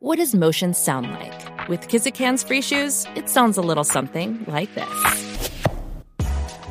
[0.00, 1.68] What does motion sound like?
[1.68, 5.50] With Kizikans free shoes, it sounds a little something like this.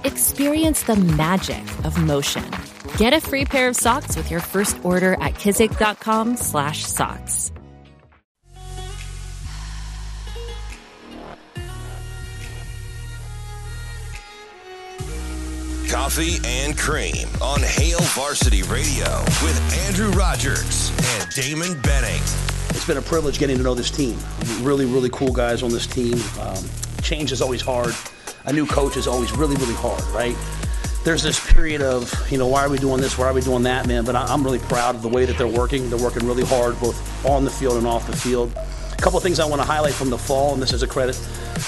[0.06, 2.50] Experience the magic of motion.
[2.96, 7.52] Get a free pair of socks with your first order at kizik.com/socks.
[15.92, 22.22] Coffee and Cream on Hail Varsity Radio with Andrew Rogers and Damon Benning.
[22.78, 24.16] It's been a privilege getting to know this team.
[24.62, 26.14] Really, really cool guys on this team.
[26.40, 26.64] Um,
[27.02, 27.96] change is always hard.
[28.46, 30.38] A new coach is always really, really hard, right?
[31.04, 33.18] There's this period of, you know, why are we doing this?
[33.18, 34.06] Why are we doing that, man?
[34.06, 35.90] But I- I'm really proud of the way that they're working.
[35.90, 38.54] They're working really hard, both on the field and off the field.
[38.56, 40.88] A couple of things I want to highlight from the fall, and this is a
[40.88, 41.20] credit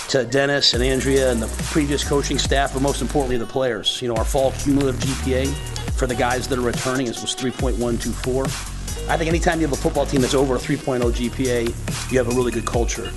[0.09, 4.00] to Dennis and Andrea and the previous coaching staff, but most importantly, the players.
[4.00, 5.48] You know, our fall cumulative GPA
[5.98, 8.69] for the guys that are returning is was 3.124.
[9.09, 12.27] I think anytime you have a football team that's over a 3.0 GPA, you have
[12.27, 13.12] a really good culture.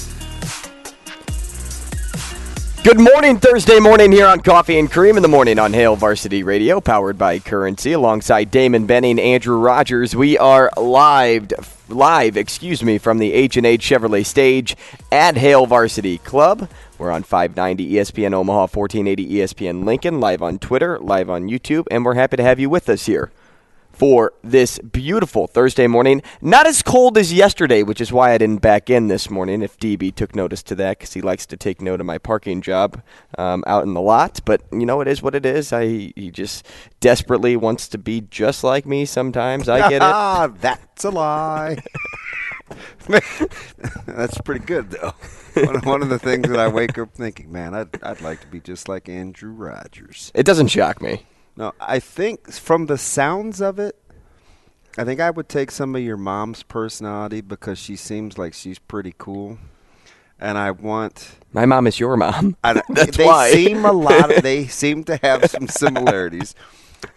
[2.83, 6.42] Good morning, Thursday morning here on Coffee and Cream in the morning on Hail Varsity
[6.42, 10.16] Radio, powered by Currency, alongside Damon Benning, Andrew Rogers.
[10.16, 11.53] We are live,
[11.91, 14.75] live, excuse me, from the H and H Chevrolet stage
[15.12, 16.70] at Hail Varsity Club.
[16.97, 22.03] We're on 590 ESPN Omaha, 1480 ESPN Lincoln, live on Twitter, live on YouTube, and
[22.03, 23.31] we're happy to have you with us here
[23.92, 26.22] for this beautiful Thursday morning.
[26.40, 29.62] Not as cold as yesterday, which is why I didn't back in this morning.
[29.62, 32.60] If DB took notice to that, because he likes to take note of my parking
[32.60, 33.02] job
[33.38, 34.40] um, out in the lot.
[34.44, 35.72] But you know, it is what it is.
[35.72, 36.66] I he just
[37.00, 39.04] desperately wants to be just like me.
[39.04, 40.02] Sometimes I get it.
[40.02, 41.78] Ah, that's a lie.
[44.06, 45.12] that's pretty good though.
[45.54, 48.40] One of, one of the things that I wake up thinking, man, I'd I'd like
[48.40, 50.32] to be just like Andrew Rogers.
[50.34, 51.26] It doesn't shock me.
[51.56, 53.97] No, I think from the sounds of it,
[54.97, 58.78] I think I would take some of your mom's personality because she seems like she's
[58.78, 59.59] pretty cool,
[60.41, 61.36] and I want.
[61.53, 62.56] My mom is your mom.
[62.64, 63.50] I, don't- That's they why.
[63.53, 64.34] seem a lot.
[64.36, 66.54] Of, they seem to have some similarities,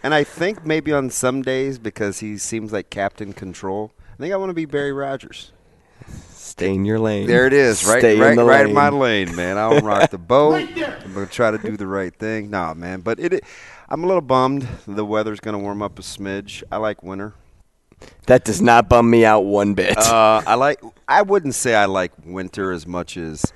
[0.02, 3.92] and I think maybe on some days because he seems like Captain Control.
[4.14, 5.52] I think I want to be Barry Rogers.
[6.30, 7.26] Stay in your lane.
[7.26, 8.68] There it is, right, Stay right, in the right lane.
[8.68, 9.58] in my lane, man.
[9.58, 10.54] I'll rock the boat.
[10.76, 12.48] I'm gonna try to do the right thing.
[12.50, 13.44] Nah, man, but it.
[13.88, 14.66] I'm a little bummed.
[14.86, 16.62] The weather's gonna warm up a smidge.
[16.72, 17.34] I like winter.
[18.26, 19.96] That does not bum me out one bit.
[19.96, 20.80] Uh, I like.
[21.08, 23.52] I wouldn't say I like winter as much as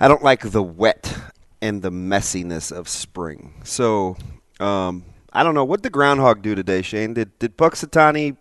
[0.00, 1.16] I don't like the wet
[1.60, 3.54] and the messiness of spring.
[3.64, 4.16] So
[4.60, 6.82] um, I don't know what the groundhog do today.
[6.82, 8.36] Shane did did Punxsutawney,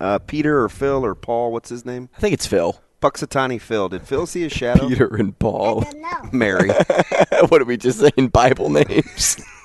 [0.00, 1.52] uh, Peter or Phil or Paul?
[1.52, 2.08] What's his name?
[2.16, 2.80] I think it's Phil.
[3.02, 3.88] Punxsutawney Phil.
[3.90, 4.88] Did Phil see a shadow?
[4.88, 5.84] Peter and Paul.
[6.32, 6.68] Mary.
[7.48, 8.28] what are we just saying?
[8.28, 9.36] Bible names.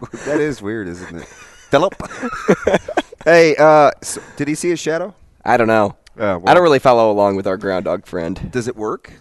[0.26, 1.24] that is weird, isn't it?
[1.26, 1.94] Philip.
[3.24, 5.14] hey, uh, so did he see a shadow?
[5.44, 5.96] I don't know.
[6.16, 8.50] Uh, well, I don't really follow along with our ground dog friend.
[8.52, 9.12] Does it work?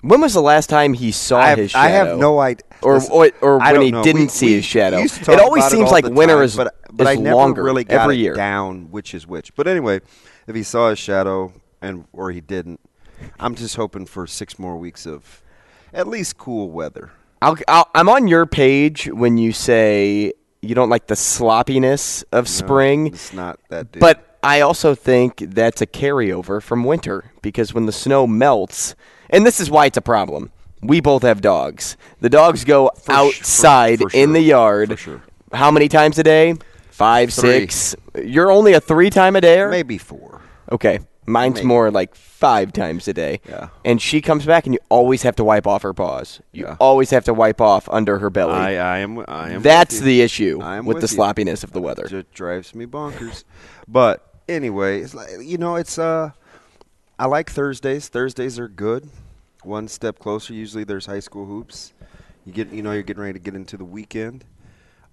[0.00, 1.84] When was the last time he saw I have, his shadow?
[1.84, 2.64] I have no idea.
[2.82, 4.02] Or Listen, or, or when he know.
[4.02, 4.98] didn't We- see we his shadow.
[4.98, 7.84] It always seems all like winter time, is but, but is I never longer really
[7.84, 8.34] got every year.
[8.34, 9.54] down which is which.
[9.54, 10.00] But anyway,
[10.48, 12.80] if he saw his shadow and or he didn't,
[13.38, 15.42] I'm just hoping for six more weeks of
[15.94, 17.12] at least cool weather.
[17.42, 22.44] I'll, I'll, I'm on your page when you say you don't like the sloppiness of
[22.44, 23.06] No, spring.
[23.08, 23.92] it's not that.
[23.92, 24.00] Dude.
[24.00, 28.94] But I also think that's a carryover from winter because when the snow melts,
[29.30, 30.50] and this is why it's a problem.
[30.80, 31.96] We both have dogs.
[32.20, 34.90] The dogs go For sh- for- outside for in the yard.
[34.90, 35.22] For sure.
[35.52, 36.54] How many times a day?
[36.90, 37.50] Five, Three.
[37.68, 37.94] six.
[38.22, 39.64] You're only a three time a day.
[39.66, 40.40] maybe four.
[40.70, 40.98] Okay.
[41.26, 41.66] Mine's Maybe.
[41.68, 43.40] more like five times a day.
[43.48, 43.68] Yeah.
[43.84, 46.40] And she comes back and you always have to wipe off her paws.
[46.50, 46.76] You Yeah.
[46.80, 48.54] always have to wipe off under her belly.
[48.54, 49.24] I, I am.
[49.28, 49.62] I am.
[49.62, 50.06] That's with you.
[50.06, 51.06] the issue am with, the you.
[51.06, 52.04] sloppiness of the weather.
[52.06, 53.44] It just drives me bonkers.
[53.86, 56.30] But anyway, it's like you know, it's uh,
[57.18, 58.08] I like Thursdays.
[58.08, 59.08] Thursdays are good.
[59.62, 60.54] One step closer.
[60.54, 61.92] Usually, there's high school hoops.
[62.44, 64.44] You get, you know, you're getting ready to get into the weekend.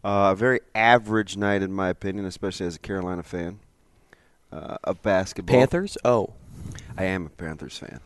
[0.04, 3.60] Uh, a very average night, in my opinion, especially as a Carolina fan
[4.52, 5.56] uh, of basketball.
[5.56, 5.98] Panthers?
[6.04, 6.34] Oh.
[6.98, 8.00] I am a Panthers fan.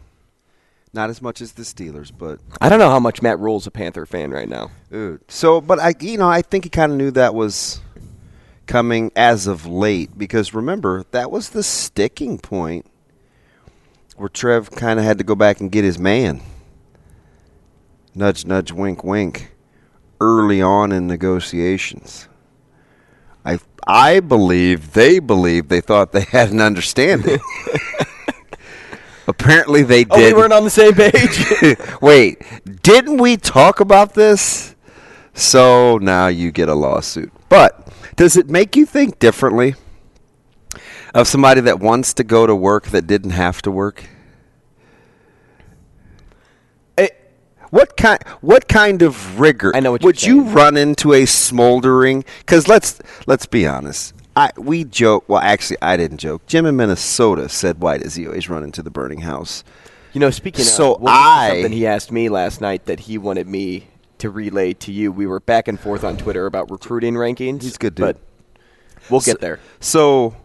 [0.94, 3.72] Not as much as the Steelers, but I don't know how much Matt Rhule's a
[3.72, 4.70] Panther fan right now.
[4.92, 5.22] Dude.
[5.28, 7.82] So, but I, you know, I think he kind of knew that was
[8.68, 12.86] coming as of late because remember that was the sticking point
[14.16, 16.42] where Trev kind of had to go back and get his man.
[18.14, 19.50] Nudge, nudge, wink, wink.
[20.22, 22.30] Early on in negotiations,
[23.46, 27.40] I I believe they believed they thought they had an understanding.
[29.28, 30.36] Apparently, they Oh, we did.
[30.36, 31.78] weren't on the same page.
[32.02, 32.42] Wait,
[32.84, 34.76] didn't we talk about this?
[35.34, 37.32] So now you get a lawsuit.
[37.50, 37.88] But
[38.18, 39.76] does it make you think differently
[41.14, 44.04] of somebody that wants to go to work that didn't have to work?
[46.98, 47.18] It-
[47.74, 48.22] What kind?
[48.42, 49.76] What kind of rigor?
[49.76, 52.24] I know what would you run into a smoldering?
[52.42, 54.14] Because let's let's be honest.
[54.36, 55.24] I we joke.
[55.28, 56.46] Well, actually, I didn't joke.
[56.46, 59.64] Jim in Minnesota said, "Why does he always run into the burning house?"
[60.14, 63.18] You know, speaking So of, we'll I- something he asked me last night that he
[63.18, 63.88] wanted me
[64.20, 65.12] to relay to you.
[65.12, 67.64] We were back and forth on Twitter about recruiting rankings.
[67.64, 68.06] He's good dude.
[68.06, 68.18] but
[69.10, 69.60] we'll So- get there.
[69.80, 70.36] So,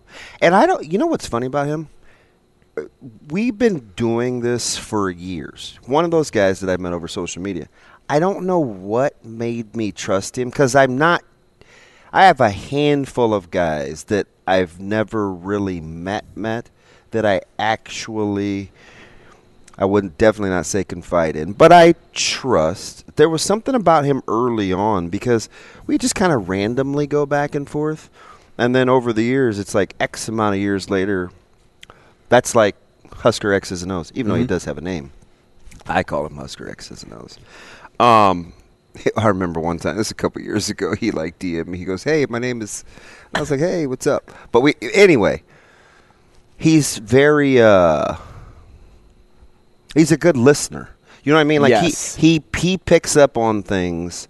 [0.40, 0.90] and I don't.
[0.90, 1.88] You know what's funny about him?
[3.28, 5.78] We've been doing this for years.
[5.86, 7.68] One of those guys that I met over social media.
[8.08, 11.22] I don't know what made me trust him because I'm not.
[12.12, 16.70] I have a handful of guys that I've never really met met
[17.10, 18.70] that I actually
[19.78, 23.04] I wouldn't definitely not say confide in, but I trust.
[23.14, 25.48] There was something about him early on because
[25.86, 28.10] we just kind of randomly go back and forth,
[28.58, 31.30] and then over the years, it's like X amount of years later.
[32.28, 32.76] That's like
[33.12, 35.12] Husker X's and O's, even though he does have a name.
[35.86, 37.38] I call him Husker X's and O's.
[37.98, 38.52] Um,
[39.16, 41.78] I remember one time, this is a couple years ago, he like DM me.
[41.78, 42.84] He goes, "Hey, my name is."
[43.34, 45.42] I was like, "Hey, what's up?" But we anyway.
[46.60, 48.16] He's very uh
[49.94, 50.90] he's a good listener.
[51.22, 51.62] You know what I mean?
[51.62, 52.16] Like Yes.
[52.16, 54.26] he he he picks up on things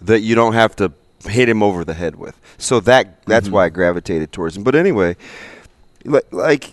[0.00, 0.92] that you don't have to
[1.26, 2.38] hit him over the head with.
[2.58, 4.62] So that that's why I gravitated towards him.
[4.62, 5.16] But anyway,
[6.04, 6.70] li- like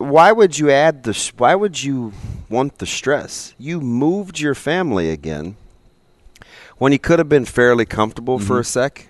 [0.00, 2.12] why would you add the why would you
[2.48, 3.54] want the stress?
[3.58, 5.56] You moved your family again
[6.78, 8.60] when you could have been fairly comfortable for mm-hmm.
[8.60, 9.08] a sec.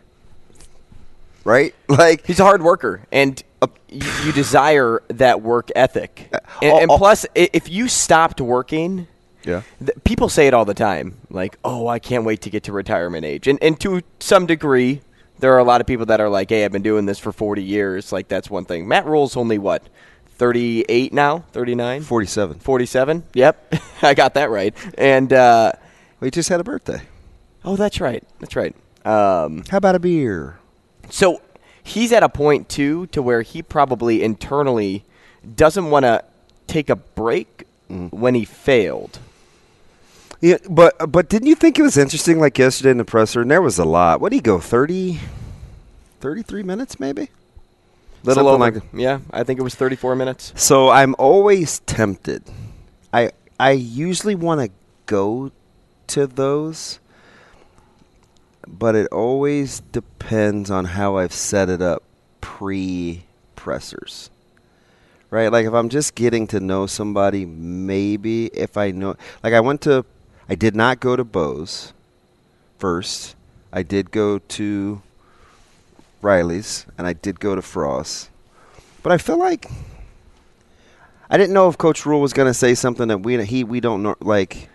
[1.44, 1.75] Right?
[1.88, 6.28] Like He's a hard worker, and uh, you, you desire that work ethic.
[6.32, 6.98] Uh, and, oh, and oh.
[6.98, 9.06] plus, if you stopped working,
[9.44, 9.62] yeah.
[9.78, 12.72] th- people say it all the time, like, "Oh, I can't wait to get to
[12.72, 15.02] retirement age." And and to some degree,
[15.38, 17.32] there are a lot of people that are like, "Hey, I've been doing this for
[17.32, 18.87] 40 years." Like that's one thing.
[18.88, 19.84] Matt Rhule's only what
[20.40, 22.58] 38 now, 39, 47.
[22.60, 23.25] 47.
[23.34, 24.75] Yep, I got that right.
[24.96, 25.72] And uh,
[26.19, 27.02] We just had a birthday.
[27.62, 28.75] oh, that's right, that's right.
[29.04, 30.58] Um, How about a beer?
[31.10, 31.42] So
[31.82, 35.04] he's at a point too to where he probably internally
[35.56, 36.25] doesn't want to
[36.66, 39.19] take a break when he failed.
[40.40, 43.50] Yeah, but but didn't you think it was interesting like yesterday in the presser and
[43.50, 44.22] there was a lot.
[44.22, 45.20] What did he go 30
[46.20, 47.28] 33 minutes maybe?
[48.22, 49.20] Little over, like yeah.
[49.31, 50.52] I think it was 34 minutes.
[50.56, 52.43] So I'm always tempted.
[53.12, 54.70] I I usually want to
[55.06, 55.52] go
[56.08, 57.00] to those
[58.67, 62.02] but it always depends on how I've set it up
[62.40, 63.25] pre
[63.56, 64.31] pressers.
[65.31, 65.50] Right?
[65.50, 69.81] Like if I'm just getting to know somebody, maybe if I know like I went
[69.82, 70.05] to
[70.49, 71.93] I did not go to Bo's
[72.78, 73.37] first.
[73.73, 75.02] I did go to
[76.22, 78.31] Riley's and I did go to Frost.
[79.02, 79.70] But I feel like
[81.31, 83.81] I didn't know if Coach Rhule was going to say something that we he we
[83.81, 84.69] don't know like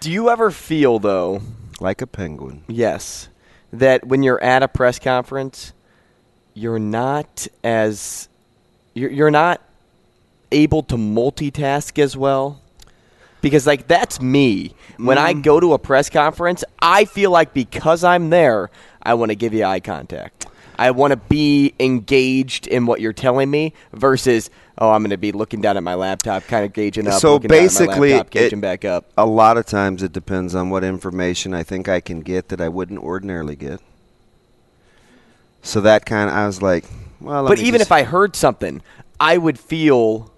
[0.00, 1.40] Do you ever feel though?
[1.80, 2.64] like a penguin.
[2.68, 3.28] Yes,
[3.72, 5.72] that when you're at a press conference,
[6.54, 8.28] you're not as
[8.94, 9.60] you're, you're not
[10.52, 12.60] able to multitask as well.
[13.40, 14.74] Because like that's me.
[14.96, 15.42] When I mm.
[15.42, 18.70] go to a press conference, I feel like because I'm there,
[19.02, 20.46] I want to give you eye contact.
[20.78, 25.16] I want to be engaged in what you're telling me versus oh, I'm going to
[25.16, 27.20] be looking down at my laptop, kind of gauging up.
[27.20, 29.06] So looking down at my basically, laptop, it- gauging back up.
[29.16, 32.60] A lot of times it depends on what information I think I can get that
[32.60, 33.80] I wouldn't ordinarily get.
[35.62, 36.84] So that kind of I was like,
[37.20, 38.82] well, let But even just- if I heard something,
[39.20, 40.32] I would feel,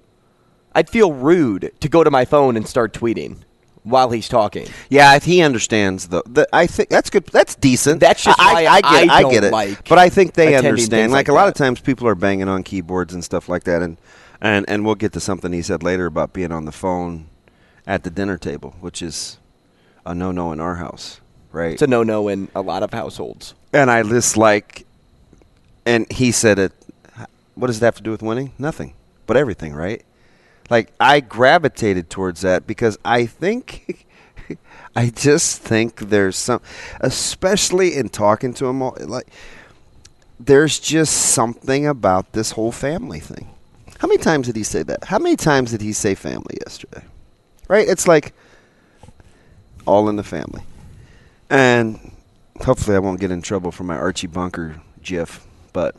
[0.75, 3.39] I'd feel rude to go to my phone and start tweeting
[3.87, 4.67] while he's talking.
[4.91, 6.23] Yeah, if he understands though.
[6.27, 7.25] The, I think that's good.
[7.27, 8.01] That's decent.
[8.01, 8.93] That's just I, why I, get.
[8.93, 9.53] I it, I get it.
[9.53, 11.13] like but I think they understand.
[11.13, 13.83] Like, like a lot of times, people are banging on keyboards and stuff like that,
[13.83, 13.97] and
[14.41, 17.29] and and we'll get to something he said later about being on the phone
[17.87, 19.39] at the dinner table, which is
[20.05, 21.21] a no-no in our house,
[21.53, 21.73] right?
[21.75, 23.55] It's a no-no in a lot of households.
[23.73, 24.85] and I just like,
[25.85, 26.73] and he said it.
[27.55, 28.53] What does it have to do with winning?
[28.59, 28.93] Nothing,
[29.27, 30.05] but everything, right?
[30.69, 34.07] Like I gravitated towards that because I think,
[34.97, 36.61] I just think there's some,
[37.01, 39.29] especially in talking to him, like
[40.39, 43.49] there's just something about this whole family thing.
[43.99, 45.05] How many times did he say that?
[45.05, 47.03] How many times did he say family yesterday?
[47.69, 47.89] Right?
[47.89, 48.35] It's like
[49.87, 50.63] all in the family.
[51.49, 52.13] And
[52.61, 55.95] hopefully I won't get in trouble for my Archie Bunker gif, but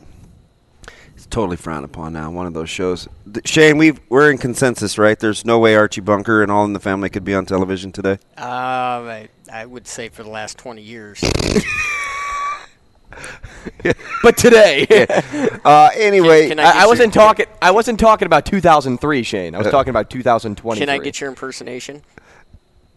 [1.30, 2.30] totally frowned upon now.
[2.30, 3.08] One of those shows.
[3.32, 5.18] Th- Shane, we we're in consensus, right?
[5.18, 8.18] There's no way Archie Bunker and All in the Family could be on television today.
[8.36, 11.20] Uh, I, I would say for the last 20 years.
[14.22, 14.86] but today.
[15.64, 17.46] Uh, anyway, Can- can I, get I wasn't your- talking.
[17.60, 19.54] I wasn't talking about 2003, Shane.
[19.54, 20.78] I was talking about 2020.
[20.80, 22.02] Can I get your impersonation?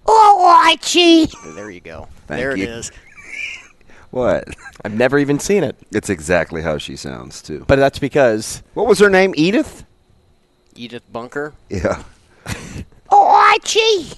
[0.06, 1.28] Oh, Archie.
[1.54, 2.08] There you go.
[2.28, 2.64] Thank there you.
[2.64, 2.92] it is.
[4.12, 4.48] What?
[4.86, 7.66] I've never even seen it, It's exactly how she sounds too.
[7.68, 9.34] but that's because What was her name?
[9.36, 9.84] Edith.
[10.76, 11.54] Edith Bunker.
[11.70, 12.04] Yeah.
[13.14, 14.18] Oh, Archie.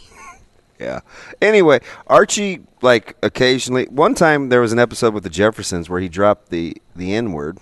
[0.79, 0.99] Yeah.
[1.41, 6.07] Anyway, Archie like occasionally one time there was an episode with the Jeffersons where he
[6.07, 7.57] dropped the the N word.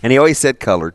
[0.00, 0.94] And he always said colored.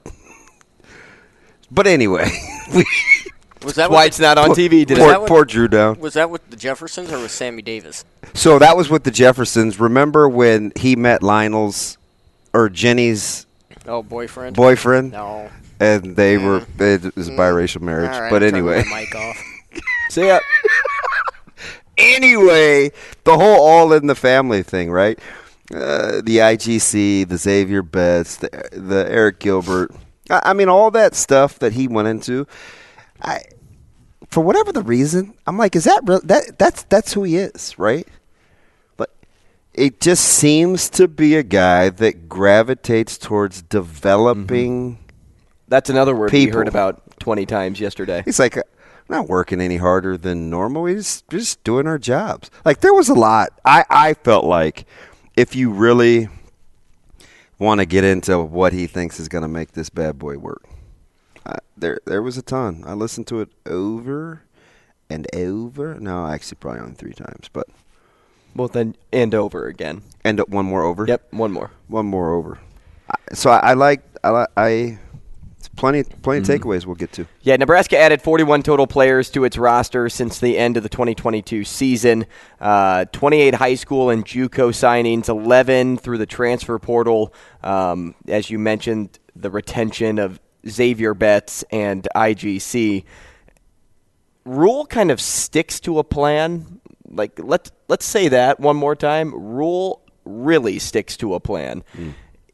[1.69, 2.29] But anyway,
[3.63, 4.95] Was that why it's not on TV today.
[4.95, 5.99] poor, what- poor Drew down.
[5.99, 8.03] Was that with the Jeffersons or with Sammy Davis?
[8.33, 9.79] So that was with the Jeffersons.
[9.79, 11.97] Remember when he met Lionel's
[12.53, 13.45] or Jenny's
[13.87, 14.55] Oh, boyfriend.
[14.55, 15.11] boyfriend?
[15.11, 15.49] No.
[15.79, 18.11] And they were it was a biracial marriage.
[18.11, 18.83] Right, but I'm anyway.
[18.89, 19.37] mic off.
[20.09, 20.39] see ya.
[21.97, 22.91] anyway,
[23.23, 25.19] the whole all in the family thing, right?
[25.73, 29.91] Uh, the IGC, the Xavier Betts, the, the Arik Gilbert.
[30.29, 32.45] I, I mean, all that stuff that he went into.
[33.21, 33.41] I,
[34.33, 36.19] for whatever the reason, I'm like, is that real?
[36.23, 38.07] That that's that's who he is, right?
[38.97, 39.13] But
[39.75, 44.95] it just seems to be a guy that gravitates towards developing.
[44.95, 45.01] Mm-hmm.
[45.67, 48.23] That's another word we heard about 20 times yesterday.
[48.25, 48.63] He's like, "I'm
[49.07, 50.81] not working any harder than normal.
[50.81, 52.49] We just we're just doing our jobs.
[52.65, 53.51] Like there was a lot.
[53.63, 54.87] I I felt like
[55.37, 56.27] if you really
[57.59, 60.63] want to get into what he thinks is going to make this bad boy work,
[61.77, 62.83] there there was a ton.
[62.85, 64.43] I listened to it over
[65.09, 65.95] and over.
[65.99, 67.67] No, actually, probably only three times, but
[68.55, 70.01] Well, then and over again.
[70.23, 71.05] and one more over.
[71.07, 71.71] Yep, one more.
[71.87, 72.59] one more over.
[73.33, 74.99] So I, I like I I.
[75.57, 77.25] It's plenty plenty of takeaways we'll get to.
[77.41, 81.63] Yeah, Nebraska added 41 total players to its roster since the end of the 2022
[81.63, 82.25] season.
[82.59, 87.33] Uh, 28 high school and JUCO signings, 11 through the transfer portal.
[87.63, 93.03] Um, as you mentioned, the retention of Xavier Betts and IGC.
[94.45, 96.79] Rhule kind of sticks to a plan.
[97.09, 99.33] Like let's let's say that one more time.
[99.33, 101.83] Rhule really sticks to a plan.
[101.95, 102.09] Hmm.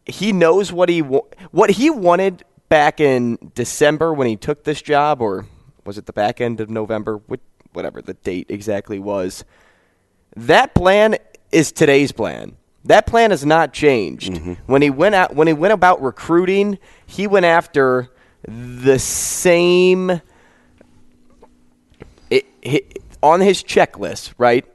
[0.06, 4.82] He knows what he wa- what he wanted back in December when he took this
[4.82, 5.46] job, or
[5.86, 7.18] was it the back end of November?
[7.28, 7.40] What-
[7.74, 9.46] Whatever the date exactly was.
[10.36, 11.18] That plan
[11.52, 12.56] is today's plan.
[12.90, 14.34] That plan has not changed.
[14.34, 14.54] Mm-hmm.
[14.66, 18.10] When he went out, when he went about recruiting, he went after
[18.48, 20.22] the same
[22.32, 24.66] it, it, on his checklist, right?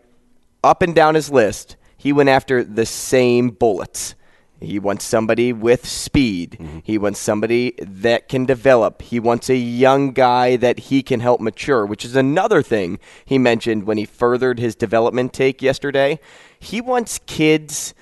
[0.63, 4.15] Up and down his list, he went after the same bullets.
[4.61, 6.57] He wants somebody with speed.
[6.61, 6.79] Mm-hmm.
[6.85, 9.03] He wants somebody that can develop.
[9.03, 13.39] He wants a young guy that he can help mature, which is another thing he
[13.39, 16.21] mentioned when he furthered his development take yesterday.
[16.61, 17.93] He wants kids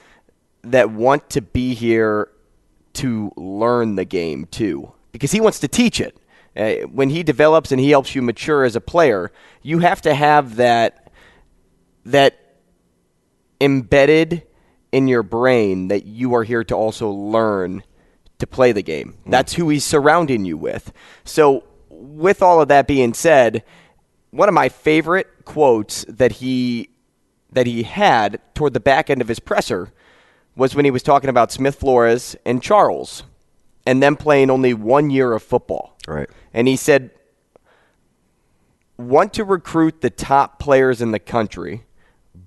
[0.64, 2.28] that want to be here
[2.94, 6.16] to learn the game too, because he wants to teach it.
[6.54, 10.14] Uh, when he develops and he helps you mature as a player, you have to
[10.14, 11.10] have that
[12.04, 12.38] that
[13.60, 14.42] embedded
[14.90, 17.82] in your brain that you are here to also learn
[18.38, 19.16] to play the game.
[19.24, 20.92] That's who he's surrounding you with.
[21.24, 23.64] So, with all of that being said,
[24.30, 26.90] one of my favorite quotes that he
[27.52, 29.92] that he had toward the back end of his presser
[30.54, 33.22] was when he was talking about Smith Flores and Charles
[33.86, 35.96] and them playing only one year of football.
[36.06, 36.28] Right.
[36.52, 37.10] And he said,
[38.98, 41.84] want to recruit the top players in the country,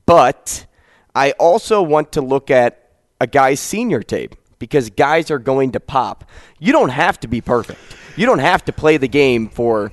[0.06, 0.66] but
[1.14, 5.80] I also want to look at a guy's senior tape because guys are going to
[5.80, 6.30] pop.
[6.60, 7.80] You don't have to be perfect.
[8.16, 9.92] You don't have to play the game for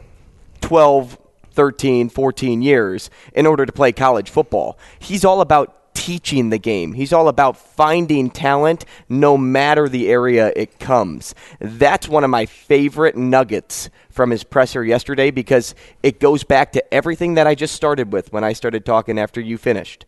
[0.61, 1.19] 12,
[1.53, 4.79] 13, 14 years in order to play college football.
[4.99, 6.93] He's all about teaching the game.
[6.93, 11.35] He's all about finding talent no matter the area it comes.
[11.61, 16.95] That's one of my favorite nuggets from his presser yesterday because it goes back to
[16.95, 20.05] everything that I just started with when I started talking after you finished.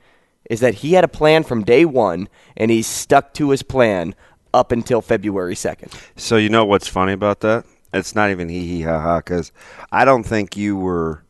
[0.51, 4.15] Is that he had a plan from day one and he stuck to his plan
[4.53, 5.93] up until February 2nd.
[6.17, 7.65] So you know what's funny about that?
[7.93, 9.53] It's not even hee hee ha ha because
[9.91, 11.23] I don't think you were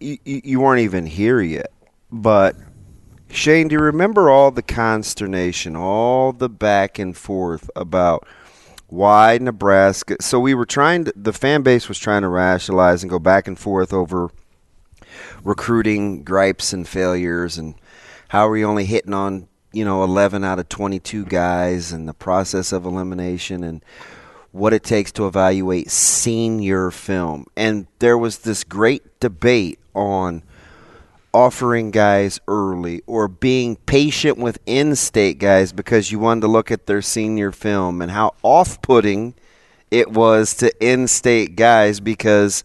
[0.00, 1.70] you, you weren't even here yet.
[2.10, 2.56] But
[3.30, 8.26] Shane, do you remember all the consternation, all the back and forth about
[8.88, 10.16] why Nebraska?
[10.20, 13.46] So we were trying to, the fan base was trying to rationalize and go back
[13.46, 14.30] and forth over
[15.44, 17.74] recruiting gripes and failures and
[18.28, 22.14] how are we only hitting on you know 11 out of 22 guys and the
[22.14, 23.84] process of elimination and
[24.52, 30.42] what it takes to evaluate senior film and there was this great debate on
[31.36, 36.86] offering guys early or being patient with in-state guys because you wanted to look at
[36.86, 39.34] their senior film and how off-putting
[39.90, 42.64] it was to in-state guys because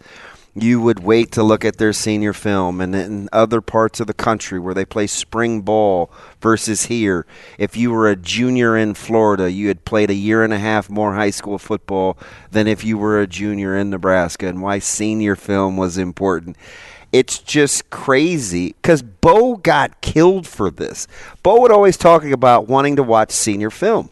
[0.55, 2.79] you would wait to look at their senior film.
[2.79, 6.09] And in other parts of the country where they play spring ball
[6.39, 7.25] versus here
[7.57, 10.89] if you were a junior in Florida you had played a year and a half
[10.89, 12.17] more high school football
[12.51, 14.47] than if you were a junior in Nebraska.
[14.47, 16.55] And why senior film was important
[17.11, 21.07] it's just crazy because Bo got killed for this.
[21.43, 24.09] Bo would always talking about wanting to watch senior film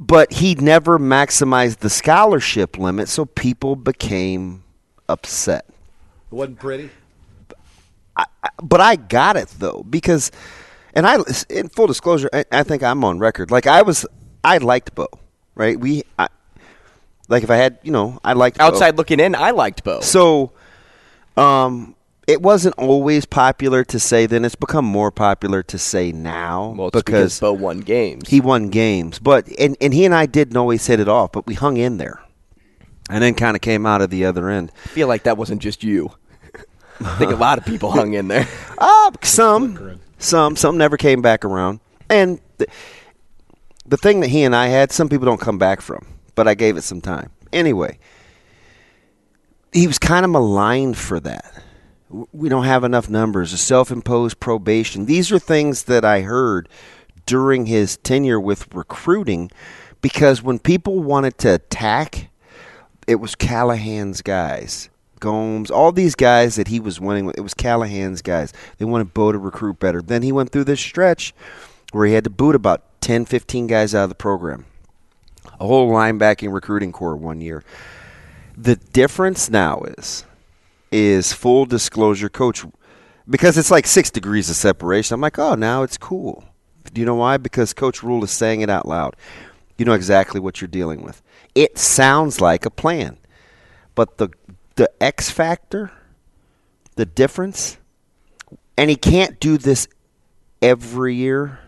[0.00, 4.64] but he never maximized the scholarship limit, so people became
[5.10, 5.66] upset.
[5.68, 6.88] It wasn't pretty.
[8.16, 10.32] I, I, but I got it though because,
[10.94, 11.18] and I,
[11.50, 13.50] in full disclosure, I, I think I'm on record.
[13.50, 14.06] Like I was,
[14.42, 15.06] I liked Bo,
[15.54, 15.78] right?
[15.78, 16.28] We, I,
[17.28, 18.64] like if I had, you know, I liked Bo.
[18.64, 20.00] Outside looking in, I liked Bo.
[20.00, 20.52] So,
[21.40, 21.94] um,
[22.26, 24.44] it wasn't always popular to say then.
[24.44, 28.28] It's become more popular to say now well, because, because Bo won games.
[28.28, 31.46] He won games, but and and he and I didn't always hit it off, but
[31.46, 32.20] we hung in there,
[33.08, 34.70] and then kind of came out of the other end.
[34.84, 36.12] I feel like that wasn't just you.
[37.00, 38.46] I think a lot of people hung in there.
[38.76, 41.80] Uh, some, some, some never came back around,
[42.10, 42.66] and the,
[43.86, 46.54] the thing that he and I had, some people don't come back from, but I
[46.54, 47.30] gave it some time.
[47.52, 47.98] Anyway,
[49.72, 51.62] he was kind of maligned for that
[52.10, 55.06] we don't have enough numbers, a self imposed probation.
[55.06, 56.68] These are things that I heard
[57.26, 59.50] during his tenure with recruiting
[60.02, 62.30] because when people wanted to attack,
[63.06, 64.88] it was Callahan's guys.
[65.20, 68.52] Gomes, all these guys that he was winning with, it was Callahan's guys.
[68.78, 70.00] They wanted Bo to recruit better.
[70.00, 71.34] Then he went through this stretch
[71.92, 74.64] where he had to boot about 10, 15 guys out of the program.
[75.60, 77.62] A whole linebacking recruiting corps one year.
[78.60, 80.26] The difference now is
[80.92, 82.62] is full disclosure coach
[83.26, 85.14] because it's like six degrees of separation.
[85.14, 86.44] I'm like, oh, now it's cool.
[86.92, 87.38] Do you know why?
[87.38, 89.16] Because Coach Rhule is saying it out loud.
[89.78, 91.22] You know exactly what you're dealing with.
[91.54, 93.16] It sounds like a plan,
[93.94, 94.28] but the
[94.74, 95.90] the X factor,
[96.96, 97.78] the difference,
[98.76, 99.88] and he can't do this
[100.60, 101.60] every year.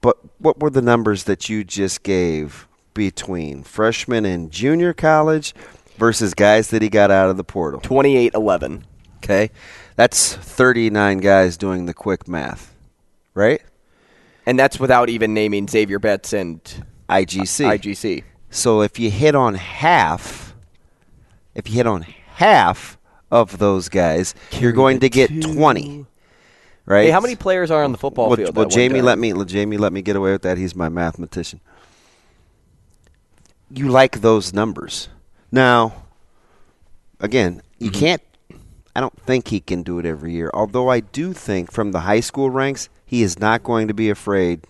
[0.00, 5.54] But what were the numbers that you just gave between freshman and junior college?
[5.96, 7.80] versus guys that he got out of the portal.
[7.80, 8.84] 28 11.
[9.18, 9.50] Okay.
[9.96, 12.74] That's 39 guys doing the quick math,
[13.32, 13.62] right?
[14.44, 16.60] And that's without even naming Xavier Betts and
[17.08, 17.78] uh, IGC.
[17.78, 18.24] IGC.
[18.50, 20.54] So if you hit on half,
[21.54, 22.98] if you hit on half
[23.30, 26.06] of those guys, you're going to get 20.
[26.86, 27.06] Right?
[27.06, 28.54] Hey, how many players are on the football well, field?
[28.54, 30.58] Well, Jamie let me Jamie let me get away with that.
[30.58, 31.60] He's my mathematician.
[33.74, 35.08] You like those numbers.
[35.50, 36.04] Now,
[37.20, 38.00] again, you mm-hmm.
[38.00, 38.22] can't.
[38.96, 40.50] I don't think he can do it every year.
[40.54, 44.10] Although I do think from the high school ranks, he is not going to be
[44.10, 44.66] afraid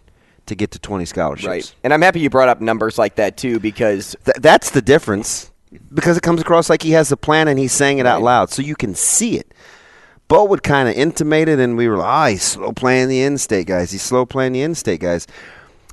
[0.47, 1.47] to get to 20 scholarships.
[1.47, 1.75] Right.
[1.85, 5.51] And I'm happy you brought up numbers like that too because Th- that's the difference.
[5.93, 8.13] Because it comes across like he has a plan and he's saying it right.
[8.13, 9.53] out loud, so you can see it.
[10.29, 13.09] Bo would kind of intimate it, and we were like, "Ah, oh, he's slow playing
[13.09, 13.91] the in-state guys.
[13.91, 15.27] He's slow playing the in-state guys."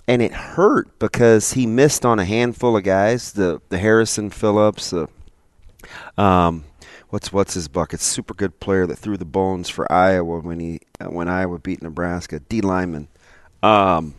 [0.07, 3.33] And it hurt because he missed on a handful of guys.
[3.33, 5.07] The the Harrison Phillips, the
[6.17, 6.65] um,
[7.09, 8.01] what's what's his bucket?
[8.01, 11.81] Super good player that threw the bones for Iowa when he uh, when Iowa beat
[11.81, 12.39] Nebraska.
[12.39, 13.07] D Lyman.
[13.63, 14.15] Um,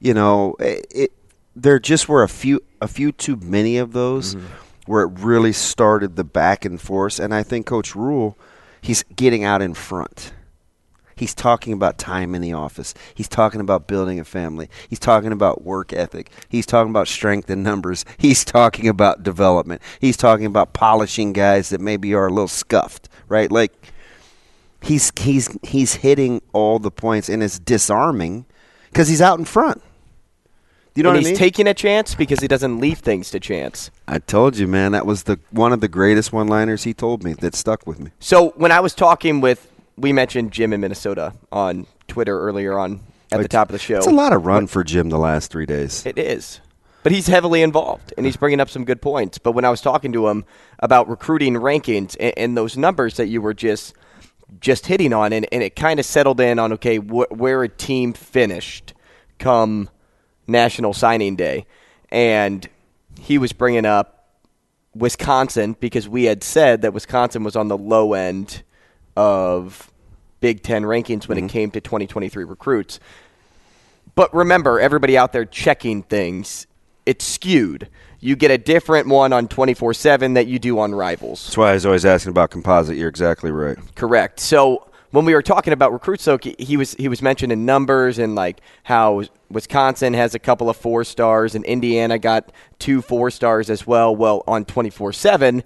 [0.00, 1.12] you know, it, it,
[1.54, 4.46] there just were a few a few too many of those mm-hmm.
[4.86, 7.18] where it really started the back and forth.
[7.18, 8.36] And I think Coach Rhule,
[8.80, 10.32] he's getting out in front.
[11.16, 12.94] He's talking about time in the office.
[13.14, 14.68] He's talking about building a family.
[14.88, 16.30] He's talking about work ethic.
[16.48, 18.04] He's talking about strength in numbers.
[18.18, 19.82] He's talking about development.
[20.00, 23.50] He's talking about polishing guys that maybe are a little scuffed, right?
[23.50, 23.72] Like
[24.82, 28.46] he's he's he's hitting all the points and it's disarming
[28.90, 29.82] because he's out in front.
[30.94, 31.38] You know and what he's I mean?
[31.38, 33.90] taking a chance because he doesn't leave things to chance.
[34.06, 34.92] I told you, man.
[34.92, 38.12] That was the one of the greatest one-liners he told me that stuck with me.
[38.20, 43.00] So when I was talking with we mentioned Jim in Minnesota on Twitter earlier on
[43.30, 43.96] at like, the top of the show.
[43.96, 46.04] It's a lot of run for Jim the last three days.
[46.06, 46.60] It is.
[47.02, 49.36] But he's heavily involved, and he's bringing up some good points.
[49.36, 50.44] But when I was talking to him
[50.78, 53.94] about recruiting rankings and, and those numbers that you were just
[54.60, 57.68] just hitting on, and, and it kind of settled in on okay, wh- where a
[57.68, 58.94] team finished
[59.38, 59.90] come
[60.46, 61.66] National Signing Day,
[62.10, 62.68] and
[63.20, 64.38] he was bringing up
[64.94, 68.62] Wisconsin because we had said that Wisconsin was on the low end
[69.16, 69.90] of
[70.40, 71.46] Big Ten rankings when mm-hmm.
[71.46, 73.00] it came to 2023 recruits.
[74.14, 76.66] But remember, everybody out there checking things,
[77.06, 77.88] it's skewed.
[78.20, 81.44] you get a different one on 24 7 that you do on Rivals.
[81.44, 82.96] That's why I was always asking about composite.
[82.96, 83.76] You're exactly right.
[83.94, 84.40] Correct.
[84.40, 88.34] So when we were talking about recruits, though, he- was he was mentioning numbers and
[88.34, 93.70] like how Wisconsin has a couple of four stars and Indiana got two four stars
[93.70, 94.14] as well.
[94.14, 95.62] Well, on twenty four seven,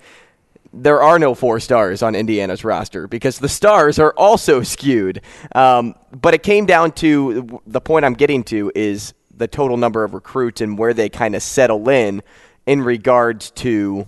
[0.72, 5.22] there are no four stars on Indiana's roster because the stars are also skewed.
[5.54, 10.04] Um, but it came down to the point I'm getting to is the total number
[10.04, 12.22] of recruits and where they kind of settle in
[12.66, 14.06] in regards to.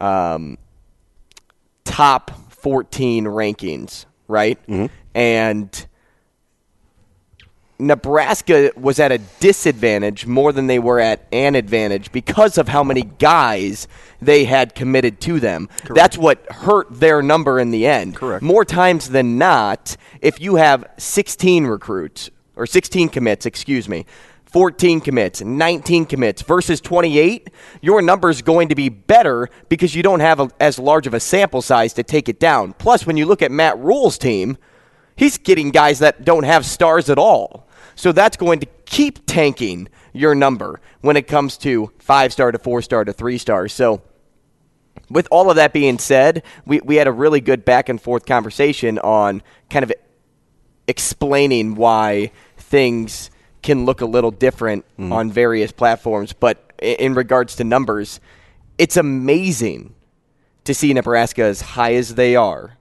[0.00, 0.58] Um,
[1.86, 4.58] top 14 rankings, right?
[5.14, 5.86] And
[7.78, 12.82] Nebraska was at a disadvantage more than they were at an advantage because of how
[12.82, 13.86] many guys
[14.20, 15.68] they had committed to them.
[15.88, 18.16] That's what hurt their number in the end.
[18.16, 18.42] Correct.
[18.42, 24.06] More times than not, if you have 16 recruits or 16 commits, excuse me,
[24.46, 27.50] 14 commits, 19 commits versus 28,
[27.82, 31.12] your number is going to be better because you don't have a, as large of
[31.12, 32.72] a sample size to take it down.
[32.72, 34.56] Plus, when you look at Matt Rhule's team,
[35.14, 37.65] he's getting guys that don't have stars at all.
[37.94, 42.58] So that's going to keep tanking your number when it comes to five star to
[42.58, 43.72] four star to three stars.
[43.72, 44.02] So,
[45.08, 48.26] with all of that being said, we, we had a really good back and forth
[48.26, 49.92] conversation on kind of
[50.88, 53.30] explaining why things
[53.62, 55.12] can look a little different mm-hmm.
[55.12, 56.32] on various platforms.
[56.32, 58.20] But in regards to numbers,
[58.78, 59.94] it's amazing
[60.64, 62.76] to see Nebraska as high as they are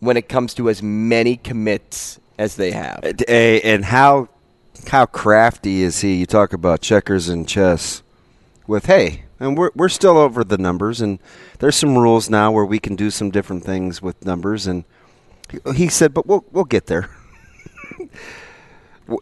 [0.00, 3.04] when it comes to as many commits as they have.
[3.28, 4.28] And how
[4.88, 6.16] how crafty is he?
[6.16, 8.02] You talk about checkers and chess.
[8.66, 11.18] With hey, and we're we're still over the numbers, and
[11.58, 14.66] there's some rules now where we can do some different things with numbers.
[14.66, 14.84] And
[15.74, 17.10] he- said, but we'll we'll get there.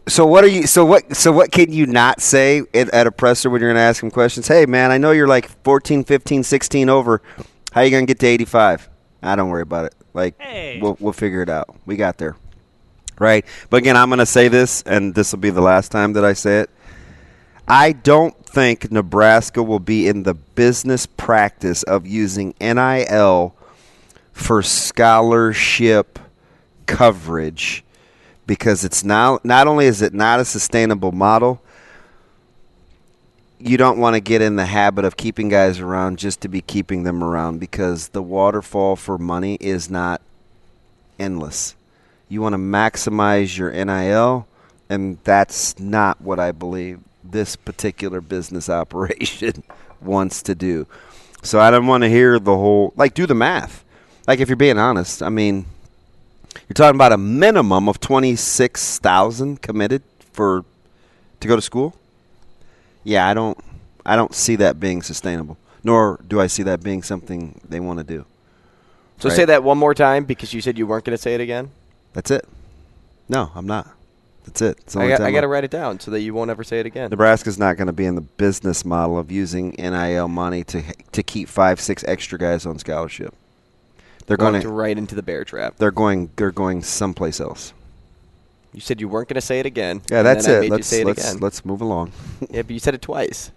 [0.07, 0.67] So what are you?
[0.67, 1.15] So what?
[1.15, 4.03] So what can you not say at, at a presser when you're going to ask
[4.03, 4.47] him questions?
[4.47, 7.23] Hey, man, I know you're like 14, 15, 16 over.
[7.71, 8.87] How you going to get to 85?
[9.23, 9.95] I ah, don't worry about it.
[10.13, 10.39] Like
[10.81, 11.75] we'll we'll figure it out.
[11.85, 12.35] We got there,
[13.19, 13.45] right?
[13.69, 16.25] But again, I'm going to say this, and this will be the last time that
[16.25, 16.69] I say it.
[17.67, 23.55] I don't think Nebraska will be in the business practice of using NIL
[24.31, 26.17] for scholarship
[26.87, 27.83] coverage
[28.47, 31.61] because it's now not only is it not a sustainable model,
[33.59, 36.61] you don't want to get in the habit of keeping guys around just to be
[36.61, 40.21] keeping them around because the waterfall for money is not
[41.19, 41.75] endless.
[42.29, 44.47] You want to maximize your NIL,
[44.87, 49.63] and that's not what I believe this particular business operation
[50.01, 50.87] wants to do.
[51.41, 53.83] So I don't want to hear the whole like do the math.
[54.27, 55.65] Like if you're being honest, I mean,
[56.67, 60.63] you're talking about a minimum of twenty six thousand committed for
[61.39, 61.95] to go to school.
[63.03, 63.57] Yeah, I don't,
[64.05, 65.57] I don't see that being sustainable.
[65.83, 68.25] Nor do I see that being something they want to do.
[69.19, 69.35] So Right.
[69.35, 71.71] say that one more time because you said you weren't going to say it again.
[72.13, 72.47] That's it.
[73.27, 73.87] No, I'm not.
[74.45, 74.85] That's it.
[74.87, 76.79] The I got, I got to write it down so that you won't ever say
[76.79, 77.11] it again.
[77.11, 81.23] Nebraska's not going to be in the business model of using NIL money to to
[81.23, 83.35] keep five, six extra guys on scholarship.
[84.25, 85.77] They're going going to right into the bear trap.
[85.77, 86.31] They're going.
[86.35, 87.73] They're going someplace else.
[88.73, 90.01] You said you weren't going to say it again.
[90.09, 90.69] Yeah, that's it.
[90.69, 91.41] Let's say it let's again.
[91.41, 92.11] let's move along.
[92.49, 93.51] yeah, but you said it twice.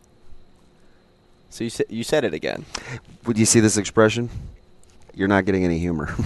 [1.50, 2.64] So you said you said it again.
[3.26, 4.30] Would you see this expression?
[5.14, 6.14] You're not getting any humor.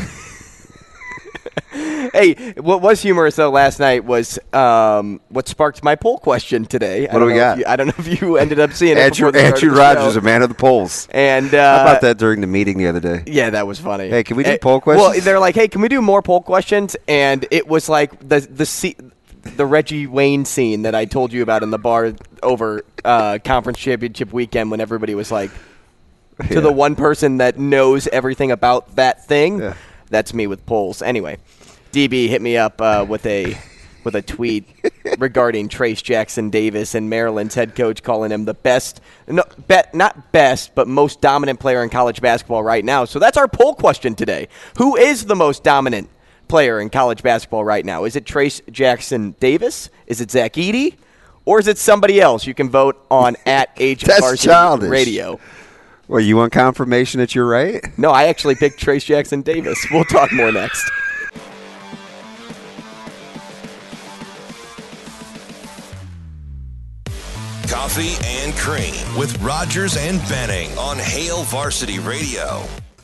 [1.72, 7.08] hey, what was humorous though last night was um, what sparked my poll question today.
[7.08, 7.58] I What do we got?
[7.58, 9.00] you- I don't know if you ended up seeing it.
[9.00, 11.08] Andrew before the start Andrew Rogers, a man of the polls.
[11.10, 13.24] And uh, How about that during the meeting the other day?
[13.26, 14.08] Yeah, that was funny.
[14.08, 15.24] Hey, can we do Eh, poll Well, questions?
[15.24, 18.66] they're like, "Hey, can we do more poll questions?" And it was like the the
[18.66, 18.96] se-
[19.56, 23.78] the Reggie Wayne scene that I told you about in the bar over uh, conference
[23.78, 25.50] championship weekend when everybody was like,
[26.48, 26.60] to Yeah.
[26.60, 29.60] the one person that knows everything about that thing.
[29.60, 29.74] Yeah.
[30.08, 31.02] That's me with polls.
[31.02, 31.38] Anyway,
[31.92, 33.56] DB hit me up uh, with a
[34.04, 34.64] with a tweet
[35.18, 40.30] regarding Trayce Jackson Davis and Maryland's head coach calling him the best, no, bet not
[40.30, 43.04] best, but most dominant player in college basketball right now.
[43.04, 46.08] So that's our poll question today: Who is the most dominant
[46.48, 48.04] player in college basketball right now?
[48.04, 49.90] Is it Trayce Jackson Davis?
[50.06, 50.94] Is it Zach Edey?
[51.44, 52.46] Or is it somebody else?
[52.46, 54.88] You can vote on at Age of That's Varsity.
[54.88, 55.40] Radio.
[56.08, 57.84] Well, you want confirmation that you're right?
[57.98, 59.84] No, I actually picked Trayce Jackson Davis.
[59.90, 60.88] We'll talk more next.
[67.68, 72.62] Coffee and Cream with Rogers and Benning on Hail Varsity Radio.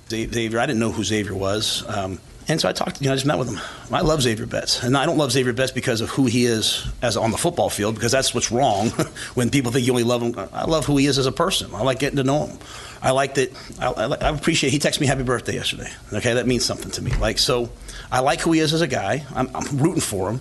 [0.09, 1.85] Xavier, I didn't know who Xavier was.
[1.89, 3.61] Um, And so I talked, you know, I just met with him.
[3.93, 4.83] I love Xavier Betts.
[4.83, 7.71] And I don't love Xavier Betts because of who he is as on the football
[7.71, 8.89] field, because that's what's wrong
[9.35, 10.35] when people think you only love him.
[10.53, 11.73] I love who he is as a person.
[11.75, 12.59] I like getting to know him.
[13.03, 13.53] I like that.
[13.81, 14.71] I, I, I appreciate.
[14.71, 15.91] He texted me happy birthday yesterday.
[16.13, 17.13] Okay, that means something to me.
[17.17, 17.71] Like so,
[18.11, 19.25] I like who he is as a guy.
[19.35, 20.41] I'm, I'm rooting for him.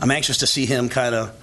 [0.00, 1.34] I'm anxious to see him kind of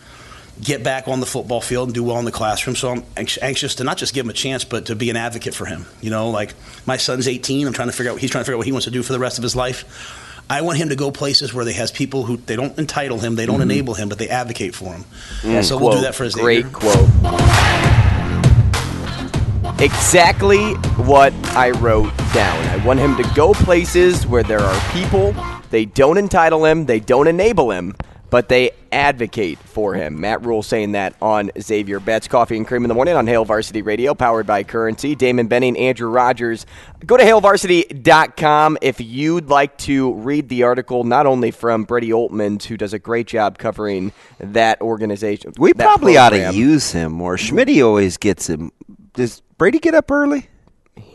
[0.61, 2.75] get back on the football field and do well in the classroom.
[2.75, 5.55] So I'm anxious to not just give him a chance, but to be an advocate
[5.55, 5.87] for him.
[5.99, 6.53] You know, like
[6.85, 7.65] my son's 18.
[7.65, 8.19] I'm trying to figure out.
[8.19, 9.55] He's trying to figure out what he wants to do for the rest of his
[9.55, 10.27] life.
[10.49, 13.35] I want him to go places where they has people who they don't entitle him,
[13.35, 13.71] they don't mm-hmm.
[13.71, 15.05] enable him, but they advocate for him.
[15.43, 18.00] And so we'll do that for his Great quote.
[19.79, 20.73] Exactly
[21.05, 22.67] what I wrote down.
[22.67, 25.33] I want him to go places where there are people.
[25.69, 27.95] They don't entitle him, they don't enable him,
[28.29, 30.19] but they advocate for him.
[30.19, 32.27] Matt Rhule saying that on Xavier Betts.
[32.27, 35.15] Coffee and Cream in the Morning on Hail Varsity Radio, powered by Currency.
[35.15, 36.65] Damon Benning, Andrew Rogers.
[37.05, 42.63] Go to hailvarsity.com if you'd like to read the article, not only from Brady Oltmans,
[42.63, 45.53] who does a great job covering that organization.
[45.57, 47.37] We that probably ought to use him more.
[47.37, 48.71] Schmitty always gets him.
[49.13, 50.47] Does Brady get up early?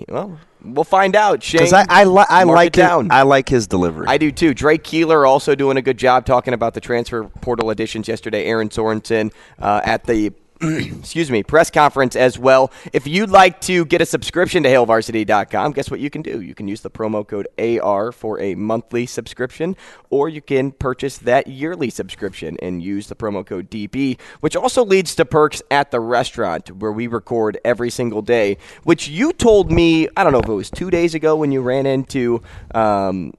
[0.08, 1.42] Well, we'll find out.
[1.42, 3.04] Shane, I I, li- I like it down.
[3.04, 4.06] His, I like his delivery.
[4.08, 4.54] I do too.
[4.54, 8.44] Drake Keeler also doing a good job talking about the transfer portal additions yesterday.
[8.46, 10.32] Erin Sorensen uh, at the
[10.62, 12.72] excuse me press conference as well.
[12.94, 16.40] If you'd like to get a subscription to HailVarsity.com, guess what you can do?
[16.40, 19.76] You can use the promo code AR for a monthly subscription,
[20.08, 24.82] or you can purchase that yearly subscription and use the promo code DB, which also
[24.82, 28.56] leads to perks at the restaurant where we record every single day.
[28.84, 31.60] Which you told me, I don't know if it was two days ago when you
[31.60, 32.40] ran into.
[32.74, 33.34] Um,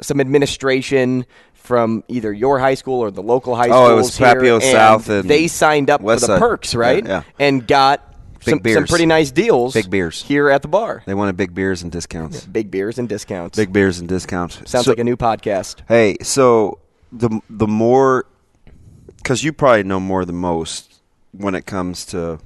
[0.00, 1.24] some administration
[1.62, 4.54] from either your high school or the local high schools Oh, it was here, Papio
[4.54, 6.40] and South and they signed up West for the Side.
[6.40, 7.04] perks, right?
[7.04, 7.46] Yeah, yeah.
[7.46, 9.72] And got some, some pretty nice deals.
[9.74, 10.22] Big beers.
[10.22, 11.02] here at the bar.
[11.06, 12.44] they wanted big beers and discounts.
[12.46, 13.56] Big beers and discounts.
[13.56, 14.56] Big beers and discounts.
[14.68, 15.76] Sounds So- like a new podcast.
[15.86, 16.78] Hey, so
[17.12, 18.26] the the more,
[19.18, 22.40] because you probably know more than most when it comes to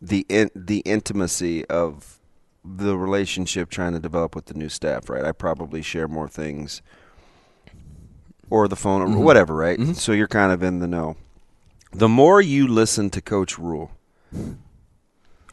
[0.00, 2.18] the in, the intimacy of
[2.64, 5.24] the relationship trying to develop with the new staff, right?
[5.24, 6.80] I probably share more things,
[8.54, 9.24] or the phone, or mm-hmm.
[9.24, 9.76] whatever, right?
[9.76, 9.94] Mm-hmm.
[9.94, 11.16] So you're kind of in the know.
[11.90, 13.90] The more you listen to Coach Rhule,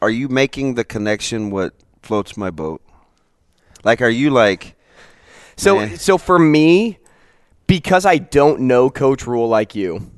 [0.00, 1.50] are you making the connection?
[1.50, 2.80] What floats my boat?
[3.82, 4.76] Like, are you like?
[5.56, 6.98] So, so for me,
[7.66, 10.08] because I don't know Coach Rhule like you,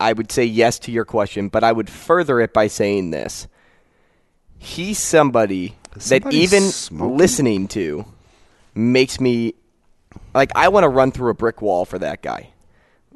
[0.00, 3.46] I would say yes to your question, but I would further it by saying this:
[4.56, 5.76] he's somebody
[6.08, 7.18] that even smoking?
[7.18, 8.06] listening to
[8.74, 9.52] makes me
[10.34, 12.50] like I want to run through a brick wall for that guy.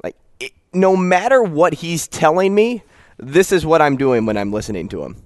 [0.03, 2.83] Like, it, no matter what he's telling me,
[3.17, 5.23] this is what I'm doing when I'm listening to him.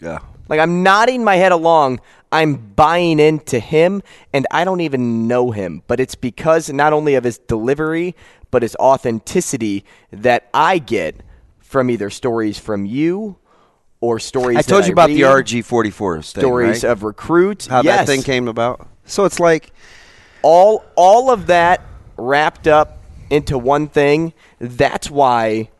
[0.00, 0.18] Yeah.
[0.48, 2.00] Like I'm nodding my head along.
[2.32, 5.82] I'm buying into him, and I don't even know him.
[5.86, 8.14] But it's because not only of his delivery,
[8.50, 11.20] but his authenticity that I get
[11.60, 13.36] from either stories from you
[14.00, 14.58] or stories.
[14.58, 16.90] I told you about the RG44 stories right?
[16.90, 17.66] of recruits.
[17.66, 18.88] how yes, that thing came about.
[19.04, 19.72] So it's like
[20.46, 21.80] all all of that
[22.16, 22.98] wrapped up
[23.30, 24.32] into one thing.
[24.60, 25.70] That's why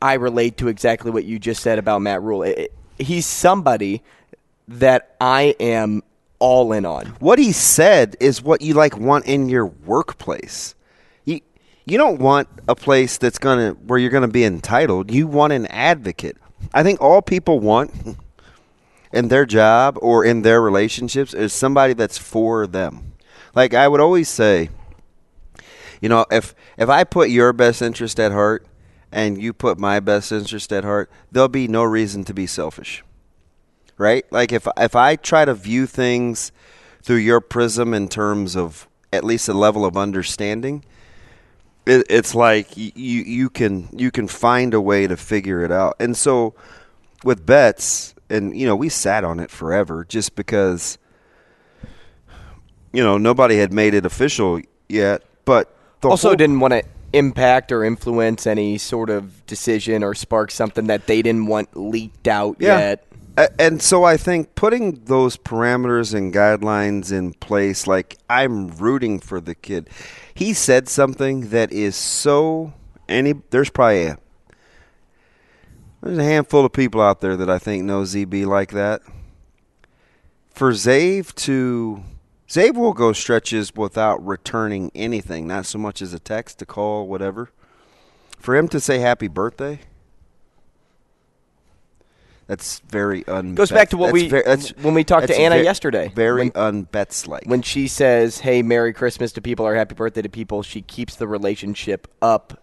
[0.00, 2.44] I relate to exactly what you just said about Matt Rhule.
[2.44, 2.72] It- it-
[3.04, 4.02] he's somebody
[4.68, 6.02] that I am
[6.38, 7.06] all in on.
[7.18, 10.76] what he said is what you like want in your workplace.
[11.24, 11.40] You
[11.84, 15.10] you don't want a place that's gonna where you're gonna be entitled.
[15.10, 16.36] You want an advocate.
[16.72, 17.90] I think all people want
[19.12, 23.07] in their job or in their relationships is somebody that's for them.
[23.58, 24.70] Like I would always say,
[26.00, 28.64] you know, if if I put your best interest at heart
[29.10, 33.02] and you put my best interest at heart, there'll be no reason to be selfish.
[33.96, 34.24] Right?
[34.30, 36.52] Like if if I try to view things
[37.02, 40.84] through your prism in terms of at least a level of understanding,
[41.84, 45.96] it, it's like you you can you can find a way to figure it out.
[45.98, 46.54] And so
[47.24, 50.96] with bets, and you know, we sat on it forever just because
[52.92, 55.22] you know nobody had made it official yet.
[55.44, 60.14] But the also whole- didn't want to impact or influence any sort of decision or
[60.14, 63.04] spark something that they didn't want leaked out yet.
[63.38, 69.20] A- And so I think putting those parameters and guidelines in place, like I'm rooting
[69.20, 69.88] for the kid.
[70.34, 72.74] He said something that is so
[73.08, 73.34] any.
[73.50, 74.18] There's probably a
[76.02, 79.00] there's a handful of people out there that I think know ZB like that.
[80.50, 82.02] For Zave to
[82.48, 87.06] Zave will go stretches without returning anything, not so much as a text, a call,
[87.06, 87.50] whatever.
[88.38, 89.80] For him to say happy birthday,
[92.46, 93.54] That's very un.
[93.54, 96.10] Goes back to what that's we when we talked to Anna ve- yesterday.
[96.14, 97.44] Very unbets like.
[97.44, 101.14] when she says, "Hey, Merry Christmas" to people or Happy Birthday to people, she keeps
[101.14, 102.62] the relationship up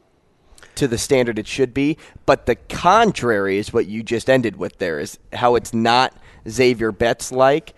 [0.74, 1.98] to the standard it should be.
[2.26, 4.80] But the contrary is what you just ended with.
[4.80, 6.16] There is how it's not
[6.50, 7.76] Xavier Betts like.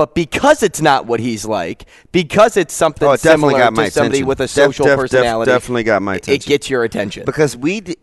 [0.00, 3.88] But because it's not what he's like, because it's something Oh, it similar to somebody
[3.88, 4.26] attention.
[4.26, 6.34] with a social def- def- personality, definitely got my attention.
[6.36, 7.24] It gets your attention.
[7.26, 7.98] because we d-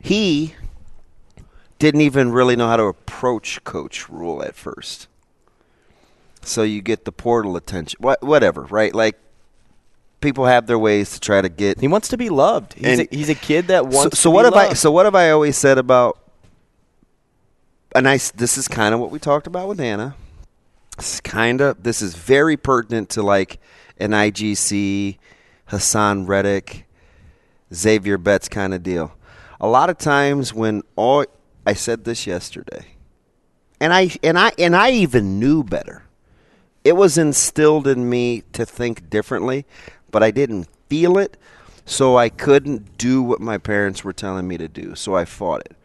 [0.00, 0.54] he
[1.80, 5.08] didn't even really know how to approach coach Rhule at first
[6.40, 9.18] so you get the portal attention what, whatever right like
[10.20, 12.74] people have their ways to try to get he wants to be loved.
[12.74, 14.20] He's, a, he's a kid that wants.
[14.20, 16.16] so to what be have i so what have i always said about
[17.96, 20.14] and i this is kind of what we talked about with anna
[21.22, 23.58] kind of this is very pertinent to like
[23.98, 25.18] an igc
[25.70, 26.86] Haason Reddick
[27.72, 29.14] Xavier Betts kind of deal.
[29.60, 31.24] A lot of times when all
[31.66, 32.86] I said this yesterday,
[33.80, 36.04] and I and I and I even knew better.
[36.82, 39.66] It was instilled in me to think differently,
[40.10, 41.36] but I didn't feel it,
[41.84, 44.94] so I couldn't do what my parents were telling me to do.
[44.94, 45.76] So I fought it.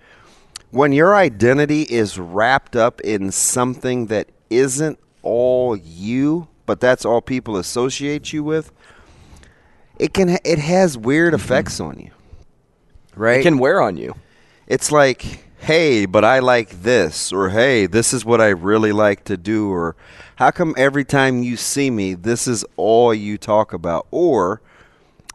[0.71, 7.21] When your identity is wrapped up in something that isn't all you, but that's all
[7.21, 8.71] people associate you with,
[9.99, 11.43] it can it has weird mm-hmm.
[11.43, 12.11] effects on you.
[13.15, 13.39] Right?
[13.39, 14.15] it can wear on you.
[14.67, 19.23] it's like, hey, but I like this, or hey, this is what I really like
[19.25, 19.95] to do, or
[20.35, 24.05] how come every time you see me, this is all you talk about?
[24.11, 24.61] Or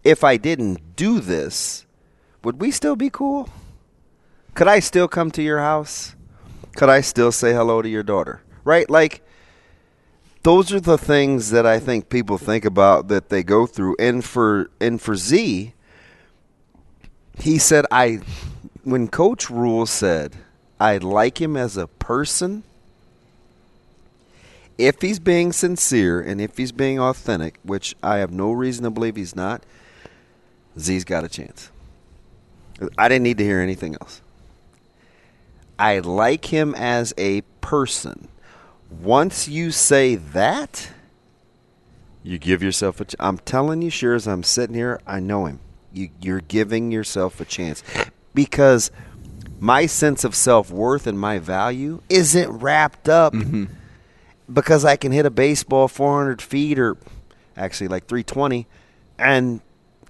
[0.04, 1.86] if I didn't do this,
[2.44, 3.48] would we still be cool?
[4.54, 6.14] Could I still come to your house?
[6.76, 8.42] Could I still say hello to your daughter?
[8.64, 8.88] Right?
[8.90, 9.22] Like,
[10.42, 13.96] those are the things that I think people think about that they go through.
[13.98, 15.74] And for and for Z,
[17.38, 18.20] he said I
[18.84, 20.36] when coach Rhule said
[20.78, 22.62] I like him as a person
[24.80, 28.90] if he's being sincere and if he's being authentic, which I have no reason to
[28.90, 29.62] believe he's not,
[30.78, 31.70] Z's got a chance.
[32.96, 34.22] I didn't need to hear anything else.
[35.78, 38.28] I like him as a person.
[38.90, 40.90] Once you say that,
[42.22, 43.04] you give yourself a.
[43.04, 45.60] Ch- I'm telling you, sure as I'm sitting here, I know him.
[45.92, 47.82] You, you're giving yourself a chance
[48.34, 48.90] because
[49.58, 53.64] my sense of self worth and my value isn't wrapped up mm-hmm.
[54.52, 56.96] because I can hit a baseball 400 feet or
[57.56, 58.66] actually like 320
[59.18, 59.60] and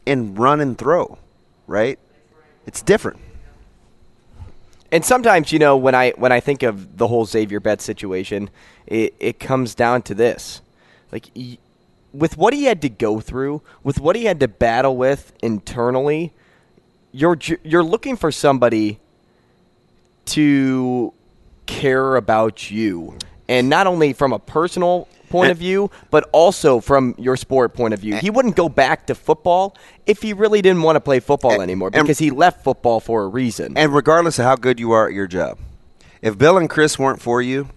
[0.06, 1.18] and run and throw,
[1.66, 1.98] right?
[2.66, 3.20] It's different.
[4.92, 8.50] And sometimes, you know, when I when I think of the whole Xavier Betts situation,
[8.87, 10.61] it, it comes down to this:
[11.12, 11.31] like
[12.12, 16.33] with what he had to go through, with what he had to battle with internally,
[17.12, 18.98] you're you're looking for somebody
[20.26, 21.12] to
[21.66, 23.16] care about you,
[23.48, 27.94] and not only from a personal point of view, but also from your sport point
[27.94, 28.16] of view.
[28.16, 31.90] He wouldn't go back to football if he really didn't want to play football anymore
[31.94, 33.72] and- because he left football for a reason.
[33.76, 35.58] And regardless of how good you are at your job,
[36.20, 37.68] if Bill and Chris weren't for you,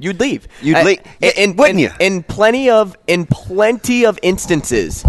[0.00, 0.46] You'd leave.
[0.62, 0.98] You'd Uh, leave.
[1.20, 1.90] in- in, Wouldn't you?
[1.98, 5.04] In plenty of in plenty of instances,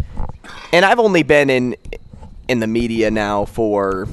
[0.73, 1.75] and I've only been in
[2.47, 4.07] in the media now for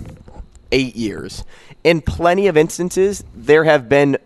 [0.73, 1.45] eight years.
[1.83, 4.19] In plenty of instances, there have been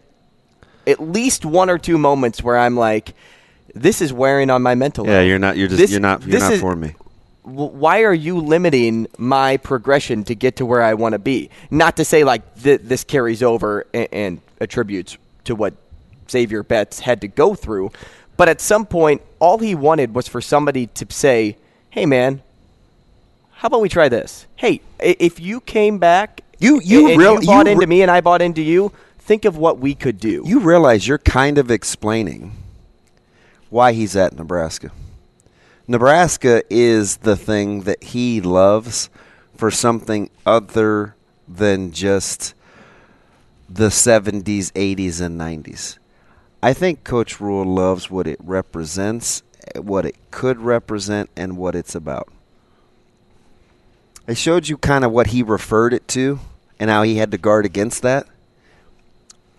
[0.87, 3.15] at least one or two moments where I'm like,
[3.75, 5.27] "This is wearing on my mental." Yeah, health.
[5.27, 6.95] you're not- you're just- This- you're not- you're not is- for me.
[7.43, 11.51] why are you limiting my progression to get to where I want to be?
[11.71, 15.75] Not to say like th- this carries over and, and attributes to what
[16.31, 17.91] Xavier Betts had to go through,
[18.37, 21.57] but at some point, all he wanted was for somebody to say,
[21.91, 22.43] "Hey, man,
[23.53, 24.47] how about we try this?
[24.57, 28.11] Hey, if you came back, You- you and real- you bought you into me and
[28.11, 28.93] I bought into you.
[29.31, 32.51] Think of what we could do." you realize you're kind of explaining
[33.69, 34.91] why he's at Nebraska.
[35.87, 39.09] Nebraska is the thing that he loves
[39.57, 41.15] for something other
[41.47, 42.55] than just
[43.69, 45.99] the 70s, 80s, and 90s.
[46.61, 49.45] I think Coach Rhule loves what it represents,
[49.77, 52.29] what it could represent, and what it's about.
[54.27, 56.41] I showed you kind of what he referred it to
[56.81, 58.27] and how he had to guard against that.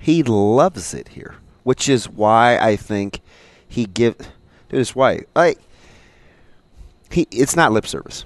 [0.01, 3.21] He loves it here, which is why I think
[3.67, 4.17] he give.
[4.17, 5.55] Dude, it's why I.
[7.11, 8.25] He, it's not lip service.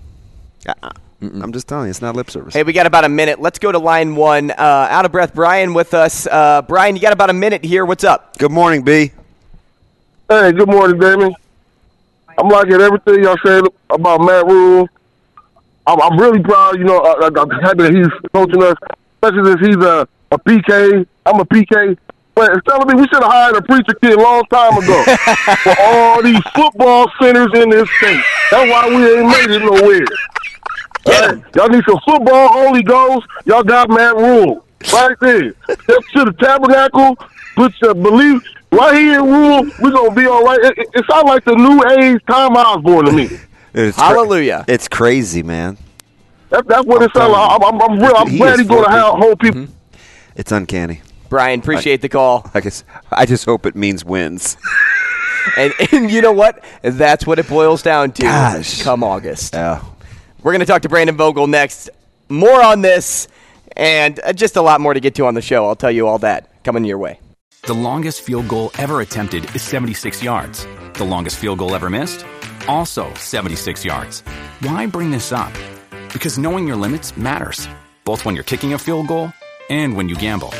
[0.65, 2.53] I, am just telling you, it's not lip service.
[2.53, 3.41] Hey, we got about a minute.
[3.41, 4.51] Let's go to line one.
[4.51, 6.27] Uh, out of breath, Brian with us.
[6.27, 7.83] Uh, Brian, you got about a minute here.
[7.83, 8.37] What's up?
[8.37, 9.11] Good morning, B.
[10.29, 11.35] Hey, good morning, Damon.
[12.37, 14.87] I'm liking everything y'all said about Matt Rhule.
[15.87, 18.75] I'm, I'm really proud, you know, the fact that he's coaching us,
[19.21, 21.05] especially since he's a a PK.
[21.25, 21.97] I'm a PK.
[22.35, 25.03] But it's telling me we should have hired a preacher kid a long time ago
[25.63, 28.21] for all these football centers in this state.
[28.51, 30.05] That's why we ain't made it nowhere.
[31.07, 31.41] Right?
[31.55, 33.25] Y'all need some football Holy Ghost.
[33.45, 35.53] Y'all got Matt Rhule right there.
[35.63, 35.77] Step
[36.13, 37.17] to the tabernacle.
[37.55, 39.71] Put your belief right here in Rhule.
[39.79, 40.59] We're gonna be all right.
[40.59, 43.29] It, it, it sounds like the new age Tom Osborne to me.
[43.77, 44.63] It's cra- Hallelujah.
[44.69, 45.77] it's crazy, man.
[46.49, 47.51] That, that's what it sounds like.
[47.51, 49.19] I'm, I'm, I'm, real, I'm He glad he's gonna for have people.
[49.21, 49.61] hold people.
[49.63, 49.73] Mm-hmm.
[50.35, 51.01] It's uncanny.
[51.29, 52.49] Brian, appreciate the call.
[52.53, 54.57] I guess I just hope it means wins.
[55.57, 56.63] And, and you know what?
[56.81, 58.81] That's what it boils down to Gosh.
[58.81, 59.53] come August.
[59.53, 59.83] Yeah.
[60.41, 61.89] We're going to talk to Brandon Vogel next.
[62.29, 63.27] More on this
[63.77, 65.67] and uh, just a lot more to get to on the show.
[65.67, 67.19] I'll tell you all that coming your way.
[67.67, 70.65] The longest field goal ever attempted is 76 yards.
[70.93, 72.25] The longest field goal ever missed?
[72.67, 74.21] Also 76 yards.
[74.61, 75.53] Why bring this up?
[76.11, 77.67] Because knowing your limits matters,
[78.03, 79.31] both when you're kicking a field goal
[79.69, 80.53] and when you gamble.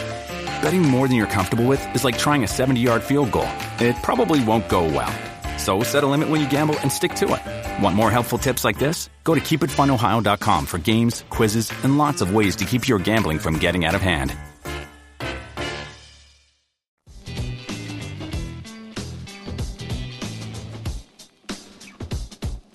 [0.62, 3.49] Betting more than you're comfortable with is like trying a 70 yard field goal.
[3.80, 5.14] It probably won't go well.
[5.58, 7.84] So set a limit when you gamble and stick to it.
[7.84, 9.10] Want more helpful tips like this?
[9.24, 13.58] Go to keepitfunohio.com for games, quizzes, and lots of ways to keep your gambling from
[13.58, 14.36] getting out of hand.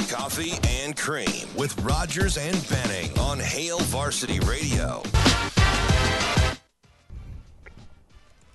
[0.09, 0.53] Coffee
[0.83, 1.27] and Cream
[1.57, 5.03] with Rogers and Benning on Hail Varsity Radio.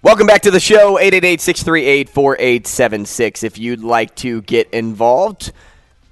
[0.05, 5.51] Welcome back to the show, 888-638-4876 if you'd like to get involved.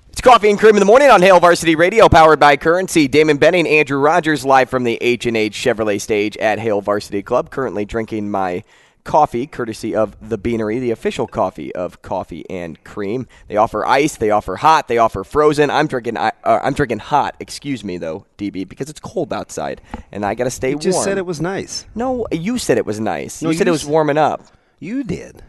[0.09, 3.07] It's Coffee and Cream in the Morning on Hail Varsity Radio, powered by Currency.
[3.07, 7.51] Damon Benning, Andrew Rogers, live from the H&H Chevrolet stage at Hail Varsity Club.
[7.51, 8.63] Currently drinking my
[9.03, 13.27] coffee, courtesy of The Beanery, the official coffee of Coffee and Cream.
[13.47, 15.69] They offer ice, they offer hot, they offer frozen.
[15.69, 19.81] I'm drinking, uh, I'm drinking hot, excuse me, though, DB, because it's cold outside,
[20.11, 20.77] and I got to stay warm.
[20.77, 21.05] You just warm.
[21.05, 21.85] said it was nice.
[21.95, 23.41] No, you said it was nice.
[23.41, 24.41] No, you said it was warming up.
[24.79, 25.41] You did.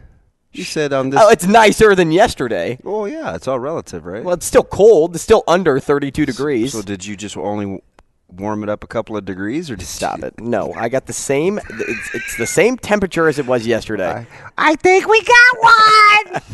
[0.51, 1.19] You said on this.
[1.21, 2.79] Oh, it's nicer than yesterday.
[2.85, 4.23] oh yeah, it's all relative, right?
[4.23, 5.15] Well, it's still cold.
[5.15, 6.71] It's still under 32 degrees.
[6.71, 7.81] So did you just only
[8.39, 10.39] warm it up a couple of degrees, or did Stop you- it.
[10.39, 11.59] No, I got the same.
[11.69, 14.25] It's, it's the same temperature as it was yesterday.
[14.57, 16.41] I think we got one.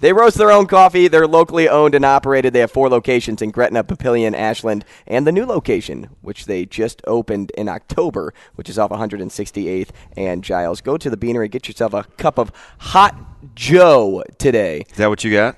[0.00, 1.08] They roast their own coffee.
[1.08, 2.54] They're locally owned and operated.
[2.54, 7.02] They have four locations in Gretna, Papillion, Ashland, and the new location, which they just
[7.06, 10.80] opened in October, which is off 168th and Giles.
[10.80, 13.14] Go to the Beanery, get yourself a cup of hot
[13.54, 14.84] Joe today.
[14.90, 15.56] Is that what you got?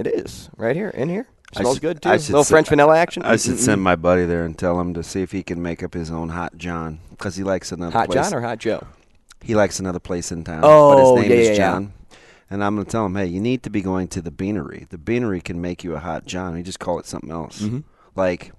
[0.00, 1.28] It is right here, in here.
[1.54, 2.10] Smells should- good too.
[2.10, 3.22] I should little French vanilla action.
[3.22, 5.82] I should send my buddy there and tell him to see if he can make
[5.82, 8.28] up his own hot John because he likes another Hot place.
[8.30, 8.86] John or Hot Joe?
[9.42, 10.60] he likes another place in town.
[10.62, 11.58] Oh, but his name yeah, is yeah, yeah.
[11.58, 11.92] John.
[12.50, 14.86] And I'm going to tell him, hey, you need to be going to the Beanery.
[14.88, 16.56] The Beanery can make you a hot John.
[16.56, 17.60] You just call it something else.
[17.60, 17.80] Mm-hmm.
[18.16, 18.52] Like,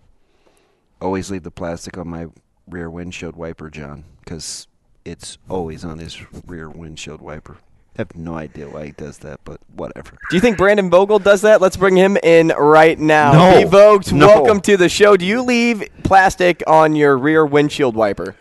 [1.01, 2.27] always leave the plastic on my
[2.67, 4.67] rear windshield wiper, John, because
[5.05, 7.57] it's always on his rear windshield wiper.
[7.97, 10.11] I have no idea why he does that, but whatever.
[10.29, 11.59] Do you think Brandon Vogel does that?
[11.59, 13.33] Let's bring him in right now.
[13.33, 13.63] No.
[13.63, 14.27] Be Vogt, No.
[14.27, 15.17] welcome to the show.
[15.17, 18.35] Do you leave plastic on your rear windshield wiper?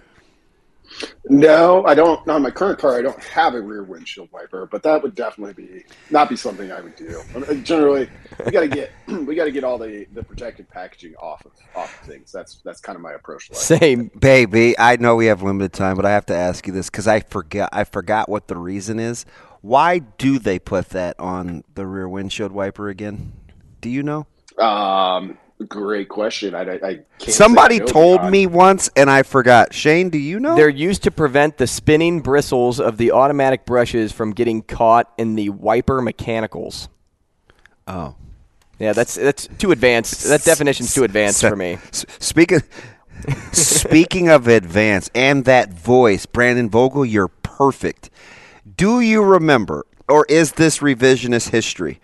[1.29, 2.27] No, I don't.
[2.29, 5.53] On my current car, I don't have a rear windshield wiper, but that would definitely
[5.53, 7.21] be not be something I would do.
[7.35, 8.09] I mean, Generally,
[8.45, 11.53] we got to get we got to get all the, the protective packaging off of
[11.75, 12.33] off of things.
[12.33, 13.49] That's that's kind of my approach.
[13.49, 13.63] To life.
[13.63, 14.11] Same.
[14.19, 17.07] Baby, I know we have limited time, but I have to ask you this because
[17.07, 19.27] I forget I forgot what the reason is.
[19.61, 23.33] Why do they put that on the rear windshield wiper again?
[23.81, 24.27] Do you know?
[24.57, 26.55] Um, great question.
[26.55, 29.73] I, I, I can't Somebody I know told beyond- me once, and I forgot.
[29.75, 30.55] Shane, do you know?
[30.57, 35.35] They're used to prevent the spinning bristles of the automatic brushes from getting caught in
[35.35, 36.89] the wiper mechanicals.
[37.87, 38.15] oh,
[38.79, 40.25] Yeah, that's that's too advanced.
[40.29, 41.79] That definition's too advanced So- for me.
[41.93, 42.61] Speaking
[43.53, 48.11] speaking of advance and that voice, Brandon Vogel, you're perfect.
[48.77, 52.01] Do you remember, or is this revisionist history?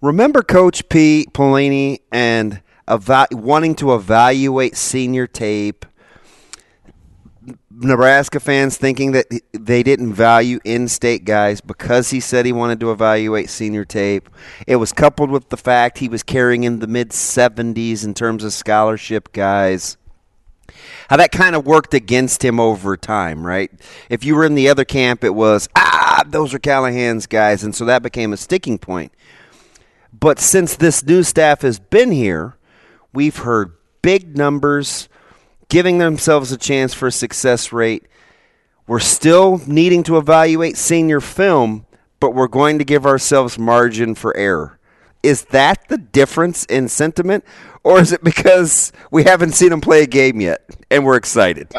[0.00, 1.26] Remember Coach P.
[1.32, 5.84] Pelini and eva- wanting to evaluate senior tape.
[7.70, 12.92] Nebraska fans thinking that they didn't value in-state guys because he said he wanted to
[12.92, 14.28] evaluate senior tape.
[14.66, 18.44] It was coupled with the fact he was carrying in the mid 70s in terms
[18.44, 19.96] of scholarship guys.
[21.08, 23.70] How that kind of worked against him over time, right?
[24.10, 27.74] If you were in the other camp, it was ah, those are Callahan's guys, and
[27.74, 29.12] so that became a sticking point.
[30.18, 32.56] But since this new staff has been here,
[33.12, 35.08] we've heard big numbers
[35.68, 38.06] giving themselves a chance for a success rate.
[38.86, 41.86] We're still needing to evaluate senior film,
[42.20, 44.78] but we're going to give ourselves margin for error.
[45.22, 47.44] Is that the difference in sentiment,
[47.84, 51.68] or is it because we haven't seen him play a game yet and we're excited?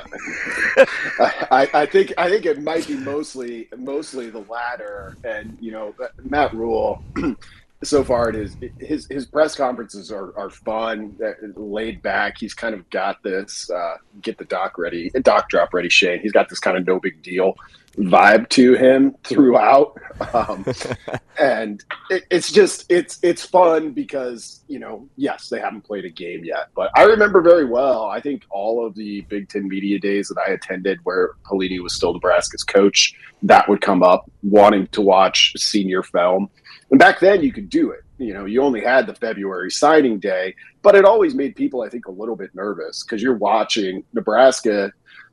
[1.49, 5.95] I, I think I think it might be mostly mostly the latter, and you know
[6.23, 7.03] Matt Rhule.
[7.83, 11.17] so far, it is his his press conferences are, are fun,
[11.55, 12.37] laid back.
[12.37, 15.89] He's kind of got this uh, get the doc ready, doc drop ready.
[15.89, 17.55] Shane, he's got this kind of no big deal
[17.97, 19.99] vibe to him throughout,
[20.33, 20.65] um,
[21.39, 26.09] and it, it's just it's it's fun because you know yes they haven't played a
[26.09, 28.05] game yet, but I remember very well.
[28.05, 31.95] I think all of the Big Ten media days that I attended where Pelini was
[31.95, 33.13] still Nebraska's coach,
[33.43, 36.49] that would come up wanting to watch senior film
[36.91, 38.01] and back then, you could do it.
[38.17, 41.89] You know, you only had the February signing day, but it always made people, I
[41.89, 44.91] think, a little bit nervous because you're watching Nebraska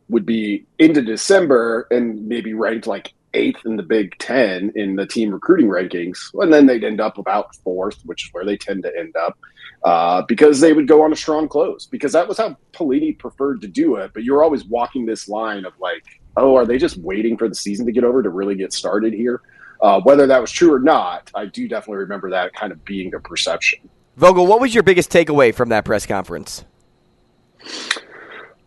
[0.09, 5.07] would be into December and maybe ranked like eighth in the Big Ten in the
[5.07, 8.83] team recruiting rankings, and then they'd end up about fourth, which is where they tend
[8.85, 9.39] to end up,
[9.85, 11.87] uh, because they would go on a strong close.
[11.87, 14.13] Because that was how Pelini preferred to do it.
[14.15, 16.05] But you're always walking this line of like,
[16.37, 19.13] oh, are they just waiting for the season to get over to really get started
[19.13, 19.43] here?
[19.81, 23.15] Uh, whether that was true or not, I do definitely remember that kind of being
[23.15, 23.79] a perception.
[24.17, 26.65] Vogel, what was your biggest takeaway from that press conference?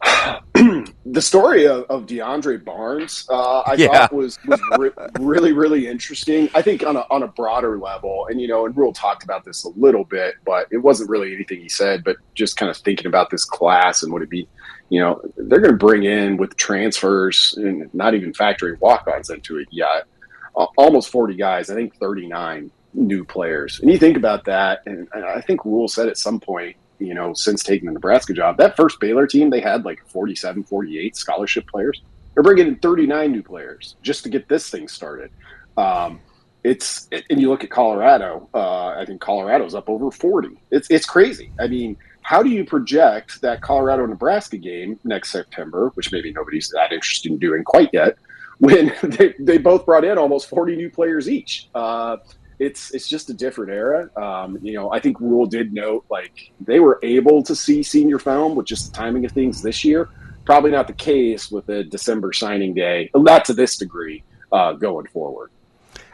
[0.53, 3.88] the story of, of DeAndre Barnes, uh, I Yeah.
[3.88, 6.49] thought was, was re- really, really interesting.
[6.53, 9.43] I think on a, on a broader level, and you know, and Rhule talked about
[9.43, 12.78] this a little bit, but it wasn't really anything he said, but just kind of
[12.78, 14.47] thinking about this class and would it be,
[14.89, 19.57] you know, they're going to bring in with transfers and not even factory walk-ons into
[19.57, 20.05] it yet,
[20.54, 23.80] almost 40 guys, I think 39 new players.
[23.80, 27.34] And you think about that, and, I think Rhule said at some point, you know,
[27.34, 31.68] since taking the Nebraska job, that first Baylor team, they had like 47, 48 scholarship
[31.68, 32.02] players.
[32.34, 35.32] They're bringing in 39 new players just to get this thing started.
[35.78, 36.20] Um,
[36.64, 38.50] it's and you look at Colorado.
[38.54, 40.50] Uh, I think Colorado's up over 40.
[40.72, 41.52] It's it's crazy.
[41.58, 46.70] I mean, how do you project that Colorado Nebraska game next September, which maybe nobody's
[46.70, 48.18] that interested in doing quite yet,
[48.60, 51.70] when they, they both brought in almost 40 new players each?
[51.74, 52.18] Uh,
[52.60, 54.10] it's it's just a different era.
[54.22, 58.20] Um, you know, I think Rhule did note like they were able to see senior
[58.20, 60.10] film with just the timing of things this year.
[60.45, 65.07] Probably not the case with a December signing day, not to this degree uh, going
[65.07, 65.51] forward.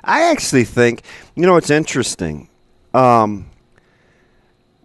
[0.04, 1.02] I actually think,
[1.36, 2.50] you know, it's interesting
[2.94, 3.50] um,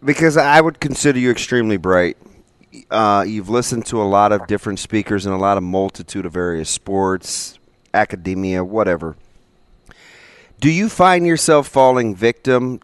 [0.03, 2.17] because I would consider you extremely bright.
[2.91, 6.33] Uh, you've listened to a lot of different speakers in a lot of multitude of
[6.33, 7.59] various sports,
[7.93, 9.17] academia, whatever.
[10.61, 12.81] Do you find yourself falling victim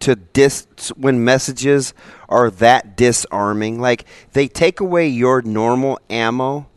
[0.00, 1.94] to dis when messages
[2.28, 3.80] are that disarming?
[3.80, 6.68] Like they take away your normal ammo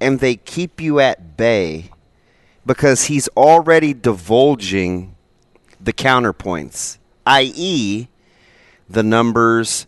[0.00, 1.90] and they keep you at bay
[2.66, 5.14] because he's already divulging
[5.80, 8.08] the counterpoints, i.e.,
[8.88, 9.86] the numbers,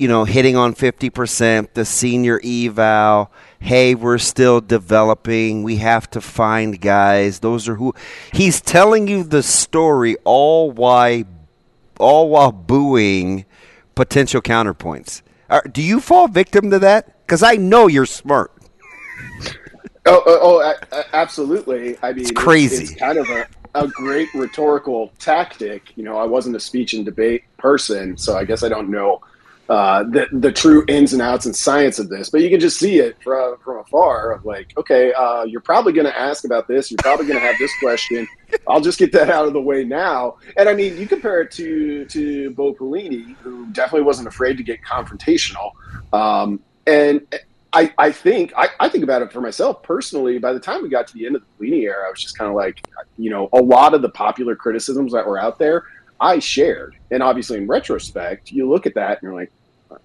[0.00, 3.30] you know, hitting on 50%, the senior eval.
[3.58, 5.62] Hey, we're still developing.
[5.62, 7.40] We have to find guys.
[7.40, 7.94] Those are who
[8.32, 11.26] he's telling you the story all why
[11.98, 13.44] all while booing
[13.94, 15.20] potential counterpoints.
[15.50, 17.26] Are, do you fall victim to that?
[17.26, 18.52] Because I know you're smart.
[20.06, 21.98] Oh, oh, oh absolutely.
[22.02, 22.84] I mean, it's crazy.
[22.84, 25.94] It's, kind of a, a great rhetorical tactic.
[25.94, 29.20] You know, I wasn't a speech and debate person, so I guess I don't know
[29.70, 32.28] uh, the the true ins and outs and science of this.
[32.28, 34.32] But you can just see it from from afar.
[34.32, 36.90] Of like, okay, uh, you're probably going to ask about this.
[36.90, 38.26] You're probably going to have this question.
[38.68, 40.38] I'll just get that out of the way now.
[40.56, 44.64] And I mean, you compare it to to Bo Pelini, who definitely wasn't afraid to
[44.64, 45.70] get confrontational.
[46.12, 47.24] Um, and
[47.72, 50.38] I, I think I, I think about it for myself personally.
[50.38, 52.36] By the time we got to the end of the Pelini era, I was just
[52.36, 52.84] kind of like,
[53.16, 55.84] you know, a lot of the popular criticisms that were out there,
[56.20, 56.96] I shared.
[57.12, 59.52] And obviously, in retrospect, you look at that and you're like,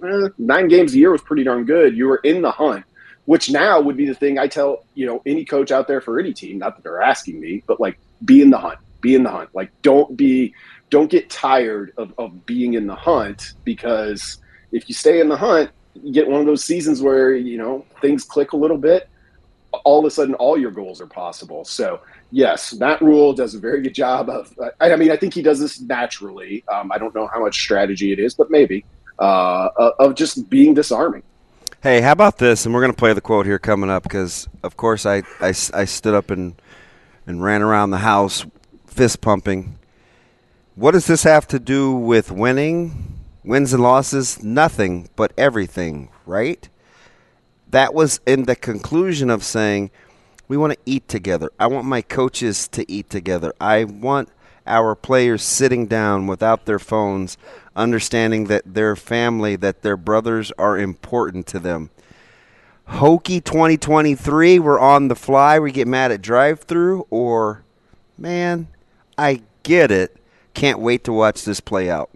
[0.08, 1.95] eh, nine games a year was pretty darn good.
[1.95, 2.86] You were in the hunt,
[3.26, 6.20] which now would be the thing I tell you know any coach out there for
[6.20, 6.60] any team.
[6.60, 9.49] Not that they're asking me, but like be in the hunt, be in the hunt.
[9.53, 10.53] Like don't be,
[10.89, 14.38] don't get tired of, of being in the hunt because
[14.72, 17.86] if you stay in the hunt, you get one of those seasons where you know
[18.01, 19.10] things click a little bit.
[19.84, 21.66] All of a sudden, all your goals are possible.
[21.66, 21.99] So
[22.32, 24.53] yes, Matt Rhule does a very good job of.
[24.80, 26.64] I, mean, I think he does this naturally.
[26.72, 28.86] Um, I don't know how much strategy it is, but maybe
[29.20, 31.24] uh, of just being disarming.
[31.82, 32.66] Hey, how about this?
[32.66, 35.49] And we're going to play the quote here coming up because, of course, I, I,
[35.49, 36.59] I stood up and,
[37.28, 38.45] and ran around the house
[38.88, 39.78] fist pumping.
[40.76, 43.20] What does this have to do with winning?
[43.43, 44.41] Wins and losses?
[44.41, 46.68] Nothing, but everything, right?
[47.70, 49.91] That was in the conclusion of saying,
[50.47, 51.51] we want to eat together.
[51.59, 53.53] I want my coaches to eat together.
[53.59, 54.30] I want
[54.66, 57.38] our players sitting down without their phones,
[57.76, 61.89] understanding that their family, that their brothers are important to them.
[62.88, 65.59] Hokey 2023, we're on the fly.
[65.59, 67.63] We get mad at drive through, or,
[68.17, 68.67] man,
[69.17, 70.17] I get it.
[70.53, 72.11] Can't wait to watch this play out.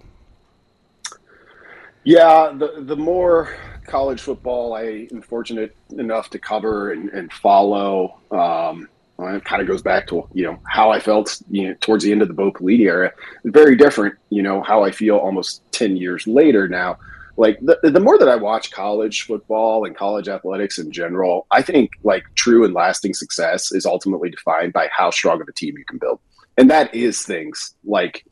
[2.03, 3.55] Yeah, the the more
[3.85, 8.87] college football I am fortunate enough to cover and, and follow, um,
[9.19, 12.05] well, it kind of goes back to you know how I felt you know towards
[12.05, 13.11] the end of the Bo Pelini era.
[13.43, 16.97] Very different, you know, how I feel almost ten years later now.
[17.35, 21.61] Like the the more that I watch college football and college athletics in general, I
[21.61, 25.77] think like true and lasting success is ultimately defined by how strong of a team
[25.77, 26.19] you can build,
[26.57, 28.25] and that is things like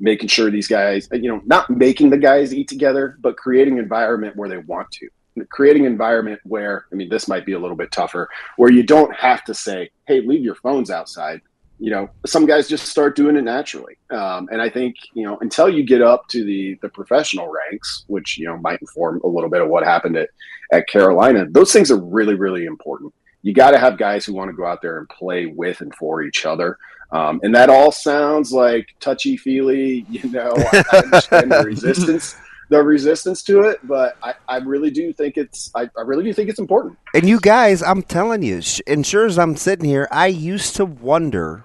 [0.00, 3.80] making sure these guys, you know, not making the guys eat together, but creating an
[3.80, 5.08] environment where they want to.
[5.50, 8.82] Creating an environment where, I mean, this might be a little bit tougher, where you
[8.82, 11.40] don't have to say, hey, leave your phones outside.
[11.78, 13.96] You know, some guys just start doing it naturally.
[14.10, 18.04] Um, and I think, you know, until you get up to the the professional ranks,
[18.06, 20.28] which, you know, might inform a little bit of what happened at,
[20.70, 23.12] at Carolina, those things are really, really important.
[23.42, 25.92] You got to have guys who want to go out there and play with and
[25.94, 26.78] for each other.
[27.12, 32.36] Um, and that all sounds like touchy feely, you know, I understand the resistance,
[32.72, 36.32] the resistance to it, but I, I really do think it's, I, I really do
[36.32, 36.98] think it's important.
[37.14, 40.74] And you guys, I'm telling you, sh- and sure as I'm sitting here, I used
[40.76, 41.64] to wonder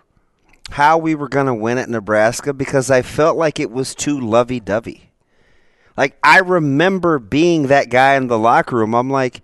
[0.71, 4.19] how we were going to win at Nebraska because I felt like it was too
[4.19, 5.09] lovey dovey.
[5.95, 8.93] Like, I remember being that guy in the locker room.
[8.93, 9.41] I'm like,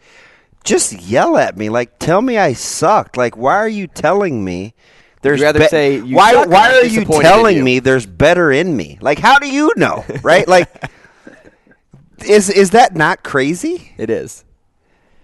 [0.66, 1.70] just yell at me.
[1.70, 3.16] Like, tell me I sucked.
[3.18, 4.74] Like, why are you telling me?
[5.22, 6.45] There's You'd rather be- say you why?
[6.45, 7.64] Why are you telling you?
[7.64, 8.97] me there's better in me?
[8.99, 10.03] Like, how do you know?
[10.22, 10.45] Right?
[10.45, 10.70] Like,
[12.20, 13.93] is is that not crazy?
[13.97, 14.43] It is.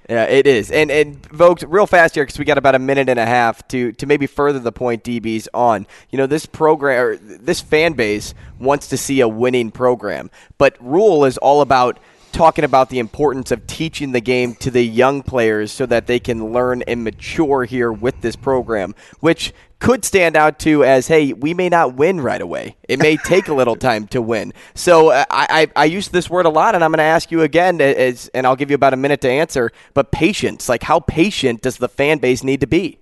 [0.09, 0.71] Yeah, it is.
[0.71, 3.67] And and Vogt, real fast here because we got about a minute and a half
[3.67, 5.85] to to maybe further the point DB's on.
[6.09, 10.75] You know, this program or this fan base wants to see a winning program, but
[10.79, 11.99] Rhule is all about
[12.31, 16.19] talking about the importance of teaching the game to the young players so that they
[16.19, 21.33] can learn and mature here with this program, which could stand out to as, hey,
[21.33, 22.75] we may not win right away.
[22.87, 24.53] It may take a little time to win.
[24.75, 27.31] So uh, I, I, I use this word a lot, and I'm going to ask
[27.31, 29.71] you again, as, and I'll give you about a minute to answer.
[29.93, 32.99] But patience, like how patient does the fan base need to be?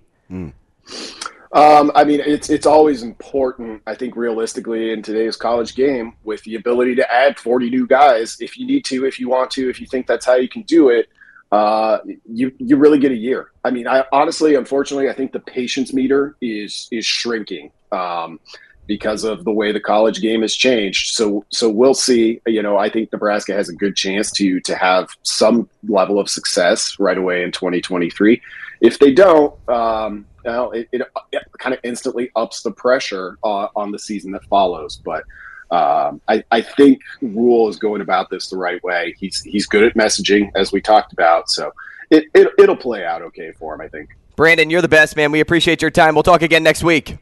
[1.52, 3.82] Um, I mean, it's it's always important.
[3.86, 8.36] I think realistically in today's college game, with the ability to add 40 new guys,
[8.40, 10.62] if you need to, if you want to, if you think that's how you can
[10.62, 11.08] do it,
[11.50, 11.98] uh,
[12.30, 13.50] you you really get a year.
[13.64, 18.40] I mean, I honestly, unfortunately, I think the patience meter is is shrinking um,
[18.86, 21.14] because of the way the college game has changed.
[21.14, 22.42] So so we'll see.
[22.46, 26.28] You know, I think Nebraska has a good chance to to have some level of
[26.28, 28.42] success right away in 2023.
[28.80, 31.02] If they don't, um, well, it, it,
[31.32, 35.00] it kind of instantly ups the pressure uh, on the season that follows.
[35.04, 35.24] But
[35.70, 39.14] um, I, I think Rhule is going about this the right way.
[39.18, 41.50] He's he's good at messaging, as we talked about.
[41.50, 41.72] So
[42.10, 44.10] it, it it'll play out okay for him, I think.
[44.36, 45.32] Brandon, you're the best, man.
[45.32, 46.14] We appreciate your time.
[46.14, 47.18] We'll talk again next week.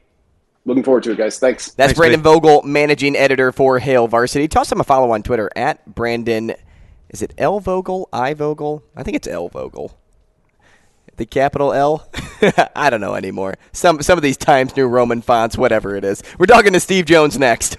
[0.67, 1.39] Looking forward to it, guys.
[1.39, 1.73] Thanks.
[1.73, 4.49] That's Brandon Vogel, managing editor for Hail Varsity.
[4.49, 6.55] Toss him a follow on Twitter at Brandon.
[7.09, 8.09] Is it L Vogel?
[8.13, 8.83] I Vogel?
[8.97, 9.97] I think it's L Vogel.
[11.17, 12.09] The capital L?
[12.77, 13.57] I don't know anymore.
[13.73, 16.23] Some some of these Times New Roman fonts, whatever it is.
[16.39, 17.79] We're talking to Steve Jones next.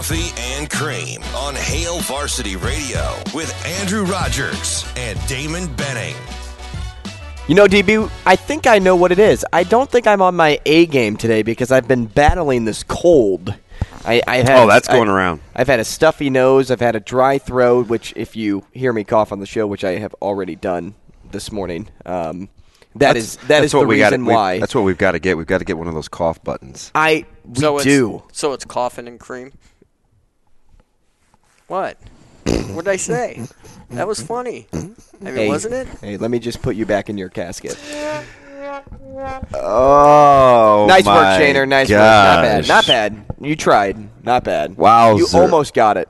[0.00, 6.14] Coffee and Cream on Hail Varsity Radio with Andrew Rogers and Damon Benning.
[7.48, 9.44] You know, DB, I think I know what it is.
[9.52, 13.54] I don't think I'm on my A game today because I've been battling this cold.
[14.06, 15.42] I, I had, Oh, that's going I- around.
[15.54, 16.70] I've had a stuffy nose.
[16.70, 19.84] I've had a dry throat, which, if you hear me cough on the show, which
[19.84, 20.94] I have already done
[21.30, 22.48] this morning, um,
[22.94, 24.58] that That's- is that that's is what the we gotta- reason we- why.
[24.60, 25.36] That's what we've got to get.
[25.36, 26.90] We've got to get one of those cough buttons.
[26.94, 28.22] I we so it's, do.
[28.32, 29.52] So it's coffin and cream.
[31.70, 31.96] What?
[32.72, 33.46] what did I say?
[33.90, 34.66] That was funny.
[34.72, 35.86] I mean, Hey, wasn't it?
[36.00, 37.78] Hey, let me just put you back in your casket.
[39.54, 41.68] Oh, nice my work, Shaner.
[41.68, 41.98] Nice work.
[42.00, 42.66] Not bad.
[42.68, 43.24] Not bad.
[43.40, 44.24] You tried.
[44.24, 44.76] Not bad.
[44.76, 45.14] Wow.
[45.16, 46.08] You almost got it.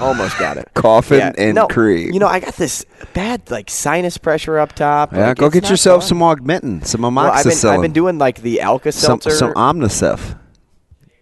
[0.00, 0.70] Almost got it.
[0.74, 2.14] Coffin and no, cream.
[2.14, 5.12] You know, I got this bad like sinus pressure up top.
[5.12, 6.08] Yeah, Like, go get yourself fun.
[6.08, 9.52] some Augmentin, some Well, I've been, amoxicillin, I've been doing like the Alka some some
[9.52, 10.38] Omnicef.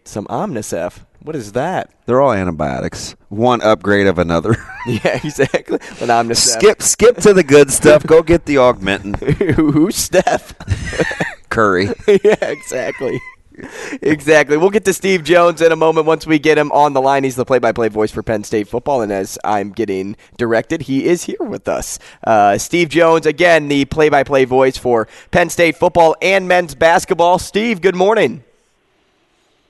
[0.04, 1.00] some Omnicef.
[1.22, 1.90] What is that?
[2.06, 3.14] They're all antibiotics.
[3.28, 4.56] One upgrade of another.
[4.86, 5.74] Yeah, exactly.
[6.00, 6.36] An Omnicef.
[6.56, 8.02] skip skip to the good stuff.
[8.06, 9.14] Go get the Augmentin.
[9.54, 10.54] Who's Steph?
[11.50, 11.90] Curry.
[12.08, 13.20] yeah, exactly.
[14.00, 14.56] Exactly.
[14.56, 17.24] We'll get to Steve Jones in a moment once we get him on the line.
[17.24, 19.02] He's the play by play voice for Penn State football.
[19.02, 21.98] And as I'm getting directed, he is here with us.
[22.26, 26.74] Uh, Steve Jones, again, the play by play voice for Penn State football and men's
[26.74, 27.38] basketball.
[27.38, 28.44] Steve, good morning.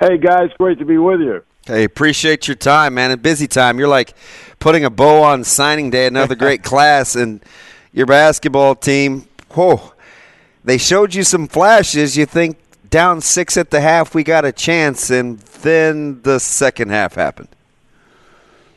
[0.01, 1.45] Hey guys, great to be with you.
[1.67, 3.11] Hey, appreciate your time, man.
[3.11, 3.79] A busy time.
[3.79, 4.15] You're like
[4.59, 6.07] putting a bow on signing day.
[6.07, 7.45] Another great class, and
[7.93, 9.29] your basketball team.
[9.51, 9.93] Whoa,
[10.65, 12.17] they showed you some flashes.
[12.17, 12.57] You think
[12.89, 17.49] down six at the half, we got a chance, and then the second half happened.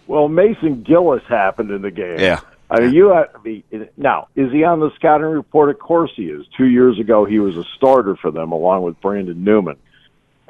[0.08, 2.20] Well, Mason Gillis happened in the game.
[2.20, 2.42] Yeah.
[2.70, 3.64] I mean, you have to be
[3.96, 4.28] now.
[4.36, 5.70] Is he on the scouting report?
[5.70, 6.46] Of course he is.
[6.58, 9.78] Two years ago, he was a starter for them along with Brandon Newman.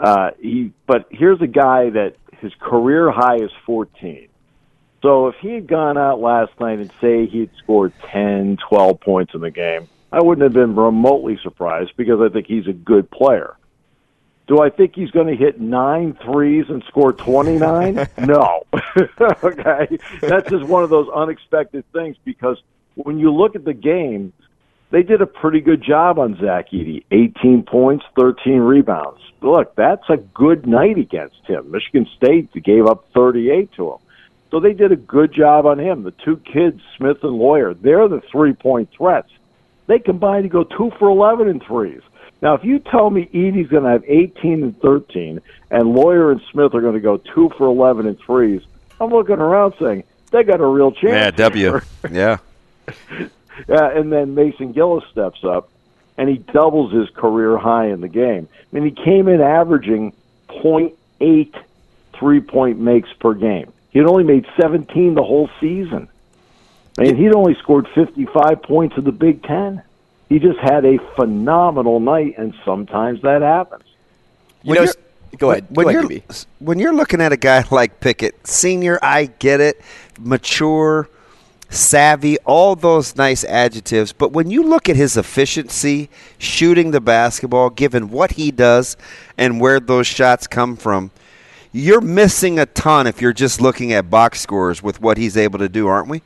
[0.03, 4.27] Uh, he, but here's a guy that his career high is 14.
[5.01, 8.99] So if he had gone out last night and say he had scored 10, 12
[8.99, 12.73] points in the game, I wouldn't have been remotely surprised because I think he's a
[12.73, 13.55] good player.
[14.47, 17.95] Do I think he's going to hit nine threes and score 29?
[18.19, 18.63] no.
[19.43, 19.99] okay.
[20.19, 22.61] That's just one of those unexpected things because
[22.95, 24.33] when you look at the game,
[24.93, 27.03] they did a pretty good job on Zach Edey.
[27.09, 29.19] 18 points, 13 rebounds.
[29.41, 31.71] Look, that's a good night against him.
[31.71, 33.97] Michigan State gave up 38 to him.
[34.51, 36.03] So they did a good job on him.
[36.03, 39.31] The two kids, Smith and Loyer, they're the three point threats.
[39.87, 42.01] They combined to go two for 11 in threes.
[42.43, 45.41] Now, if you tell me Edey's going to have 18 and 13,
[45.71, 48.61] and Loyer and Smith are going to go two for 11 in threes,
[49.01, 51.13] I'm looking around saying they got a real chance.
[51.13, 51.81] Yeah, W.
[52.11, 52.37] Yeah.
[53.67, 55.69] Yeah, and then Mason Gillis steps up,
[56.17, 58.47] and he doubles his career high in the game.
[58.51, 60.13] I mean, he came in averaging
[60.49, 61.55] .8
[62.13, 63.71] three-point makes per game.
[63.91, 66.07] He had only made 17 the whole season.
[66.97, 69.81] I mean, he'd only scored 55 points in the Big Ten.
[70.29, 73.83] He just had a phenomenal night, and sometimes that happens.
[74.63, 74.87] You know,
[75.37, 75.67] go ahead.
[75.69, 76.21] When go ahead, you're
[76.59, 79.81] when you're looking at a guy like Pickett, senior, I get it,
[80.19, 81.09] mature,
[81.73, 84.13] savvy, all those nice adjectives.
[84.13, 88.95] But when you look at his efficiency, shooting the basketball, given what he does
[89.37, 91.11] and where those shots come from,
[91.71, 95.59] you're missing a ton if you're just looking at box scores with what he's able
[95.59, 96.21] to do, aren't we?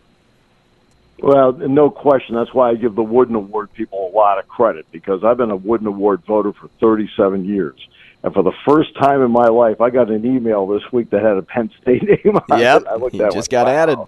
[1.19, 2.35] Well, no question.
[2.35, 5.49] That's why I give the Wooden Award people a lot of credit because I've been
[5.49, 7.75] a Wooden Award voter for 37 years.
[8.23, 11.23] And for the first time in my life, I got an email this week that
[11.23, 12.87] had a Penn State name on Yep, it.
[12.87, 13.73] I looked at it, just went, got wow.
[13.73, 13.99] added.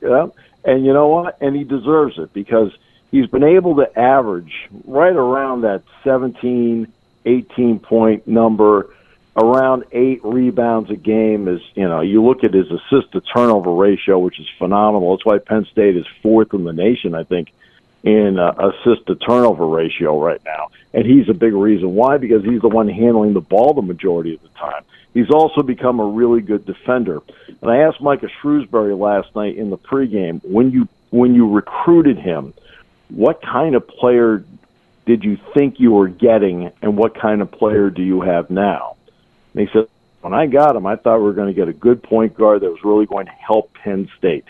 [0.00, 0.28] Yeah.
[0.64, 1.40] And you know what?
[1.40, 2.72] And he deserves it because
[3.10, 4.52] he's been able to average
[4.84, 6.90] right around that 17,
[7.24, 8.94] 18 point number,
[9.36, 11.48] around eight rebounds a game.
[11.48, 15.16] Is you know, you look at his assist to turnover ratio, which is phenomenal.
[15.16, 17.52] That's why Penn State is fourth in the nation, I think,
[18.02, 20.68] in uh, assist to turnover ratio right now.
[20.92, 24.34] And he's a big reason why because he's the one handling the ball the majority
[24.34, 24.84] of the time.
[25.14, 27.20] He's also become a really good defender.
[27.60, 32.18] And I asked Micah Shrewsberry last night in the pregame when you when you recruited
[32.18, 32.54] him,
[33.08, 34.44] what kind of player
[35.06, 38.96] did you think you were getting, and what kind of player do you have now?
[39.52, 39.88] And he said,
[40.20, 42.60] when I got him, I thought we were going to get a good point guard
[42.60, 44.44] that was really going to help Penn State.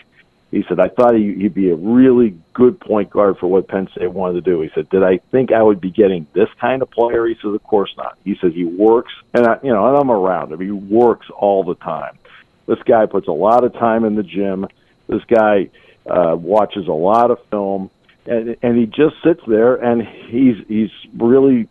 [0.51, 3.87] He said, I thought he- he'd be a really good point guard for what Penn
[3.95, 4.59] State wanted to do.
[4.61, 7.25] He said, Did I think I would be getting this kind of player?
[7.25, 8.17] He said, Of course not.
[8.25, 10.59] He said, He works, and I, you know, and I'm around him.
[10.59, 12.17] He works all the time.
[12.67, 14.67] This guy puts a lot of time in the gym.
[15.07, 15.69] This guy
[16.09, 17.89] uh, watches a lot of film,
[18.25, 21.67] and and he just sits there and he's he's really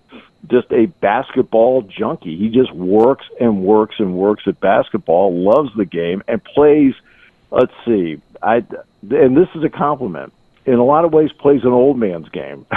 [0.48, 2.36] just a basketball junkie.
[2.36, 6.94] He just works and works and works at basketball, loves the game, and plays.
[7.50, 8.64] Let's see, I
[9.10, 10.32] and this is a compliment.
[10.66, 12.66] In a lot of ways, plays an old man's game.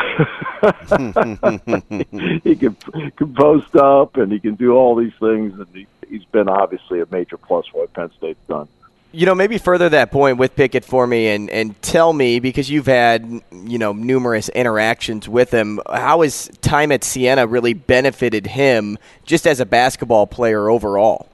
[2.43, 2.75] he can,
[3.15, 7.01] can post up and he can do all these things, and he, he's been obviously
[7.01, 8.67] a major plus for what Penn State's done.
[9.11, 12.69] You know, maybe further that point with Pickett for me and, and tell me, because
[12.69, 18.47] you've had, you know, numerous interactions with him, how has time at Siena really benefited
[18.47, 21.29] him just as a basketball player overall?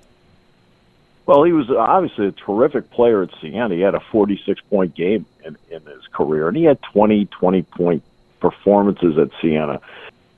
[1.29, 3.75] Well, he was obviously a terrific player at Siena.
[3.75, 7.61] He had a 46 point game in, in his career, and he had 20, 20
[7.61, 8.03] point
[8.39, 9.79] performances at Siena.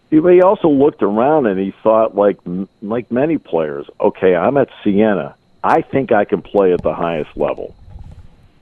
[0.10, 2.40] But he also looked around and he thought, like
[2.82, 5.36] like many players, okay, I'm at Siena.
[5.64, 7.74] I think I can play at the highest level.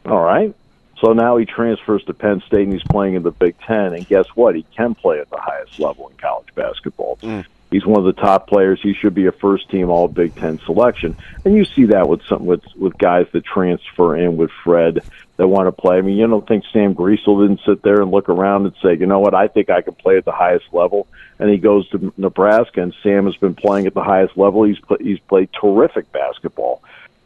[0.05, 0.53] All right.
[1.01, 3.95] So now he transfers to Penn State and he's playing in the Big Ten.
[3.95, 4.55] And guess what?
[4.55, 7.17] He can play at the highest level in college basketball.
[7.23, 7.45] Mm.
[7.71, 8.79] He's one of the top players.
[8.81, 11.15] He should be a first team All Big Ten selection.
[11.45, 15.03] And you see that with some with with guys that transfer in with Fred
[15.37, 15.97] that want to play.
[15.97, 18.97] I mean, you don't think Sam Griesel didn't sit there and look around and say,
[18.97, 21.07] you know what, I think I can play at the highest level.
[21.37, 24.63] And he goes to Nebraska, and Sam has been playing at the highest level.
[24.63, 26.81] He's pl- he's played terrific basketball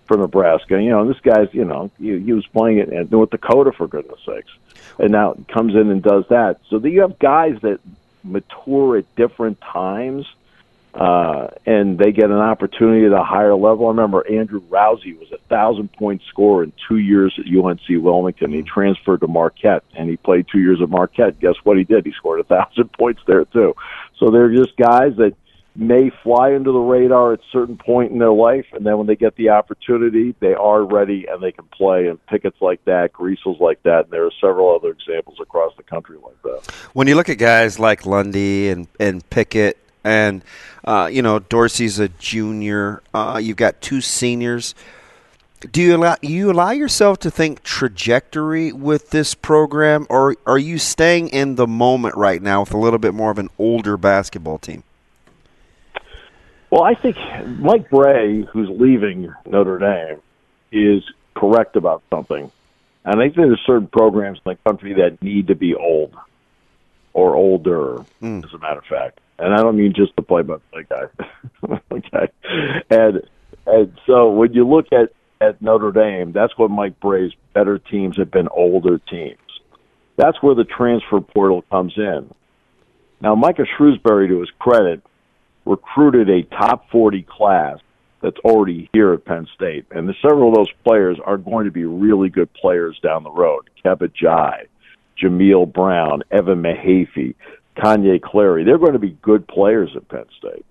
[0.06, 0.82] for Nebraska.
[0.82, 4.20] You know, this guy's, you know, he, he was playing at North Dakota for goodness
[4.26, 4.52] sakes,
[5.00, 6.60] and now comes in and does that.
[6.70, 7.80] So that you have guys that
[8.24, 10.26] mature at different times,
[10.94, 13.88] uh, and they get an opportunity at a higher level.
[13.88, 18.52] I remember Andrew Rowsey was a thousand point scorer in two years at UNC Wilmington.
[18.52, 21.40] He transferred to Marquette, and he played two years at Marquette.
[21.40, 22.06] Guess what he did?
[22.06, 23.76] He scored a thousand points there too.
[24.20, 25.34] So they're just guys that
[25.76, 29.16] may fly under the radar at certain point in their life, and then when they
[29.16, 32.08] get the opportunity, they are ready and they can play.
[32.08, 35.84] And Pickett's like that, Griesel's like that, and there are several other examples across the
[35.84, 36.72] country like that.
[36.94, 40.44] When you look at guys like Lundy and and Pickett, and
[40.86, 44.76] uh, you know Dorsey's a junior, uh, you've got two seniors.
[45.72, 50.78] Do you allow you allow yourself to think trajectory with this program, or are you
[50.78, 54.60] staying in the moment right now with a little bit more of an older basketball
[54.60, 54.84] team?
[56.74, 57.18] Well, I think
[57.60, 60.20] Mike Brey, who's leaving Notre Dame,
[60.72, 61.04] is
[61.36, 62.52] correct about something.
[63.06, 66.16] And I think there's certain programs in the country that need to be old
[67.14, 68.44] or older, Mm.
[68.44, 69.20] as a matter of fact.
[69.38, 71.04] And I don't mean just the play-by-play guy.
[71.92, 72.32] okay,
[72.90, 73.22] and
[73.68, 75.12] and so when you look at
[75.42, 79.38] at Notre Dame, that's what Mike Brey's better teams have been older teams.
[80.16, 82.34] That's where the transfer portal comes in.
[83.22, 85.04] Now, Micah Shrewsberry, to his credit,
[85.66, 87.80] recruited a top 40 class
[88.22, 89.86] that's already here at Penn State.
[89.92, 93.32] And the, several of those players are going to be really good players down the
[93.32, 93.70] road.
[93.84, 94.68] Kebba Njie,
[95.22, 97.36] Jameel Brown, Evan Mahaffey,
[97.78, 98.64] Kanye Clary.
[98.64, 100.66] They're going to be good players at Penn State.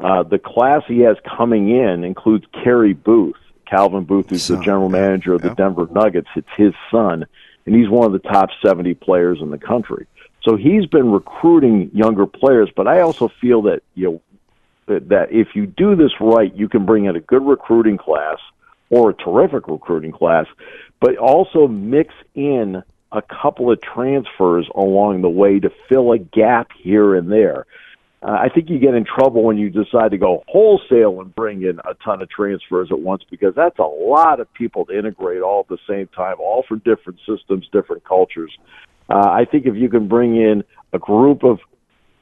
[0.00, 3.36] Uh, the class he has coming in includes Carey Booth,
[3.66, 6.28] Calvin Booth, who's the general manager of the Denver Nuggets.
[6.34, 7.26] It's his son,
[7.66, 10.06] and he's one of the top 70 players in the country.
[10.42, 14.22] So he's been recruiting younger players, but I also feel that you know
[14.86, 18.38] that, if you do this right, you can bring in a good recruiting class
[18.90, 20.46] or a terrific recruiting class,
[21.00, 22.82] but also mix in
[23.12, 27.66] a couple of transfers along the way to fill a gap here and there.
[28.22, 31.62] Uh, I think you get in trouble when you decide to go wholesale and bring
[31.62, 35.42] in a ton of transfers at once because that's a lot of people to integrate
[35.42, 38.50] all at the same time, all from different systems, different cultures.
[39.10, 40.64] Uh, I think if you can bring in
[40.94, 41.58] a group of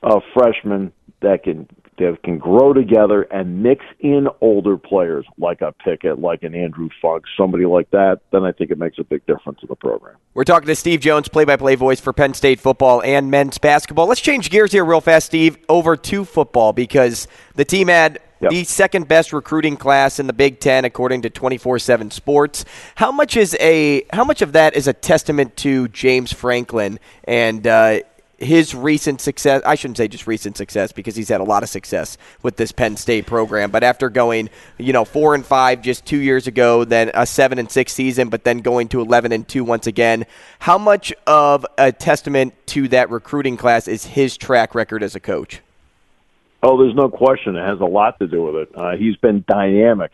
[0.03, 5.73] uh, freshmen that can that can grow together and mix in older players like a
[5.73, 9.25] Pickett, like an Andrew Funk, somebody like that, then I think it makes a big
[9.27, 10.17] difference in the program.
[10.35, 13.59] We're talking to Steve Jones, play by play voice for Penn State football and men's
[13.59, 14.07] basketball.
[14.07, 18.51] Let's change gears here real fast, Steve, over to football because the team had Yep.
[18.51, 22.65] the second best recruiting class in the Big Ten according to 24/7 Sports.
[22.97, 27.65] How much is a how much of that is a testament to James Franklin and
[27.65, 28.01] uh,
[28.43, 29.63] his recent success?
[29.65, 32.73] I shouldn't say just recent success because he's had a lot of success with this
[32.73, 33.71] Penn State program.
[33.71, 37.59] But after going, you know, four and five just two years ago, then a seven
[37.59, 40.27] and six season, but then going to 11 and two once again,
[40.59, 45.21] how much of a testament to that recruiting class is his track record as a
[45.21, 45.61] coach?
[46.63, 47.57] Oh, there's no question.
[47.57, 48.69] It has a lot to do with it.
[48.75, 50.13] Uh, he's been dynamic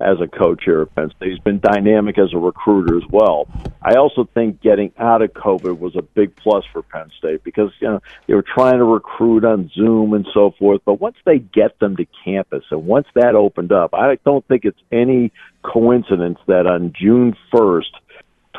[0.00, 1.30] as a coach here at Penn State.
[1.30, 3.48] He's been dynamic as a recruiter as well.
[3.82, 7.70] I also think getting out of COVID was a big plus for Penn State because
[7.80, 10.82] you know they were trying to recruit on Zoom and so forth.
[10.84, 14.64] But once they get them to campus and once that opened up, I don't think
[14.64, 15.32] it's any
[15.62, 17.90] coincidence that on June first.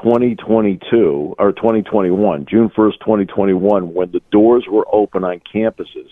[0.04, 6.08] 2022 or 2021, June 1st, 2021, when the doors were open on campuses,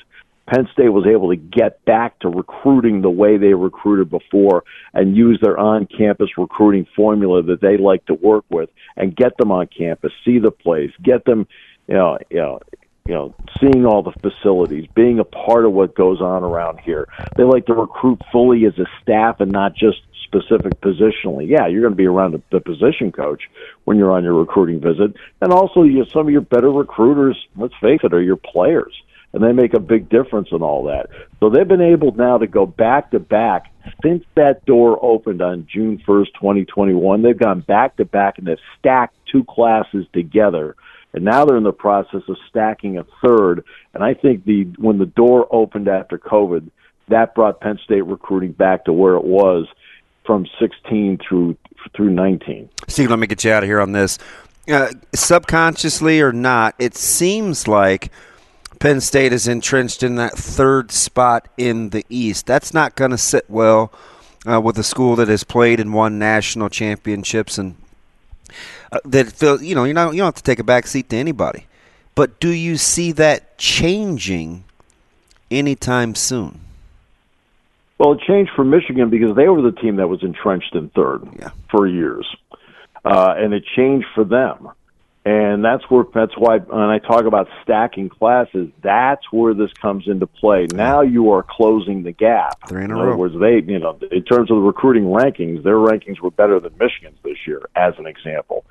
[0.48, 5.18] Penn State was able to get back to recruiting the way they recruited before and
[5.18, 9.68] use their on-campus recruiting formula that they like to work with and get them on
[9.68, 11.48] campus, see the place, get them,
[11.88, 12.60] you know, you know,
[13.08, 17.08] you know, seeing all the facilities, being a part of what goes on around here.
[17.38, 21.48] They like to recruit fully as a staff and not just specific positionally.
[21.48, 23.44] Yeah, you're going to be around the, the position coach
[23.84, 27.38] when you're on your recruiting visit, and also you, some of your better recruiters.
[27.56, 28.94] Let's face it, are your players
[29.36, 31.10] and they make a big difference in all that.
[31.40, 33.72] So they've been able now to go back to back
[34.02, 37.22] since that door opened on June 1st, 2021.
[37.22, 40.76] They've gone back to back and they've stacked two classes together
[41.16, 43.64] and now they're in the process of stacking a third.
[43.94, 46.70] And I think the when the door opened after COVID,
[47.08, 49.66] that brought Penn State recruiting back to where it was
[50.26, 51.58] from 16 through
[51.96, 52.70] through 19.
[52.90, 54.20] Steve, let me get you out of here on this.
[54.70, 58.12] Uh, subconsciously or not, it seems like
[58.80, 62.46] Penn State is entrenched in that third spot in the East.
[62.46, 63.92] That's not going to sit well
[64.46, 67.76] uh, with a school that has played and won national championships and
[68.92, 71.10] uh, that feel you know you know you don't have to take a back seat
[71.10, 71.66] to anybody.
[72.14, 74.64] But do you see that changing
[75.52, 76.62] anytime soon?
[77.98, 81.28] Well, it changed for Michigan because they were the team that was entrenched in third
[81.40, 81.52] yeah.
[81.72, 82.28] for years,
[83.04, 84.70] uh, and it changed for them.
[85.26, 90.08] And that's where that's why when I talk about stacking classes, that's where this comes
[90.08, 90.68] into play.
[90.72, 92.70] Now you are closing the gap.
[92.70, 93.18] Three in a in row.
[93.18, 96.74] words, they you know in terms of the recruiting rankings, their rankings were better than
[96.80, 98.66] Michigan's this year, as an example.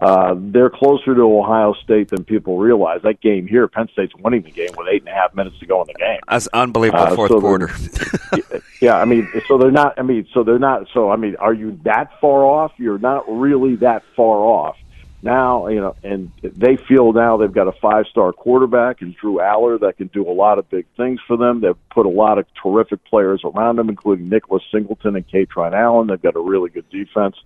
[0.00, 3.00] Uh, they're closer to Ohio State than people realize.
[3.02, 5.66] That game here, Penn State's winning the game with eight and a half minutes to
[5.66, 6.18] go in the game.
[6.28, 7.70] That's unbelievable Uh, fourth so quarter.
[8.80, 9.96] Yeah, I mean, so they're not.
[9.96, 10.88] I mean, so they're not.
[10.92, 12.72] So I mean, are you that far off?
[12.78, 14.74] You're not really that far off.
[15.24, 19.78] Now, you know, and they feel now they've got a five-star quarterback and Drew Allar
[19.80, 21.60] that can do a lot of big things for them.
[21.60, 26.08] They've put a lot of terrific players around them, including Nicholas Singleton and Kaytron Allen.
[26.08, 27.36] They've got a really good defense.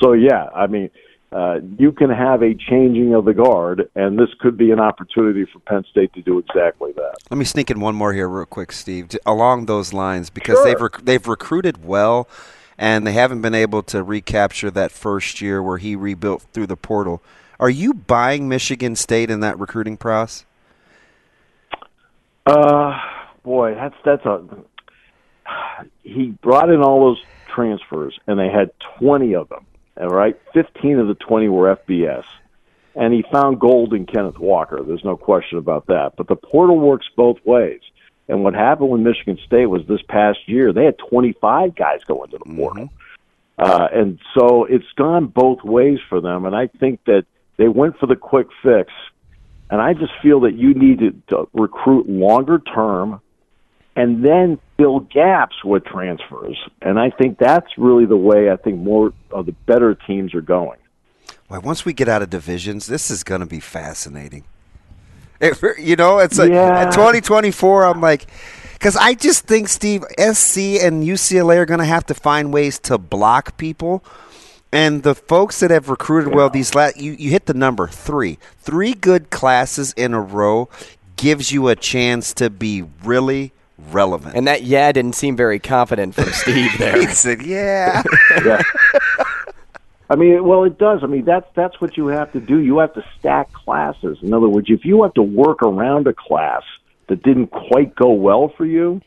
[0.00, 0.90] So, yeah, I mean,
[1.32, 5.44] uh, you can have a changing of the guard, and this could be an opportunity
[5.52, 7.16] for Penn State to do exactly that.
[7.28, 9.10] Let me sneak in one more here, real quick, Steve.
[9.26, 12.28] Along those lines, because they've rec- they've recruited well,
[12.78, 16.76] and they haven't been able to recapture that first year where he rebuilt through the
[16.76, 17.22] portal.
[17.58, 20.44] Are you buying Michigan State in that recruiting process?
[22.44, 22.98] Uh,
[23.42, 24.44] boy, that's that's a.
[26.02, 27.22] He brought in all those
[27.52, 29.66] transfers, and they had twenty of them.
[29.98, 32.24] All right, fifteen of the twenty were FBS,
[32.94, 34.82] and he found gold in Kenneth Walker.
[34.82, 36.12] There's no question about that.
[36.16, 37.80] But the portal works both ways.
[38.28, 42.24] And what happened with Michigan State was this past year they had 25 guys go
[42.24, 42.90] into the portal,
[43.58, 46.44] uh, and so it's gone both ways for them.
[46.44, 47.24] And I think that
[47.56, 48.92] they went for the quick fix.
[49.70, 53.20] And I just feel that you need to, to recruit longer term
[53.96, 56.56] and then fill gaps with transfers.
[56.82, 60.42] And I think that's really the way I think more of the better teams are
[60.42, 60.78] going.
[61.48, 64.44] Well, once we get out of divisions, this is going to be fascinating.
[65.40, 66.80] It, you know, it's like Yeah.
[66.80, 68.26] at 2024, I'm like,
[68.74, 72.78] because I just think, Steve, SC and UCLA are going to have to find ways
[72.80, 74.04] to block people.
[74.72, 78.38] And the folks that have recruited well, these last, you, you hit the number three.
[78.58, 80.68] Three good classes in a row
[81.16, 83.52] gives you a chance to be really
[83.90, 84.34] relevant.
[84.36, 87.00] And that yeah didn't seem very confident from Steve there.
[87.00, 88.02] he said, yeah.
[88.44, 88.62] yeah.
[90.08, 91.00] I mean, well, it does.
[91.02, 92.58] I mean, that's that's what you have to do.
[92.58, 94.18] You have to stack classes.
[94.22, 96.62] In other words, if you have to work around a class
[97.08, 99.00] that didn't quite go well for you,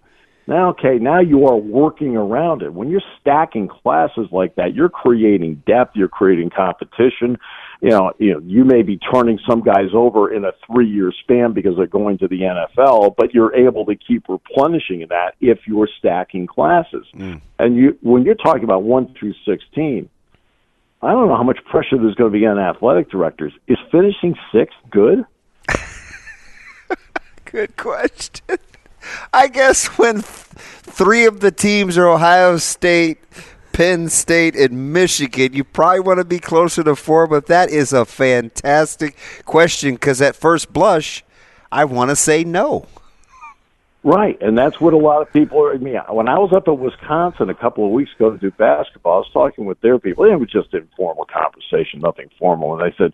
[0.45, 2.73] now okay, now you are working around it.
[2.73, 5.95] When you're stacking classes like that, you're creating depth.
[5.95, 7.37] You're creating competition.
[7.81, 11.53] You know, you know, you may be turning some guys over in a three-year span
[11.53, 15.87] because they're going to the NFL, but you're able to keep replenishing that if you're
[15.97, 17.05] stacking classes.
[17.15, 17.39] Mm.
[17.57, 20.09] And you, when you're talking about one through sixteen,
[21.01, 23.53] I don't know how much pressure there's going to be on athletic directors.
[23.67, 25.25] Is finishing sixth good?
[27.45, 28.57] Good question.
[29.31, 33.17] I guess when th- three of the teams are Ohio State,
[33.71, 37.93] Penn State, and Michigan, you probably want to be closer to four, but that is
[37.93, 41.23] a fantastic question because at first blush,
[41.71, 42.87] I want to say no.
[44.03, 45.73] Right, and that's what a lot of people are.
[45.73, 48.49] I mean, when I was up in Wisconsin a couple of weeks ago to do
[48.51, 50.23] basketball, I was talking with their people.
[50.23, 52.79] It was just informal conversation, nothing formal.
[52.79, 53.13] And I said,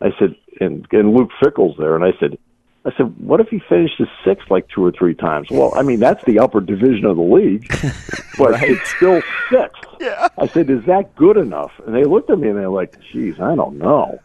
[0.00, 2.36] I said, and, and Luke Fickell's there, and I said,
[2.84, 5.48] I said, what if he finishes sixth like two or three times?
[5.50, 7.68] Well, I mean, that's the upper division of the league,
[8.38, 9.84] but it's still sixth.
[10.00, 10.28] Yeah.
[10.38, 11.72] I said, is that good enough?
[11.86, 14.20] And they looked at me and they're like, geez, I don't know.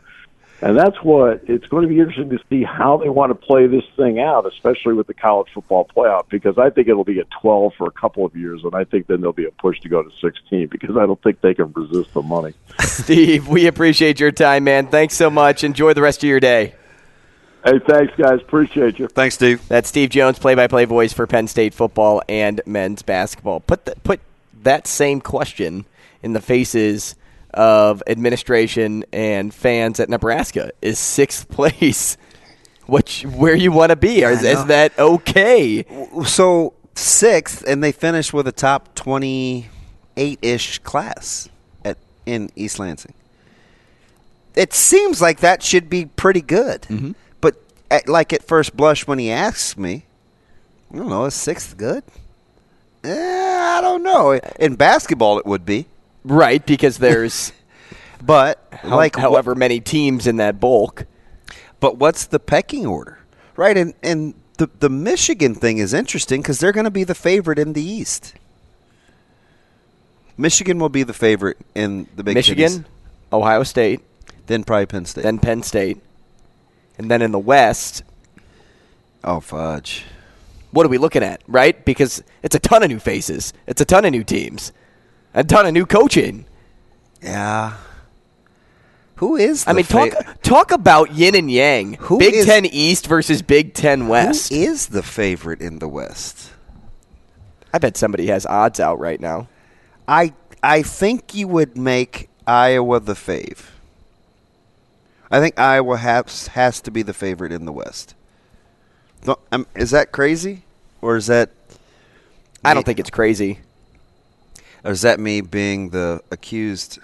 [0.63, 3.67] And that's what it's going to be interesting to see how they want to play
[3.67, 7.29] this thing out, especially with the college football playoff, because I think it'll be at
[7.41, 9.89] 12 for a couple of years, and I think then there'll be a push to
[9.89, 12.53] go to 16 because I don't think they can resist the money.
[12.79, 14.87] Steve, we appreciate your time, man.
[14.87, 15.65] Thanks so much.
[15.65, 16.75] Enjoy the rest of your day.
[17.65, 18.39] Hey, thanks, guys.
[18.39, 19.09] Appreciate you.
[19.09, 19.67] Thanks, Steve.
[19.67, 23.59] That's Steve Jones, play-by-play voice for Penn State football and men's basketball.
[23.59, 24.21] Put the, put
[24.61, 25.83] that same question
[26.21, 27.15] in the faces
[27.53, 30.71] of administration and fans at Nebraska.
[30.81, 32.17] Is sixth place
[32.87, 34.21] you- where you want to be?
[34.21, 35.85] Is, is that okay?
[36.25, 41.49] So sixth, and they finished with a top twenty-eight ish class
[41.85, 43.13] at in East Lansing.
[44.55, 46.83] it seems like that should be pretty good.
[46.83, 47.11] Mm-hmm.
[47.41, 47.55] But
[47.89, 50.05] at, like at first blush, when he asks me,
[50.93, 52.03] I don't know, is sixth good?
[53.03, 53.09] Eh,
[53.77, 54.39] I don't know.
[54.59, 55.87] In basketball, it would be.
[56.23, 57.51] Right, because there's
[58.25, 61.05] But how- like however many teams in that bulk.
[61.79, 63.19] But what's the pecking order?
[63.55, 67.15] Right, and and the the Michigan thing is interesting because they're going to be the
[67.15, 68.33] favorite in the East.
[70.37, 72.81] Michigan will be the favorite in the Big Michigan, East.
[73.31, 74.01] Ohio State,
[74.47, 76.01] then probably Penn State, then Penn State,
[76.97, 78.03] and then in the West.
[79.23, 80.05] Oh fudge!
[80.71, 81.41] What are we looking at?
[81.47, 83.53] Right, because it's a ton of new faces.
[83.67, 84.71] It's a ton of new teams,
[85.33, 86.45] a ton of new coaching.
[87.21, 87.77] Yeah.
[89.15, 89.63] Who is?
[89.67, 91.93] I mean, talk fa- talk about yin and yang.
[91.95, 94.49] Who Big is- Ten East versus Big Ten West.
[94.51, 96.51] Who is the favorite in the West?
[97.73, 99.47] I bet somebody has odds out right now.
[100.07, 103.65] I I think you would make Iowa the fave.
[105.31, 108.15] I think Iowa has has to be the favorite in the West.
[109.25, 110.63] No, um, is that crazy,
[111.01, 111.51] or is that?
[112.65, 113.59] I don't think it's crazy.
[114.83, 116.99] Or is that me being the accused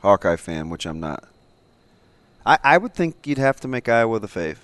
[0.00, 1.24] Hawkeye fan, which I'm not?
[2.46, 4.58] I, I would think you'd have to make Iowa the fave.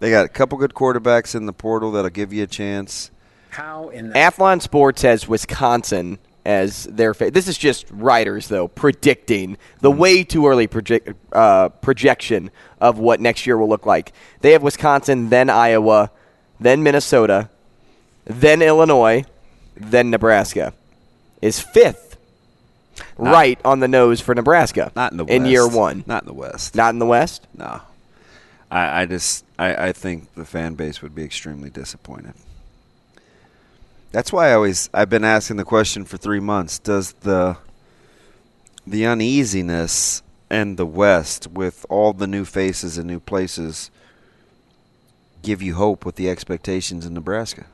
[0.00, 3.10] They got a couple good quarterbacks in the portal that'll give you a chance.
[3.50, 8.66] How in the Athlon Sports has Wisconsin as their fa- this is just writers though
[8.66, 12.50] predicting the way too early project, uh, projection
[12.80, 14.12] of what next year will look like.
[14.40, 16.10] They have Wisconsin, then Iowa,
[16.58, 17.50] then Minnesota,
[18.24, 19.24] then Illinois,
[19.76, 20.72] then Nebraska.
[21.40, 22.16] Is fifth,
[23.18, 24.92] Not- right on the nose for Nebraska.
[24.94, 26.04] Not in the in year one.
[26.06, 26.74] Not in the West.
[26.74, 27.46] Not in the West.
[27.56, 27.80] No.
[28.70, 32.34] I, I just I, I think the fan base would be extremely disappointed.
[34.12, 36.78] That's why I always I've been asking the question for three months.
[36.78, 37.56] Does the
[38.86, 43.90] the uneasiness and the West with all the new faces and new places
[45.42, 47.66] give you hope with the expectations in Nebraska?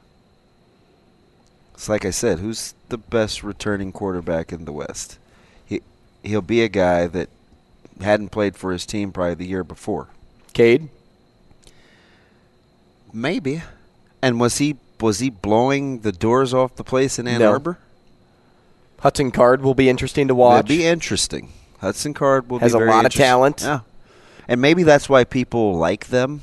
[1.77, 5.19] It's like I said, who's the best returning quarterback in the West?
[5.67, 5.83] He
[6.23, 7.29] he'll be a guy that
[8.01, 10.09] hadn't played for his team probably the year before.
[10.55, 10.89] Cade?
[13.13, 13.63] Maybe.
[14.23, 17.51] And was he was he blowing the doors off the place in Ann No.
[17.51, 17.79] Arbor?
[19.01, 20.65] Hudson Card will be interesting to watch.
[20.65, 21.53] It'd be interesting.
[21.81, 23.61] Hudson Card will Has be a lot of talent.
[23.61, 23.81] Yeah.
[24.49, 26.41] And maybe that's why people like them.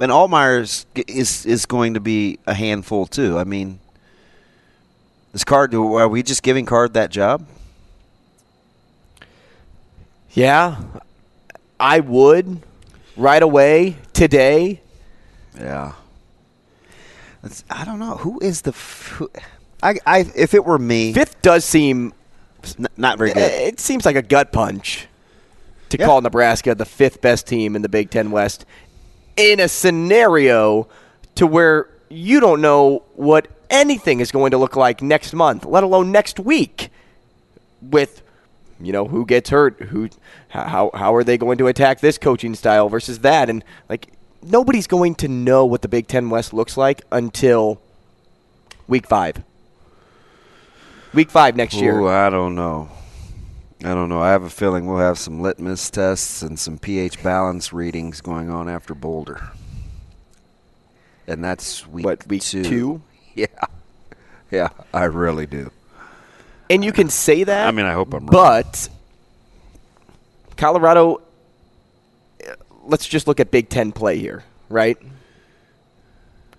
[0.00, 3.38] And Altmyer's is is going to be a handful too.
[3.38, 3.78] I mean,
[5.32, 5.74] is Card?
[5.74, 7.46] Are we just giving Card that job?
[10.32, 10.82] Yeah,
[11.78, 12.60] I would
[13.16, 14.80] right away today.
[15.56, 15.92] Yeah.
[17.44, 18.72] It's, I don't know who is the.
[18.72, 19.30] Who,
[19.82, 22.12] I, I if it were me, Fifth does seem
[22.78, 23.42] n- not very good.
[23.52, 25.06] It seems like a gut punch
[25.90, 26.06] to Yeah.
[26.06, 28.64] call Nebraska the fifth best team in the Big Ten West
[29.36, 30.88] in a scenario
[31.34, 35.82] to where you don't know what anything is going to look like next month, let
[35.82, 36.90] alone next week.
[37.82, 38.22] With
[38.80, 40.08] you know who gets hurt, who
[40.48, 44.08] how how are they going to attack this coaching style versus that, and like
[44.42, 47.80] nobody's going to know what the Big Ten West looks like until
[48.86, 49.42] week five.
[51.12, 51.98] Week five next year.
[52.00, 52.88] Ooh, I don't know.
[53.84, 54.20] I don't know.
[54.22, 58.48] I have a feeling we'll have some litmus tests and some pH balance readings going
[58.48, 59.50] on after Boulder.
[61.26, 62.64] And that's week, What, week two.
[62.64, 63.02] two?
[63.34, 63.46] Yeah.
[64.52, 65.72] Yeah, I really do.
[66.70, 67.66] And you can say that.
[67.66, 68.30] I mean, I hope I'm wrong.
[68.30, 68.88] But
[70.56, 71.20] Colorado,
[72.46, 72.52] uh,
[72.84, 74.96] let's just look at Big Ten play here, right?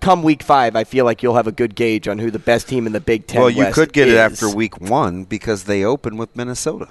[0.02, 2.68] Come week five, I feel like you'll have a good gauge on who the best
[2.68, 3.40] team in the Big Ten.
[3.40, 6.90] well, you West could get it after week one because they open with Minnesota.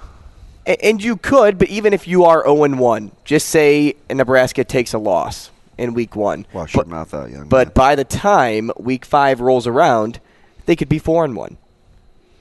[0.65, 4.97] And you could, but even if you are 0 1, just say Nebraska takes a
[4.97, 6.47] loss in week one.
[6.53, 7.73] Wash but, your mouth out, young But man.
[7.75, 10.19] by the time week five rolls around,
[10.65, 11.57] they could be 4 and 1.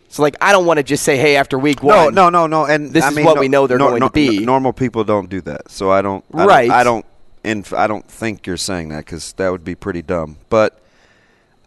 [0.09, 2.15] So, like, I don't want to just say, hey, after week one.
[2.15, 2.47] no, no, no.
[2.47, 2.73] No.
[2.73, 4.39] And this I is mean, what no- we know they're no- going to be.
[4.45, 6.25] Normal people don't do that, so I don't.
[6.33, 6.69] I Right.
[6.69, 7.07] Don't, I don't.
[7.43, 10.39] And I don't think you're saying that because that would be pretty dumb.
[10.49, 10.81] But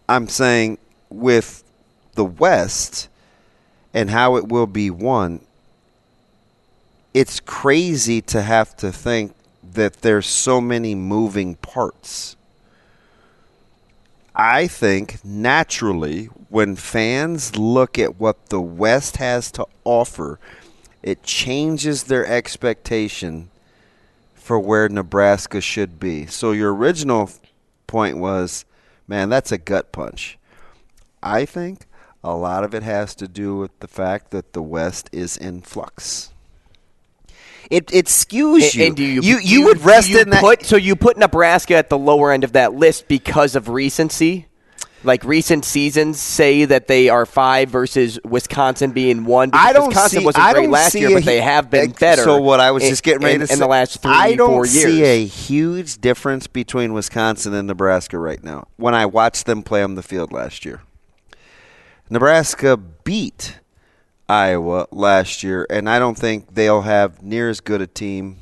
[0.09, 0.77] I'm saying
[1.09, 1.63] with
[2.15, 3.09] the West
[3.93, 5.41] and how it will be won,
[7.19, 9.33] it's crazy to have to think
[9.63, 12.35] that there's so many moving parts.
[14.35, 20.39] I think naturally, when fans look at what the West has to offer,
[21.01, 23.49] it changes their expectation
[24.35, 26.27] for where Nebraska should be.
[26.27, 27.31] So, your original
[27.87, 28.63] point was,
[29.07, 30.37] man, that's a gut punch.
[31.23, 31.87] I think
[32.23, 35.61] a lot of it has to do with the fact that the West is in
[35.61, 36.29] flux.
[37.69, 38.85] It it skews you.
[38.85, 40.41] And do you, you, do would rest you in that.
[40.41, 44.47] Put, so you put Nebraska at the lower end of that list because of recency.
[45.03, 49.51] Like recent seasons say that they are five versus Wisconsin being one.
[49.53, 50.25] I don't Wisconsin see.
[50.25, 52.23] wasn't I great last year, a but they have been better.
[52.23, 54.11] So what I was in- just getting ready in, to say in the last three,
[54.11, 54.83] I don't four years.
[54.83, 58.67] see a huge difference between Wisconsin and Nebraska right now.
[58.77, 60.81] When I watched them play on the field last year,
[62.09, 63.59] Nebraska beat
[64.29, 68.37] Iowa last year, and I don't think they'll have near as good a team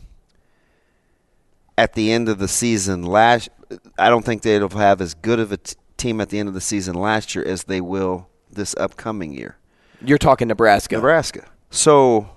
[1.78, 3.04] at the end of the season.
[3.04, 3.50] Last,
[3.98, 6.56] I don't think they'll have as good of a t- team at the end of
[6.56, 9.58] the season last year as they will this upcoming year.
[10.04, 10.96] You're talking Nebraska.
[10.96, 11.46] Nebraska.
[11.70, 12.30] So,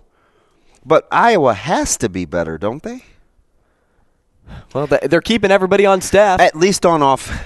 [0.85, 3.05] but Iowa has to be better, don't they?
[4.75, 6.41] Well, they're keeping everybody on staff.
[6.41, 7.45] At least on off.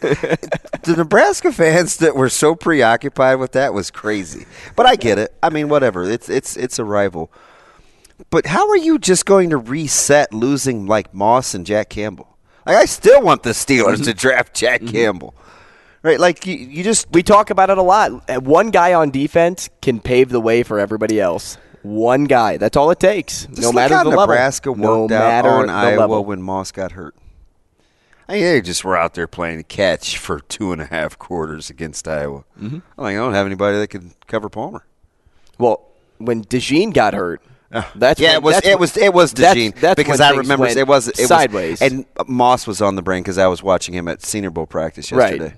[0.00, 4.46] The Nebraska fans that were so preoccupied with that was crazy.
[4.76, 5.34] But I get it.
[5.42, 6.04] I mean, whatever.
[6.04, 7.30] It's it's it's a rival.
[8.30, 12.36] But how are you just going to reset losing like Moss and Jack Campbell?
[12.66, 14.18] Like I still want the Steelers to mm-hmm.
[14.18, 14.92] draft Jack mm-hmm.
[14.92, 15.34] Campbell.
[16.02, 16.18] Right?
[16.18, 18.42] Like you, you just we talk about it a lot.
[18.42, 21.58] One guy on defense can pave the way for everybody else.
[21.82, 22.56] One guy.
[22.56, 23.46] That's all it takes.
[23.46, 25.02] Just no matter how the Nebraska level.
[25.02, 26.24] worked no out on Iowa level.
[26.24, 27.14] when Moss got hurt.
[28.30, 32.06] I they just were out there playing catch for two and a half quarters against
[32.06, 32.44] Iowa.
[32.60, 32.76] Mm-hmm.
[32.76, 34.84] I'm like, I don't have anybody that can cover Palmer.
[35.58, 35.86] Well,
[36.18, 37.42] when DeJean got hurt,
[37.94, 40.36] that's yeah, when- it was it was it was that's- DeJean that's because when I
[40.36, 41.80] remember it was it sideways.
[41.80, 44.66] was, and Moss was on the brain because I was watching him at Senior Bowl
[44.66, 45.52] practice Right.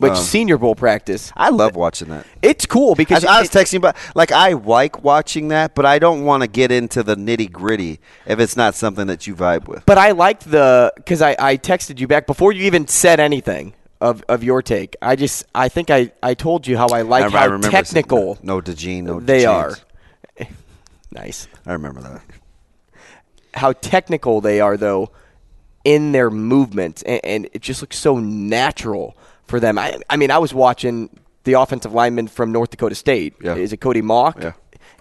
[0.00, 1.30] Which Um, Senior Bowl practice?
[1.36, 2.24] I love watching that.
[2.40, 5.84] It's cool because I, I was it- texting about like I like watching that, but
[5.84, 9.36] I don't want to get into the nitty gritty if it's not something that you
[9.36, 9.84] vibe with.
[9.84, 13.74] But I liked the because I, I texted you back before you even said anything
[14.00, 14.96] of, of your take.
[15.02, 17.70] I just I think I, I told you how I like I, I how remember
[17.70, 19.76] technical No DeJean, no they are.
[21.12, 21.46] nice.
[21.66, 22.22] I remember that.
[23.52, 25.10] How technical they are though
[25.84, 29.14] in their movement, and, and it just looks so natural
[29.50, 29.78] for them.
[29.78, 31.10] I I mean I was watching
[31.44, 33.34] the offensive lineman from North Dakota State.
[33.42, 33.56] Yeah.
[33.56, 34.40] Is it Cody Mauch?
[34.40, 34.52] Yeah.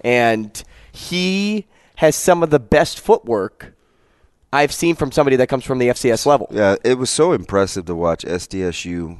[0.04, 1.68] And he
[1.98, 3.74] has some of the best footwork
[4.52, 6.48] I've seen from somebody that comes from the FCS level.
[6.50, 9.20] Yeah, it was so impressive to watch SDSU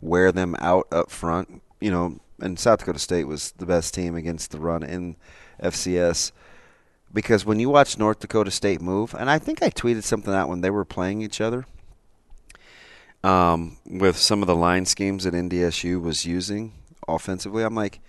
[0.00, 1.60] wear them out up front.
[1.80, 5.16] You know, and South Dakota State was the best team against the run in
[5.62, 6.32] FCS
[7.12, 10.48] because when you watch North Dakota State move, and I think I tweeted something out
[10.48, 11.66] when they were playing each other
[13.24, 16.72] um, with some of the line schemes that NDSU was using
[17.08, 17.64] offensively.
[17.64, 18.00] I'm like,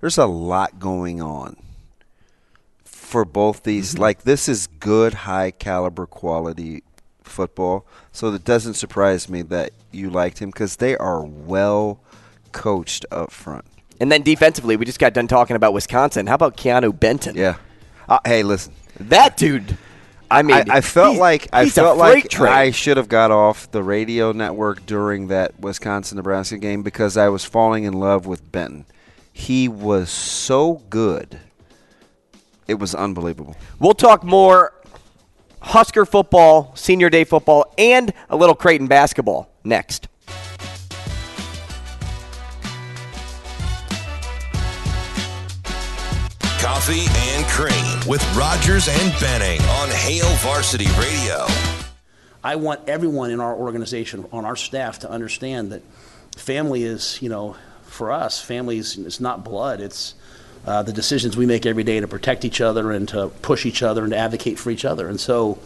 [0.00, 1.56] there's a lot going on
[2.84, 3.98] for both these.
[3.98, 6.82] Like, this is good, high caliber quality
[7.22, 7.86] football.
[8.10, 12.00] So it doesn't surprise me that you liked him because they are well
[12.50, 13.64] coached up front.
[14.00, 16.26] And then defensively, we just got done talking about Wisconsin.
[16.26, 17.36] How about Keanu Benton?
[17.36, 17.56] Yeah.
[18.08, 18.72] Uh, hey, listen.
[18.98, 19.78] That dude.
[20.30, 22.52] I mean, I, I felt like I felt like train.
[22.52, 27.28] I should have got off the radio network during that Wisconsin Nebraska game because I
[27.28, 28.84] was falling in love with Benton.
[29.32, 31.40] He was so good.
[32.66, 33.56] It was unbelievable.
[33.78, 34.74] We'll talk more
[35.60, 40.08] Husker football, senior day football, and a little Creighton basketball next.
[46.78, 51.44] Coffee and Cream with Rogers and Benning on Hail Varsity Radio.
[52.44, 55.82] I want everyone in our organization, on our staff, to understand that
[56.36, 59.80] family is, you know, for us, family is it's not blood.
[59.80, 60.14] It's
[60.68, 63.82] uh, the decisions we make every day to protect each other and to push each
[63.82, 65.08] other and to advocate for each other.
[65.08, 65.58] And so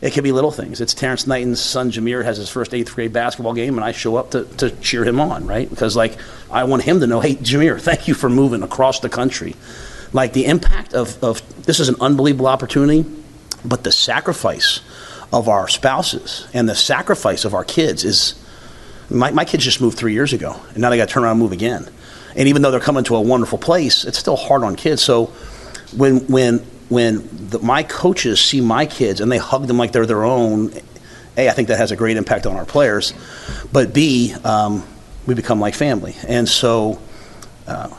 [0.00, 0.80] it can be little things.
[0.80, 4.16] It's Terrance Knighton's son, Jameer, has his first eighth grade basketball game, and I show
[4.16, 5.68] up to, to cheer him on, right?
[5.68, 6.16] Because, like,
[6.50, 9.54] I want him to know, hey, Jameer, thank you for moving across the country.
[10.16, 13.04] Like, the impact of, of this is an unbelievable opportunity,
[13.66, 14.80] but the sacrifice
[15.30, 18.42] of our spouses and the sacrifice of our kids is
[19.10, 21.32] my, my kids just moved three years ago and now they got to turn around
[21.32, 21.86] and move again.
[22.34, 25.02] And even though they're coming to a wonderful place it's still hard on kids.
[25.02, 25.26] So
[25.94, 30.06] when when when the, my coaches see my kids and they hug them like they're
[30.06, 30.72] their own
[31.36, 33.12] a i think that has a great impact on our players
[33.72, 34.84] but b um,
[35.26, 36.14] we become like family.
[36.26, 37.00] And so
[37.66, 37.90] uh,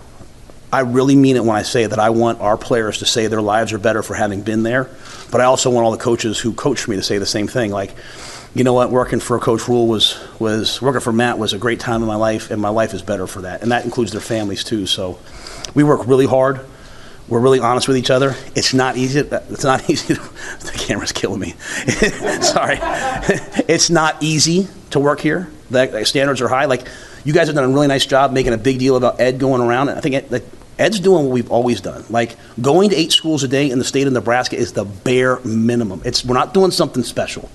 [0.72, 3.42] I really mean it when I say that I want our players to say their
[3.42, 4.90] lives are better for having been there,
[5.32, 7.72] but I also want all the coaches who coach me to say the same thing.
[7.72, 7.94] Like,
[8.54, 11.80] you know what, working for Coach Rhule was was working for Matt was a great
[11.80, 14.22] time in my life, and my life is better for that, and that includes their
[14.22, 14.88] families too.
[14.88, 15.20] So,
[15.74, 16.60] we work really hard.
[17.28, 18.36] We're really honest with each other.
[18.56, 19.20] It's not easy.
[19.20, 20.16] Uh, it's not easy.
[20.16, 21.52] To, the camera's killing me.
[22.42, 22.80] Sorry.
[23.68, 25.50] it's not easy to work here.
[25.70, 26.66] The standards are high.
[26.66, 26.88] Like
[27.28, 29.62] you guys have done a really nice job making a big deal about Ed going
[29.62, 29.90] around.
[29.90, 30.46] And I think it, like,
[30.80, 32.06] Ed's doing what we've always done.
[32.10, 35.42] Like going to eight schools a day in the state of Nebraska is the bare
[35.42, 36.04] minimum.
[36.06, 37.50] It's we're not doing something special.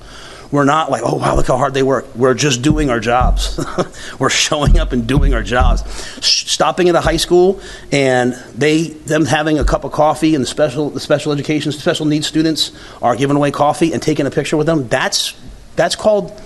[0.51, 2.15] We're not like, oh wow, look how hard they work.
[2.15, 3.59] We're just doing our jobs.
[4.19, 5.83] we're showing up and doing our jobs.
[6.23, 7.59] Stopping at a high school
[7.91, 12.05] and they them having a cup of coffee and the special the special education special
[12.05, 14.89] needs students are giving away coffee and taking a picture with them.
[14.89, 15.35] That's
[15.77, 16.39] that's called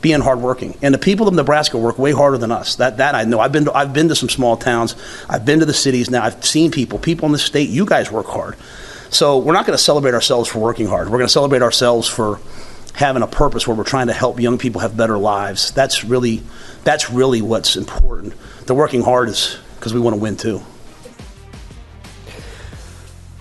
[0.00, 0.76] being hardworking.
[0.82, 2.76] And the people of Nebraska work way harder than us.
[2.76, 3.40] That that I know.
[3.40, 4.96] I've been to, I've been to some small towns.
[5.28, 6.24] I've been to the cities now.
[6.24, 6.98] I've seen people.
[6.98, 7.68] People in the state.
[7.68, 8.56] You guys work hard.
[9.10, 11.08] So we're not going to celebrate ourselves for working hard.
[11.08, 12.40] We're going to celebrate ourselves for
[12.94, 15.72] having a purpose where we're trying to help young people have better lives.
[15.72, 16.42] That's really
[16.84, 18.34] that's really what's important.
[18.66, 20.62] The working hard is because we want to win too.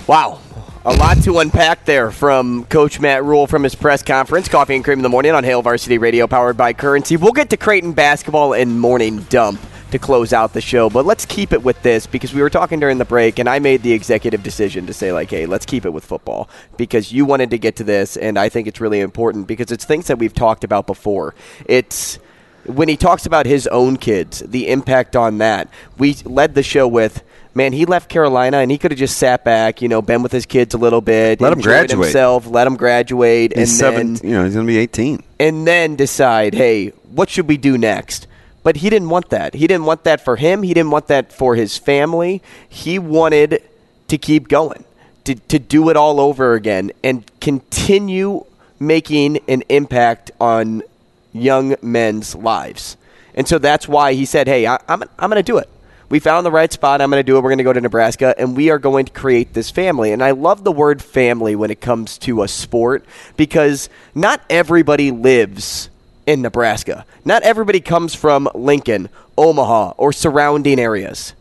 [0.07, 0.39] Wow.
[0.85, 4.47] A lot to unpack there from Coach Matt Rhule from his press conference.
[4.47, 7.17] Coffee and Cream in the morning on Hail Varsity Radio, powered by Currency.
[7.17, 9.59] We'll get to Creighton basketball and morning dump
[9.91, 12.79] to close out the show, but let's keep it with this because we were talking
[12.79, 15.83] during the break, and I made the executive decision to say, like, hey, let's keep
[15.83, 19.01] it with football because you wanted to get to this, and I think it's really
[19.01, 21.35] important because it's things that we've talked about before.
[21.65, 22.19] It's
[22.65, 25.69] when he talks about his own kids, the impact on that.
[25.97, 27.21] We led the show with
[27.53, 30.31] man, he left Carolina and he could have just sat back, you know, been with
[30.31, 32.05] his kids a little bit, Let him graduate.
[32.05, 34.13] himself, let him graduate, He's and seven.
[34.15, 35.23] then you know, he's going to be 18.
[35.39, 38.27] and then decide, hey, what should we do next?
[38.61, 39.53] But he didn't want that.
[39.55, 40.63] He didn't want that for him.
[40.63, 42.41] He didn't want that for his family.
[42.67, 43.63] He wanted
[44.09, 44.83] to keep going,
[45.23, 48.45] to, to do it all over again, and continue
[48.79, 50.83] making an impact on
[51.31, 52.97] young men's lives.
[53.35, 55.69] And so that's why he said, hey, I, I'm, I'm going to do it.
[56.09, 57.01] We found the right spot.
[57.01, 57.41] I'm going to do it.
[57.41, 60.11] We're going to go to Nebraska, and we are going to create this family.
[60.11, 63.05] And I love the word family when it comes to a sport
[63.37, 65.91] because not everybody lives
[66.25, 67.05] in Nebraska.
[67.25, 71.33] Not everybody comes from Lincoln, Omaha, or surrounding areas.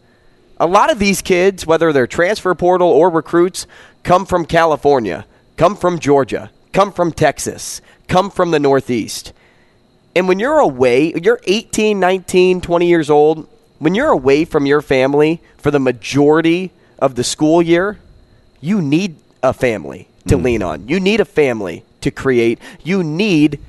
[0.61, 3.67] A lot of these kids, whether they're transfer portal or recruits,
[4.03, 5.25] come from California,
[5.57, 9.33] come from Georgia, come from Texas, come from the Northeast.
[10.15, 13.49] And when you're away, you're 18, 19, 20 years old,
[13.79, 17.99] when you're away from your family for the majority of the school year,
[18.61, 20.45] you need a family to hmm.
[20.45, 20.89] lean on.
[20.89, 22.59] You need a family to create.
[22.83, 23.61] You need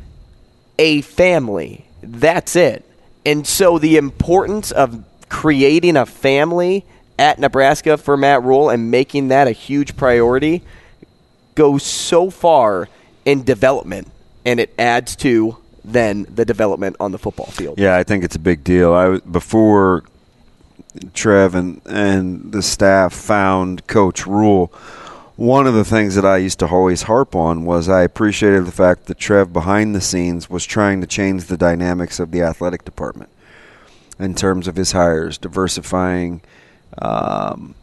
[0.77, 1.85] a family.
[2.01, 2.85] That's it.
[3.25, 6.85] And so the importance of creating a family
[7.17, 10.63] at Nebraska for Matt Rhule and making that a huge priority
[11.53, 12.87] goes so far
[13.25, 14.07] in development
[14.45, 15.57] and it adds to
[15.93, 17.79] then the development on the football field.
[17.79, 18.93] Yeah, I think it's a big deal.
[18.93, 20.03] I before
[21.13, 24.67] Trev and and the staff found Coach Rhule.
[25.35, 28.73] One of the things that I used to always harp on was I appreciated the
[28.73, 32.83] fact that Trev behind the scenes was trying to change the dynamics of the athletic
[32.83, 33.29] department
[34.19, 36.41] in terms of his hires, diversifying,
[36.97, 37.73] um,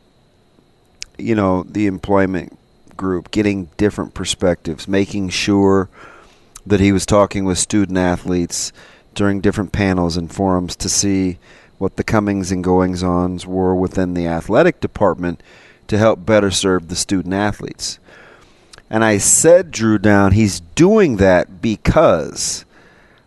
[1.17, 2.59] you know, the employment
[2.95, 5.89] group, getting different perspectives, making sure
[6.67, 8.73] that he was talking with student athletes
[9.15, 11.39] during different panels and forums to see
[11.79, 15.43] what the comings and goings ons were within the athletic department
[15.87, 17.99] to help better serve the student athletes.
[18.91, 22.65] And I said, Drew Down, he's doing that because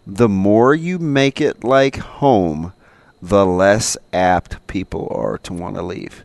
[0.05, 2.73] the more you make it like home,
[3.21, 6.23] the less apt people are to want to leave.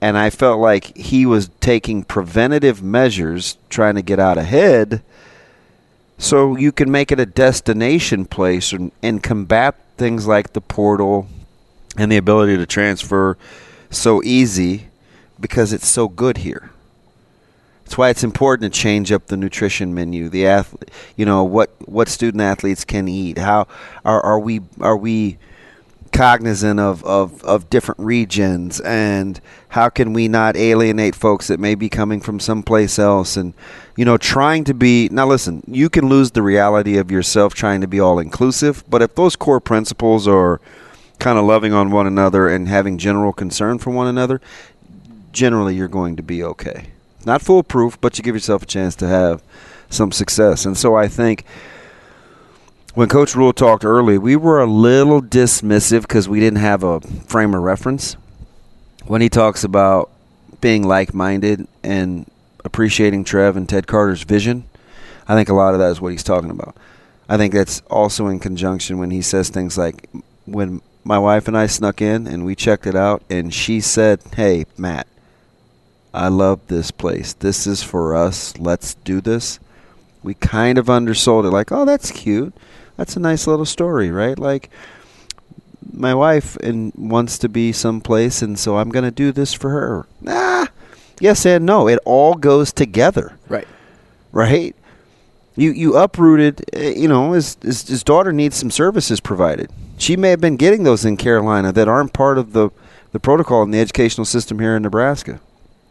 [0.00, 5.02] And I felt like he was taking preventative measures, trying to get out ahead
[6.18, 11.26] so you can make it a destination place and, and combat things like the portal
[11.96, 13.36] and the ability to transfer
[13.90, 14.88] so easy
[15.38, 16.70] because it's so good here.
[17.84, 20.28] That's why it's important to change up the nutrition menu.
[20.28, 23.38] The athlete, you know, what what student athletes can eat.
[23.38, 23.68] How
[24.04, 25.38] are are we are we
[26.16, 31.74] cognizant of, of, of different regions and how can we not alienate folks that may
[31.74, 33.36] be coming from someplace else?
[33.36, 33.52] And
[33.96, 37.80] you know trying to be now listen you can lose the reality of yourself trying
[37.80, 40.60] to be all inclusive but if those core principles are
[41.18, 44.40] kind of loving on one another and having general concern for one another
[45.32, 46.88] generally you're going to be okay.
[47.24, 49.42] Not foolproof but you give yourself a chance to have
[49.88, 50.64] some success.
[50.64, 51.44] And so i think
[52.96, 57.02] when Coach Rhule talked early, we were a little dismissive because we didn't have a
[57.02, 58.14] frame of reference.
[59.04, 60.10] When he talks about
[60.62, 62.28] being like minded and
[62.64, 64.64] appreciating Trev and Ted Carter's vision,
[65.28, 66.74] I think a lot of that is what he's talking about.
[67.28, 70.08] I think that's also in conjunction when he says things like,
[70.46, 74.22] when my wife and I snuck in and we checked it out, and she said,
[74.34, 75.06] Hey, Matt,
[76.14, 77.34] I love this place.
[77.34, 78.56] This is for us.
[78.56, 79.60] Let's do this.
[80.22, 82.54] We kind of undersold it, like, oh, that's cute.
[82.96, 84.38] That's a nice little story, right?
[84.38, 84.70] Like,
[85.92, 89.70] my wife and wants to be someplace, and so I'm going to do this for
[89.70, 90.06] her.
[90.20, 90.66] Nah,
[91.20, 91.88] yes and no.
[91.88, 93.66] It all goes together, Right.
[94.32, 94.74] right?
[95.58, 96.64] You you uprooted.
[96.74, 99.70] eh, You know, his, his his daughter needs some services provided.
[99.96, 102.70] She may have been getting those in Carolina that aren't part of the
[103.12, 105.40] the protocol in the educational system here in Nebraska.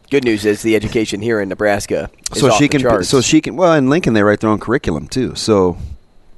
[0.08, 3.40] Good news is the education here in Nebraska is so she the can so she
[3.40, 5.34] can well in Lincoln they write their own curriculum too.
[5.34, 5.78] So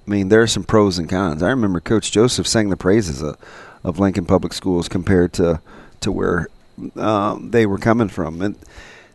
[0.08, 1.42] I mean there are some pros and cons.
[1.42, 3.36] I remember Coach Joseph sang the praises of,
[3.84, 5.60] of Lincoln Public Schools compared to
[6.00, 6.48] to where
[6.96, 8.56] um, they were coming from, and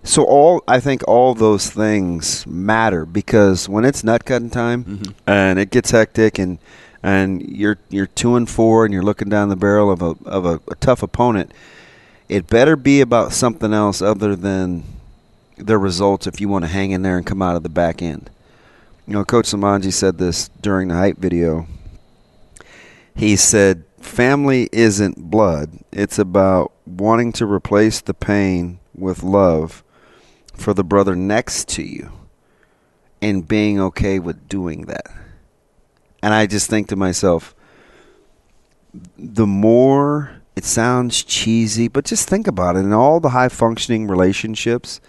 [0.04, 5.12] so all I think all those things matter because when it's nut cutting time Mm-hmm.
[5.26, 6.60] and it gets hectic and
[7.02, 10.46] and you're you're two and four and you're looking down the barrel of a of
[10.46, 11.52] a, a tough opponent,
[12.30, 14.84] it better be about something else other than
[15.58, 18.02] the results if you want to hang in there and come out of the back
[18.02, 18.30] end.
[19.06, 21.68] You know, Coach Samanji said this during the hype video.
[23.16, 25.80] He said, Family isn't blood.
[25.92, 29.84] It's about wanting to replace the pain with love
[30.54, 32.12] for the brother next to you
[33.22, 35.08] and being okay with doing that.
[36.22, 37.56] And I just think to myself,
[39.18, 42.80] the more it sounds cheesy, but just think about it.
[42.80, 45.02] In all the high functioning relationships,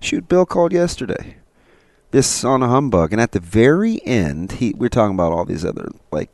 [0.00, 1.36] shoot, Bill called yesterday.
[2.12, 5.64] This on a humbug, and at the very end, he we're talking about all these
[5.64, 6.30] other like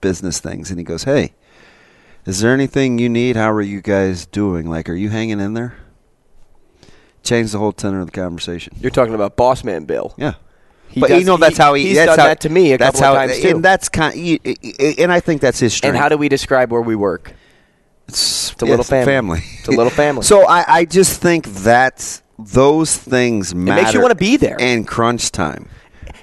[0.00, 1.32] business things, and he goes, "Hey,
[2.26, 3.36] is there anything you need?
[3.36, 4.68] How are you guys doing?
[4.68, 5.74] Like, are you hanging in there?"
[7.22, 8.74] Changed the whole tenor of the conversation.
[8.80, 10.14] You're talking about Boss Man Bill.
[10.16, 10.34] Yeah.
[10.88, 11.86] He but does- you know that's he- how he.
[11.88, 13.48] he's that's done how, that to me a that's couple of how, times, too.
[13.48, 14.38] And that's kind.
[14.98, 15.94] And I think that's his strength.
[15.94, 17.32] And how do we describe where we work?
[18.08, 19.40] It's, a little family.
[19.58, 20.22] It's a little family.
[20.22, 23.82] So I, I just think that those things matter.
[23.82, 24.56] makes you wanna be there.
[24.60, 25.68] And crunch time.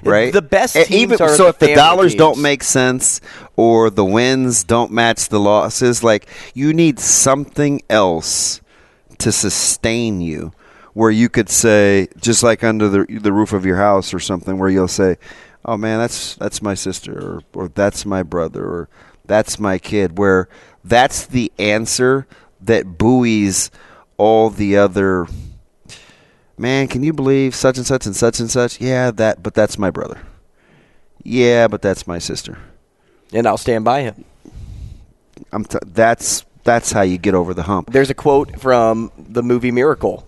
[0.02, 1.44] Right, The best teams even are so.
[1.44, 3.20] the if the dollars don't make sense
[3.56, 8.60] or the wins don't match the losses, like you need something else
[9.18, 10.52] to sustain you,
[10.92, 14.58] where you could say, just like under the the roof of your house or something,
[14.58, 15.16] where you'll say,
[15.64, 18.88] "Oh man, that's that's my sister," or or that's my brother, or
[19.24, 20.18] that's my kid.
[20.18, 20.48] Where
[20.84, 22.26] that's the answer
[22.60, 23.70] that buoys
[24.18, 25.26] all the other.
[26.58, 28.80] Man, can you believe such and such and such and such?
[28.80, 30.18] Yeah, that, but that's my brother.
[31.22, 32.58] Yeah, but that's my sister.
[33.32, 34.24] And I'll stand by him.
[35.52, 37.92] I'm t- that's that's how you get over the hump.
[37.92, 40.26] There's a quote from the movie Miracle.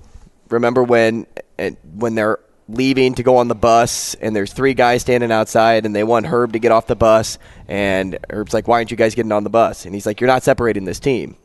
[0.50, 1.26] Remember when
[1.58, 2.38] uh, when they're
[2.68, 6.26] leaving to go on the bus and there's three guys standing outside and they want
[6.26, 7.38] Herb to get off the bus
[7.68, 10.28] and Herb's like, "Why aren't you guys getting on the bus?" And he's like, "You're
[10.28, 11.36] not separating this team."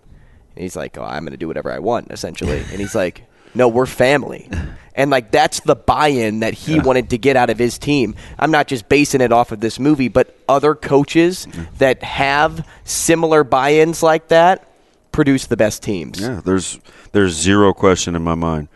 [0.55, 2.59] And he's like, "Oh, I'm going to do whatever I want," essentially.
[2.59, 3.23] and he's like,
[3.55, 4.49] "No, we're family."
[4.95, 8.15] And like that's the buy-in that he wanted to get out of his team.
[8.37, 11.63] I'm not just basing it off of this movie, but other coaches mm-hmm.
[11.79, 14.67] that have similar buy-ins like that
[15.11, 16.19] produce the best teams.
[16.19, 16.79] Yeah, there's
[17.13, 18.67] there's zero question in my mind.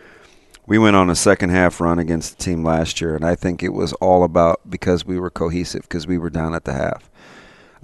[0.65, 3.63] We went on a second half run against the team last year, and I think
[3.63, 7.09] it was all about because we were cohesive because we were down at the half.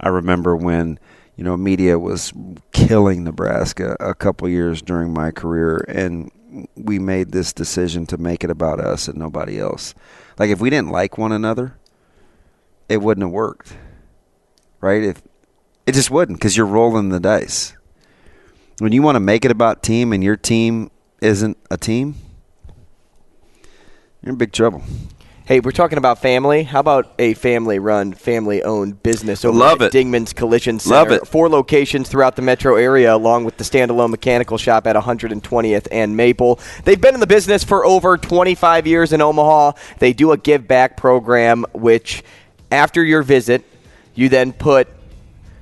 [0.00, 0.98] I remember when
[1.36, 2.32] you know media was
[2.72, 6.30] killing Nebraska a couple years during my career, and
[6.76, 9.94] we made this decision to make it about us and nobody else.
[10.38, 11.76] Like if we didn't like one another,
[12.88, 13.76] it wouldn't have worked,
[14.80, 15.02] right?
[15.02, 15.22] If
[15.86, 17.74] it just wouldn't because you're rolling the dice
[18.78, 20.90] when you want to make it about team and your team
[21.20, 22.16] isn't a team,
[24.22, 24.82] you're in big trouble.
[25.46, 26.62] Hey, we're talking about family.
[26.62, 29.98] How about a family-run, family-owned business over Love at it.
[29.98, 30.94] Dingman's Collision Center?
[30.94, 31.28] Love it.
[31.28, 36.16] Four locations throughout the metro area, along with the standalone mechanical shop at 120th and
[36.16, 36.58] Maple.
[36.84, 39.72] They've been in the business for over 25 years in Omaha.
[39.98, 42.24] They do a give back program, which
[42.72, 43.66] after your visit,
[44.14, 44.88] you then put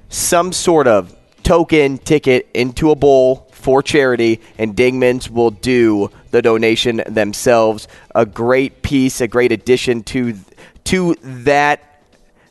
[0.09, 6.43] some sort of token ticket into a bowl for charity, and Dingman's will do the
[6.43, 7.89] donation themselves.
[8.15, 10.37] A great piece, a great addition to
[10.85, 12.03] to that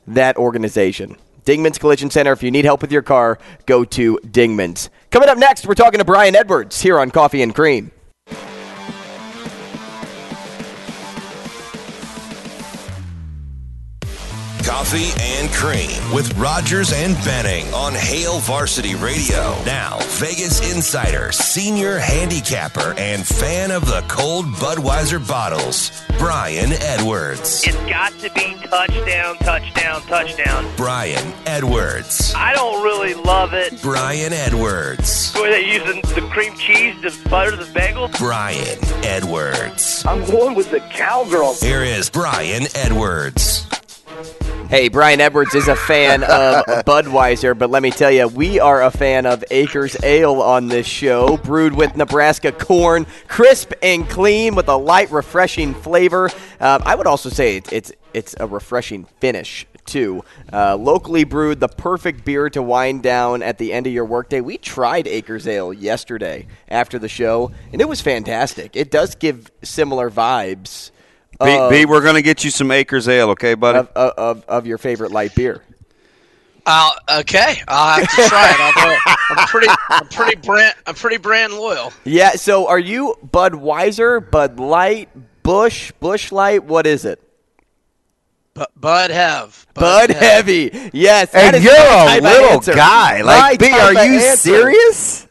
[0.07, 1.17] that organization.
[1.45, 2.31] Dingman's Collision Center.
[2.31, 4.89] If you need help with your car, go to Dingman's.
[5.09, 7.91] Coming up next, we're talking to Brian Edwards here on Coffee and Cream.
[14.71, 19.53] Coffee and Cream with Rogers and Benning on Hail Varsity Radio.
[19.65, 27.67] Now, Vegas insider, senior handicapper, and fan of the cold Budweiser bottles, Brian Edwards.
[27.67, 30.73] It's got to be touchdown, touchdown, touchdown.
[30.77, 32.33] Brian Edwards.
[32.33, 33.81] I don't really love it.
[33.81, 35.33] Brian Edwards.
[35.35, 38.09] Were they using the cream cheese to butter the bagel?
[38.17, 40.05] Brian Edwards.
[40.05, 41.55] I'm going with the cowgirl.
[41.55, 43.67] Here is Brian Edwards.
[44.71, 48.81] Hey, Brian Edwards is a fan of Budweiser, but let me tell you, we are
[48.83, 54.55] a fan of Acres Ale on this show, brewed with Nebraska corn, crisp and clean
[54.55, 56.29] with a light, refreshing flavor.
[56.57, 60.23] Uh, I would also say it's it's, it's a refreshing finish too.
[60.53, 64.39] Uh, locally brewed, the perfect beer to wind down at the end of your workday.
[64.39, 68.77] We tried Acres Ale yesterday after the show, and it was fantastic.
[68.77, 70.91] It does give similar vibes.
[71.45, 73.79] B, of- B, we're going to get you some Acres Ale, okay, buddy?
[73.79, 75.63] of, of, of, of your favorite light beer.
[76.65, 79.17] Uh, okay, I'll have to try it.
[79.31, 81.91] I'm pretty, I'm pretty brand, I'm pretty brand loyal.
[82.05, 82.31] Yeah.
[82.33, 85.09] So, are you Budweiser, Bud Light,
[85.41, 86.63] Busch, Busch Light?
[86.63, 87.19] What is it?
[88.53, 89.65] Bu- Bud have.
[89.73, 90.91] Bud, Heavy.
[90.93, 91.33] Yes.
[91.33, 93.21] And is you're a little guy.
[93.21, 94.35] Like, B, are you answer.
[94.37, 95.27] serious?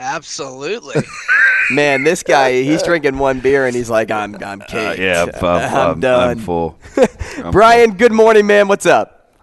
[0.00, 1.02] Absolutely.
[1.70, 4.98] Man, this guy, he's drinking one beer and he's like, I'm, I'm caked.
[4.98, 6.28] Uh, yeah, I'm, I'm, I'm I'm, done.
[6.30, 6.78] I'm full.
[7.44, 8.66] I'm Brian, good morning, man.
[8.66, 9.36] What's up?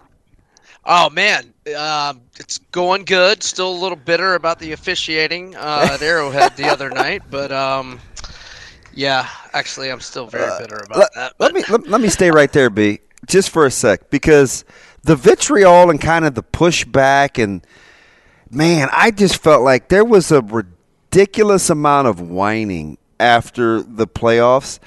[0.84, 3.42] Oh man, um, it's going good.
[3.42, 8.00] Still a little bitter about the officiating uh, at Arrowhead the other night, but um,
[8.94, 11.32] yeah, actually, I'm still very Uh, bitter about let, that.
[11.38, 14.64] let me let, let me stay right there, B, just for a sec, because
[15.02, 17.66] the vitriol and kind of the pushback and
[18.50, 24.78] man, I just felt like there was a ridiculous amount of whining after the playoffs.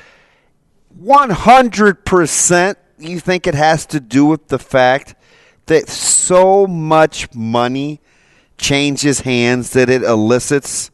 [0.89, 5.15] One hundred percent, you think it has to do with the fact
[5.67, 8.01] that so much money
[8.57, 10.91] changes hands that it elicits.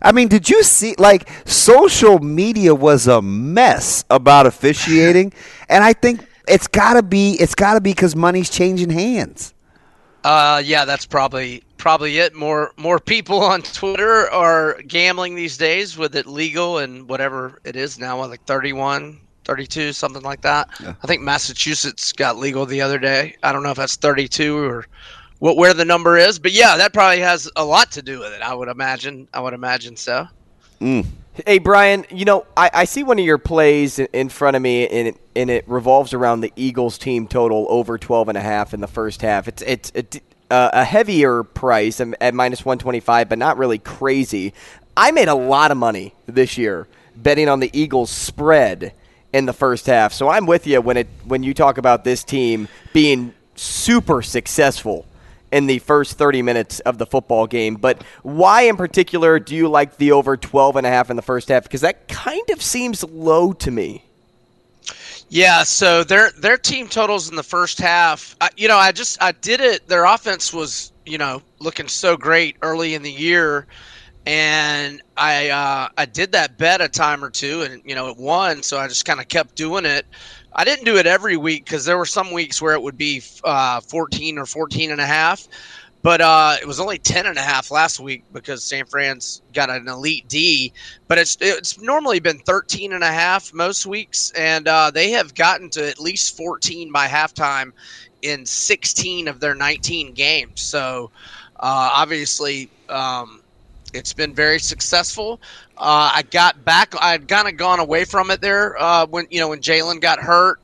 [0.00, 0.94] I mean, did you see?
[0.98, 5.32] Like, social media was a mess about officiating,
[5.68, 7.32] and I think it's gotta be.
[7.40, 9.52] It's gotta be because money's changing hands.
[10.26, 12.34] Uh, yeah, that's probably probably it.
[12.34, 17.76] More more people on Twitter are gambling these days with it legal and whatever it
[17.76, 20.68] is now, like 31, 32, something like that.
[21.00, 23.36] I think Massachusetts got legal the other day.
[23.44, 24.86] I don't know if that's 32 or
[25.38, 28.32] what where the number is, but yeah, that probably has a lot to do with
[28.32, 28.42] it.
[28.42, 29.28] I would imagine.
[29.32, 30.26] I would imagine so.
[31.44, 34.62] Hey, Brian, you know, I, I see one of your plays in- in front of
[34.62, 38.40] me, and it, and it revolves around the Eagles team total over 12 and a
[38.40, 39.46] half in the first half.
[39.46, 40.18] It's, it's
[40.50, 44.54] a, heavier price um, at minus 125, but not really crazy.
[44.96, 48.94] I made a lot of money this year betting on the Eagles spread
[49.32, 50.14] in the first half.
[50.14, 55.04] So I'm with you when it when you talk about this team being super successful
[55.56, 57.76] in the first 30 minutes of the football game.
[57.76, 61.22] But why in particular do you like the over 12 and a half in the
[61.22, 61.62] first half?
[61.62, 64.04] Because that kind of seems low to me.
[65.30, 69.20] Yeah, so their their team totals in the first half, I, you know, I just
[69.20, 69.88] I did it.
[69.88, 73.66] Their offense was, you know, looking so great early in the year,
[74.24, 78.18] and I uh, I did that bet a time or two, and you know, it
[78.18, 78.62] won.
[78.62, 80.06] So I just kind of kept doing it.
[80.56, 83.22] I didn't do it every week because there were some weeks where it would be
[83.44, 85.46] uh, 14 or 14 and a half.
[86.02, 89.70] But uh, it was only 10 and a half last week because San Fran's got
[89.70, 90.72] an elite D.
[91.08, 95.34] But it's it's normally been 13 and a half most weeks, and uh, they have
[95.34, 97.72] gotten to at least 14 by halftime
[98.22, 100.62] in 16 of their 19 games.
[100.62, 101.10] So
[101.56, 103.42] uh, obviously, um,
[103.92, 105.40] it's been very successful.
[105.78, 106.94] Uh, I got back.
[107.00, 110.18] I'd kind of gone away from it there uh, when you know when Jalen got
[110.18, 110.60] hurt.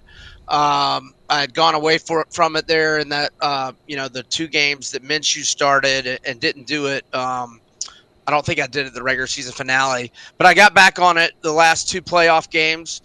[0.48, 4.22] Um, I had gone away for, from it there in that uh, you know the
[4.22, 7.04] two games that Minshew started and didn't do it.
[7.14, 7.60] Um,
[8.26, 11.18] I don't think I did it the regular season finale, but I got back on
[11.18, 13.02] it the last two playoff games,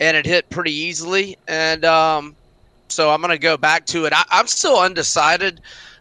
[0.00, 1.38] and it hit pretty easily.
[1.48, 2.36] And um,
[2.88, 4.12] so I'm going to go back to it.
[4.12, 5.60] I, I'm still undecided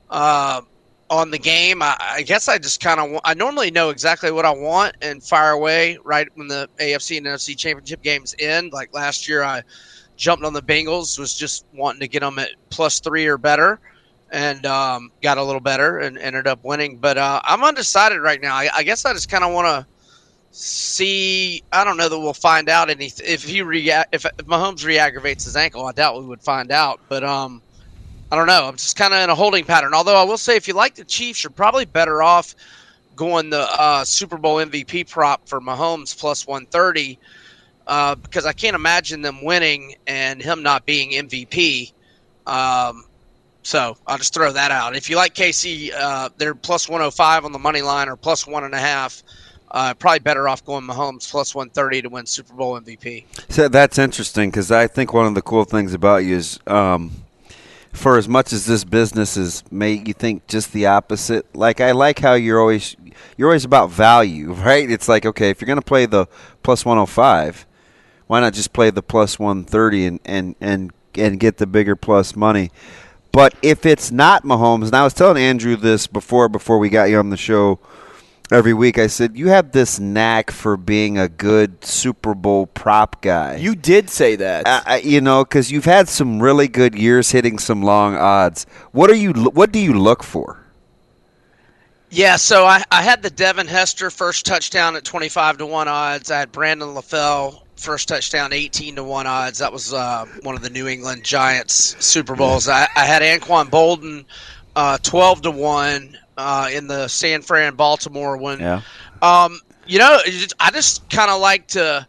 [0.10, 0.62] uh,
[1.10, 1.82] on the game.
[1.82, 5.24] I, I guess I just kind of I normally know exactly what I want and
[5.24, 8.74] fire away right when the AFC and NFC championship games end.
[8.74, 9.64] Like last year, I
[10.16, 13.80] jumped on the Bengals, was just wanting to get them at plus three or better,
[14.32, 16.98] and um, got a little better and ended up winning.
[16.98, 18.56] But uh, I'm undecided right now.
[18.56, 19.86] I, I guess I just kind of want to
[20.52, 21.64] see.
[21.72, 25.44] I don't know that we'll find out anything if he rea- if, if Mahomes re-aggravates
[25.44, 25.86] his ankle.
[25.86, 27.62] I doubt we would find out, but um,
[28.36, 28.68] I don't know.
[28.68, 29.94] I'm just kind of in a holding pattern.
[29.94, 32.54] Although I will say, if you like the Chiefs, you're probably better off
[33.16, 37.18] going the uh, Super Bowl MVP prop for Mahomes plus 130
[37.88, 41.94] uh, because I can't imagine them winning and him not being MVP.
[42.46, 43.06] Um,
[43.64, 44.98] so I'll just throw that out.
[44.98, 48.66] If you like KC, uh, they're plus 105 on the money line or plus one
[48.66, 49.24] and a half.
[49.72, 53.24] Uh, probably better off going Mahomes plus 130 to win Super Bowl MVP.
[53.48, 57.12] So that's interesting because I think one of the cool things about you is, um,
[57.96, 61.56] for as much as this business is make you think just the opposite.
[61.56, 62.96] Like I like how you're always
[63.38, 64.90] you're always about value, right?
[64.90, 66.28] It's like okay, if you're going to play the
[66.64, 67.66] plus 105,
[68.28, 72.36] why not just play the plus 130 and and and and get the bigger plus
[72.36, 72.72] money.
[73.32, 77.10] But if it's not Mahomes, and I was telling Andrew this before before we got
[77.10, 77.80] you on the show
[78.52, 83.22] every week, I said you have this knack for being a good Super Bowl prop
[83.22, 83.56] guy.
[83.58, 84.64] You did say that.
[84.66, 88.66] Uh, you know, because you've had some really good years hitting some long odds.
[88.92, 89.34] What are you?
[89.34, 90.66] What do you look for?
[92.10, 96.32] Yeah, so I, I had the Devin Hester first touchdown at 25 to 1 odds.
[96.32, 99.60] I had Brandon LaFell first touchdown 18 to 1 odds.
[99.60, 102.70] That was uh, one of the New England Giants Super Bowls.
[102.70, 104.24] I, I had Anquan Boldin
[104.76, 108.60] uh, 12 to 1 uh, in the San Fran Baltimore one.
[108.60, 108.82] Yeah.
[109.22, 110.20] Um, you know,
[110.60, 112.08] I just kind of like to.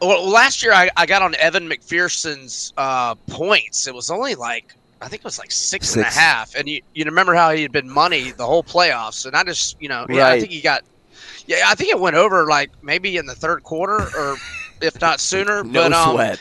[0.00, 3.88] Well, last year I, I got on Evan McPherson's uh, points.
[3.88, 6.54] It was only like I think it was like six, and a half.
[6.54, 9.80] And you you remember how he had been money the whole playoffs, and I just
[9.80, 10.82] you know yeah I think he got
[11.46, 14.36] yeah I think it went over like maybe in the third quarter or
[14.80, 15.64] if not sooner.
[15.68, 16.40] No but, um, sweat.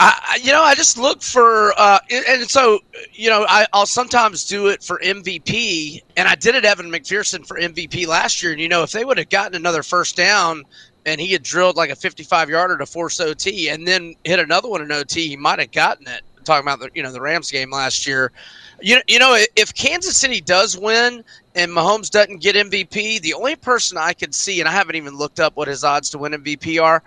[0.00, 2.78] I, you know, I just look for, uh, and- so,
[3.12, 7.44] you know, I, I'll sometimes do it for MVP, and I did it Evan McPherson
[7.46, 8.52] for MVP last year.
[8.52, 10.62] And you know, if they would have gotten another first down,
[11.04, 14.68] and he had drilled like a 55 yarder to force OT, and then hit another
[14.68, 16.22] one in OT, he might have gotten it.
[16.44, 18.32] Talking about the, you know, the Rams game last year.
[18.80, 21.22] You, you know, if Kansas City does win
[21.54, 25.14] and Mahomes doesn't get MVP, the only person I could see, and I haven't even
[25.14, 27.02] looked up what his odds to win MVP are,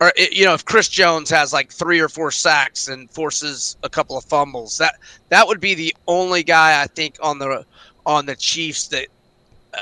[0.00, 3.88] or you know if Chris Jones has like three or four sacks and forces a
[3.88, 4.96] couple of fumbles, that
[5.28, 7.64] that would be the only guy I think on the
[8.06, 9.06] on the Chiefs that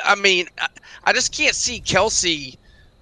[0.04, 0.68] I mean I,
[1.04, 2.56] I just can't see Kelce,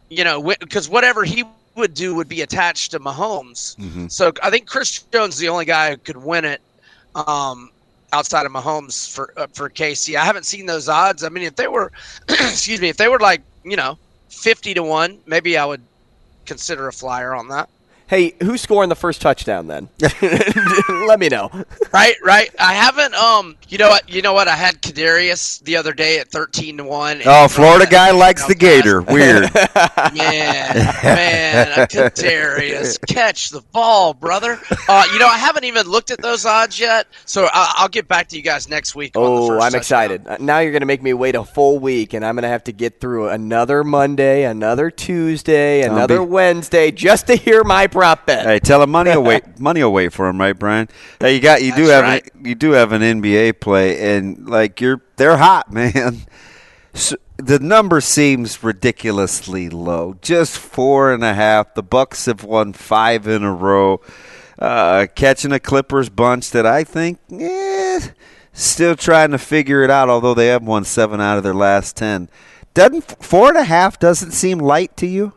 [0.08, 1.44] you know, because whatever he
[1.76, 3.76] would do would be attached to Mahomes.
[4.10, 6.60] So I think Chris Jones is the only guy who could win it.
[7.14, 7.70] Um,
[8.12, 11.24] outside of Mahomes for uh, for KC, I haven't seen those odds.
[11.24, 11.92] I mean, if they were,
[12.28, 15.82] excuse me, if they were like you know fifty to one, maybe I would
[16.46, 17.68] consider a flyer on that.
[18.10, 19.88] Hey, who's scoring the first touchdown then?
[21.06, 21.48] Let me know.
[21.92, 22.50] Right, right.
[22.58, 23.14] I haven't.
[23.14, 24.10] Um, you know what?
[24.12, 24.48] You know what?
[24.48, 27.20] I had Kadarius the other day at thirteen to one.
[27.24, 29.00] Oh, Florida guy likes the Gator.
[29.02, 29.48] Weird.
[30.14, 30.74] Man,
[31.04, 34.58] man, Kadarius, catch the ball, brother.
[34.88, 38.08] Uh, you know, I haven't even looked at those odds yet, so I- I'll get
[38.08, 39.16] back to you guys next week.
[39.16, 40.10] on the Oh, first I'm touchdown.
[40.10, 40.40] excited.
[40.40, 42.64] Now you're going to make me wait a full week, and I'm going to have
[42.64, 48.24] to get through another Monday, another Tuesday, another be- Wednesday just to hear my prop
[48.24, 48.46] bet.
[48.46, 49.42] Hey, tell him money will wait.
[49.60, 50.88] Money wait for him, right, Brian?
[51.20, 52.30] Hey, you got you do have right.
[52.34, 56.22] an, you do have an NBA play, and like you're they're hot, man.
[56.94, 60.16] So, the number seems ridiculously low.
[60.22, 61.74] Just four and a half.
[61.74, 64.00] The Bucks have won five in a row,
[64.58, 68.00] uh, catching a Clippers bunch that I think, eh,
[68.54, 70.08] still trying to figure it out.
[70.08, 72.30] Although they have won seven out of their last ten.
[72.72, 75.34] Doesn't four and a half doesn't seem light to you?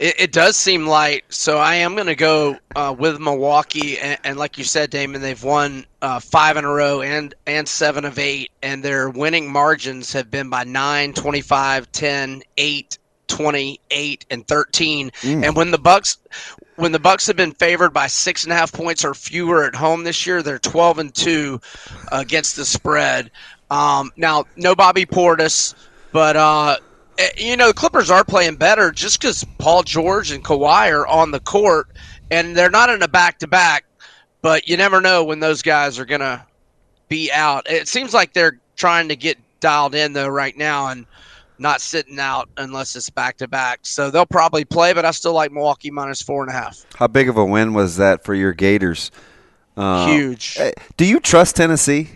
[0.00, 3.98] It, it does seem light, so I am going to go uh, with Milwaukee.
[3.98, 7.68] And, and like you said, Damon, they've won uh, five in a row and and
[7.68, 12.98] seven of eight, and their winning margins have been by 9, 25, 10, 8,
[13.28, 15.10] 20, 8, and 13.
[15.10, 15.44] Mm.
[15.44, 16.16] And when the Bucks
[16.76, 19.74] when the Bucks have been favored by six and a half points or fewer at
[19.74, 21.60] home this year, they're 12 and two
[22.10, 23.30] against the spread.
[23.70, 25.74] Um, now, no Bobby Portis,
[26.10, 26.78] but uh,
[27.36, 31.30] you know the Clippers are playing better just because Paul George and Kawhi are on
[31.30, 31.88] the court,
[32.30, 33.84] and they're not in a back to back.
[34.42, 36.46] But you never know when those guys are gonna
[37.08, 37.68] be out.
[37.70, 41.04] It seems like they're trying to get dialed in though right now and
[41.58, 43.80] not sitting out unless it's back to back.
[43.82, 46.86] So they'll probably play, but I still like Milwaukee minus four and a half.
[46.94, 49.10] How big of a win was that for your Gators?
[49.76, 50.56] Uh, Huge.
[50.58, 52.10] eh, Do you trust Tennessee?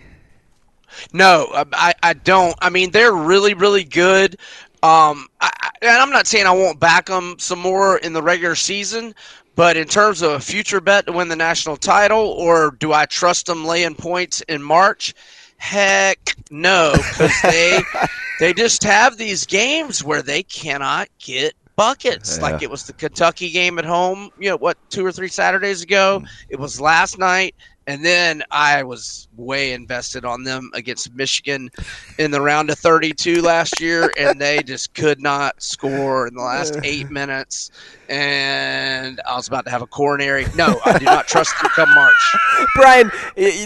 [1.13, 2.55] No, I, I don't.
[2.61, 4.37] I mean, they're really, really good.
[4.85, 5.49] Um, I,
[5.81, 9.15] and I'm not saying I won't back them some more in the regular season,
[9.55, 13.05] but in terms of a future bet to win the national title, or do I
[13.05, 15.15] trust them laying points in March?
[15.57, 17.81] Heck, no, because they
[18.39, 22.39] they just have these games where they cannot get buckets.
[22.39, 24.29] Like it was the Kentucky game at home.
[24.37, 24.77] You know what?
[24.91, 26.21] Two or three Saturdays ago.
[26.49, 27.55] It was last night.
[27.87, 31.69] And then I was way invested on them against Michigan
[32.17, 36.41] in the round of 32 last year, and they just could not score in the
[36.41, 37.69] last eight minutes.
[38.09, 40.45] And I was about to have a coronary.
[40.55, 42.35] No, I do not trust them come March.
[42.75, 43.11] Brian,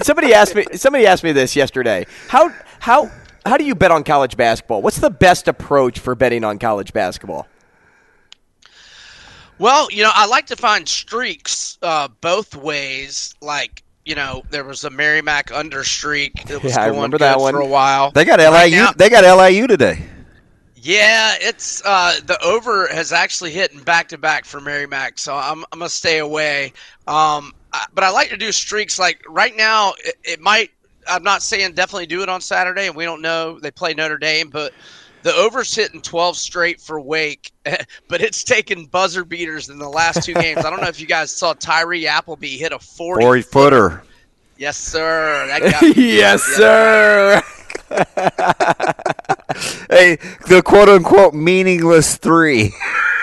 [0.04, 0.66] somebody asked me.
[0.74, 2.06] Somebody asked me this yesterday.
[2.28, 3.10] How how
[3.46, 4.82] how do you bet on college basketball?
[4.82, 7.48] What's the best approach for betting on college basketball?
[9.60, 13.36] Well, you know, I like to find streaks uh, both ways.
[13.42, 17.20] Like, you know, there was a Merrimack under streak that was Yeah, I going remember
[17.20, 17.54] good that one.
[17.54, 18.10] for a while.
[18.10, 18.78] They got Right LIU.
[18.78, 20.00] now- they got LIU today.
[20.82, 25.64] Yeah, it's uh, the over has actually hit back to back for Merrimack, so I'm
[25.72, 26.74] I'm gonna stay away.
[27.06, 28.98] Um, I, but I like to do streaks.
[28.98, 30.72] Like right now, it, it might.
[31.08, 33.60] I'm not saying definitely do it on Saturday, and we don't know.
[33.60, 34.74] They play Notre Dame, but
[35.30, 37.52] the over's hitting 12 straight for Wake,
[38.08, 40.66] but it's taken buzzer beaters in the last two games.
[40.66, 44.04] I don't know if you guys saw Tyree Appleby hit a 40, 40 footer.
[44.58, 45.46] Yes, sir.
[45.48, 47.44] That got yes, sir.
[49.90, 50.16] hey,
[50.48, 52.74] the quote unquote meaningless three.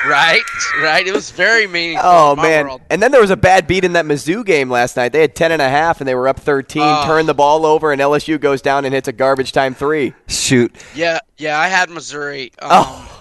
[0.08, 0.42] Right,
[0.82, 1.06] right.
[1.06, 2.08] It was very meaningful.
[2.08, 2.64] Oh in my man!
[2.66, 2.82] world.
[2.90, 5.12] And then there was a bad beat in that Mizzou game last night.
[5.12, 6.82] They had ten and a half, and they were up thirteen.
[6.84, 7.04] Oh.
[7.06, 10.14] Turned the ball over, and LSU goes down and hits a garbage time three.
[10.28, 10.76] Shoot.
[10.94, 11.58] Yeah, yeah.
[11.58, 12.52] I had Missouri.
[12.60, 13.12] Um, Oh.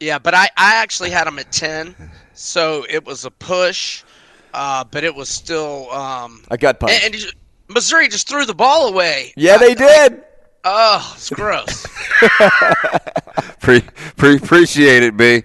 [0.00, 1.94] Yeah, but I, I actually had them at 10,
[2.34, 4.02] so it was a push,
[4.52, 5.88] uh, but it was still.
[5.92, 6.92] Um, A gut punch.
[7.04, 7.24] and, and
[7.68, 9.32] Missouri just threw the ball away.
[9.36, 10.24] yeah, they did.
[10.64, 11.86] Oh, it's gross.
[13.60, 13.80] Pre,
[14.16, 15.42] pre, appreciate it, B.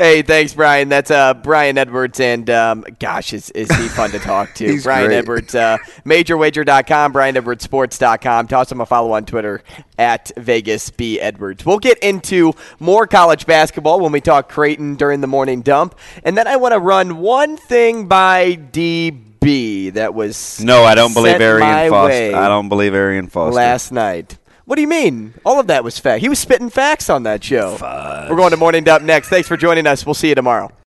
[0.00, 0.88] Hey, thanks, Brian.
[0.88, 4.66] That's uh, Brian Edwards, and um, gosh, is, is he fun to talk to?
[4.70, 5.18] He's Brian great.
[5.18, 8.48] Edwards, uh, MajorWager.com, BrianEdwardsSports.com.
[8.48, 9.62] Toss him a follow on Twitter
[9.98, 11.66] at Vegas B Edwards.
[11.66, 15.94] We'll get into more college basketball when we talk Creighton during the morning dump,
[16.24, 21.12] and then I want to run one thing by DB that was No, I don't
[21.12, 22.08] believe Arian Foster.
[22.08, 23.54] way I don't believe Arian Foster.
[23.54, 24.38] last night.
[24.70, 25.34] What do you mean?
[25.44, 26.20] All of that was fact.
[26.20, 27.76] He was spitting facts on that show.
[28.30, 29.28] We're going to morning dump next.
[29.28, 30.06] Thanks for joining us.
[30.06, 30.70] We'll see you tomorrow.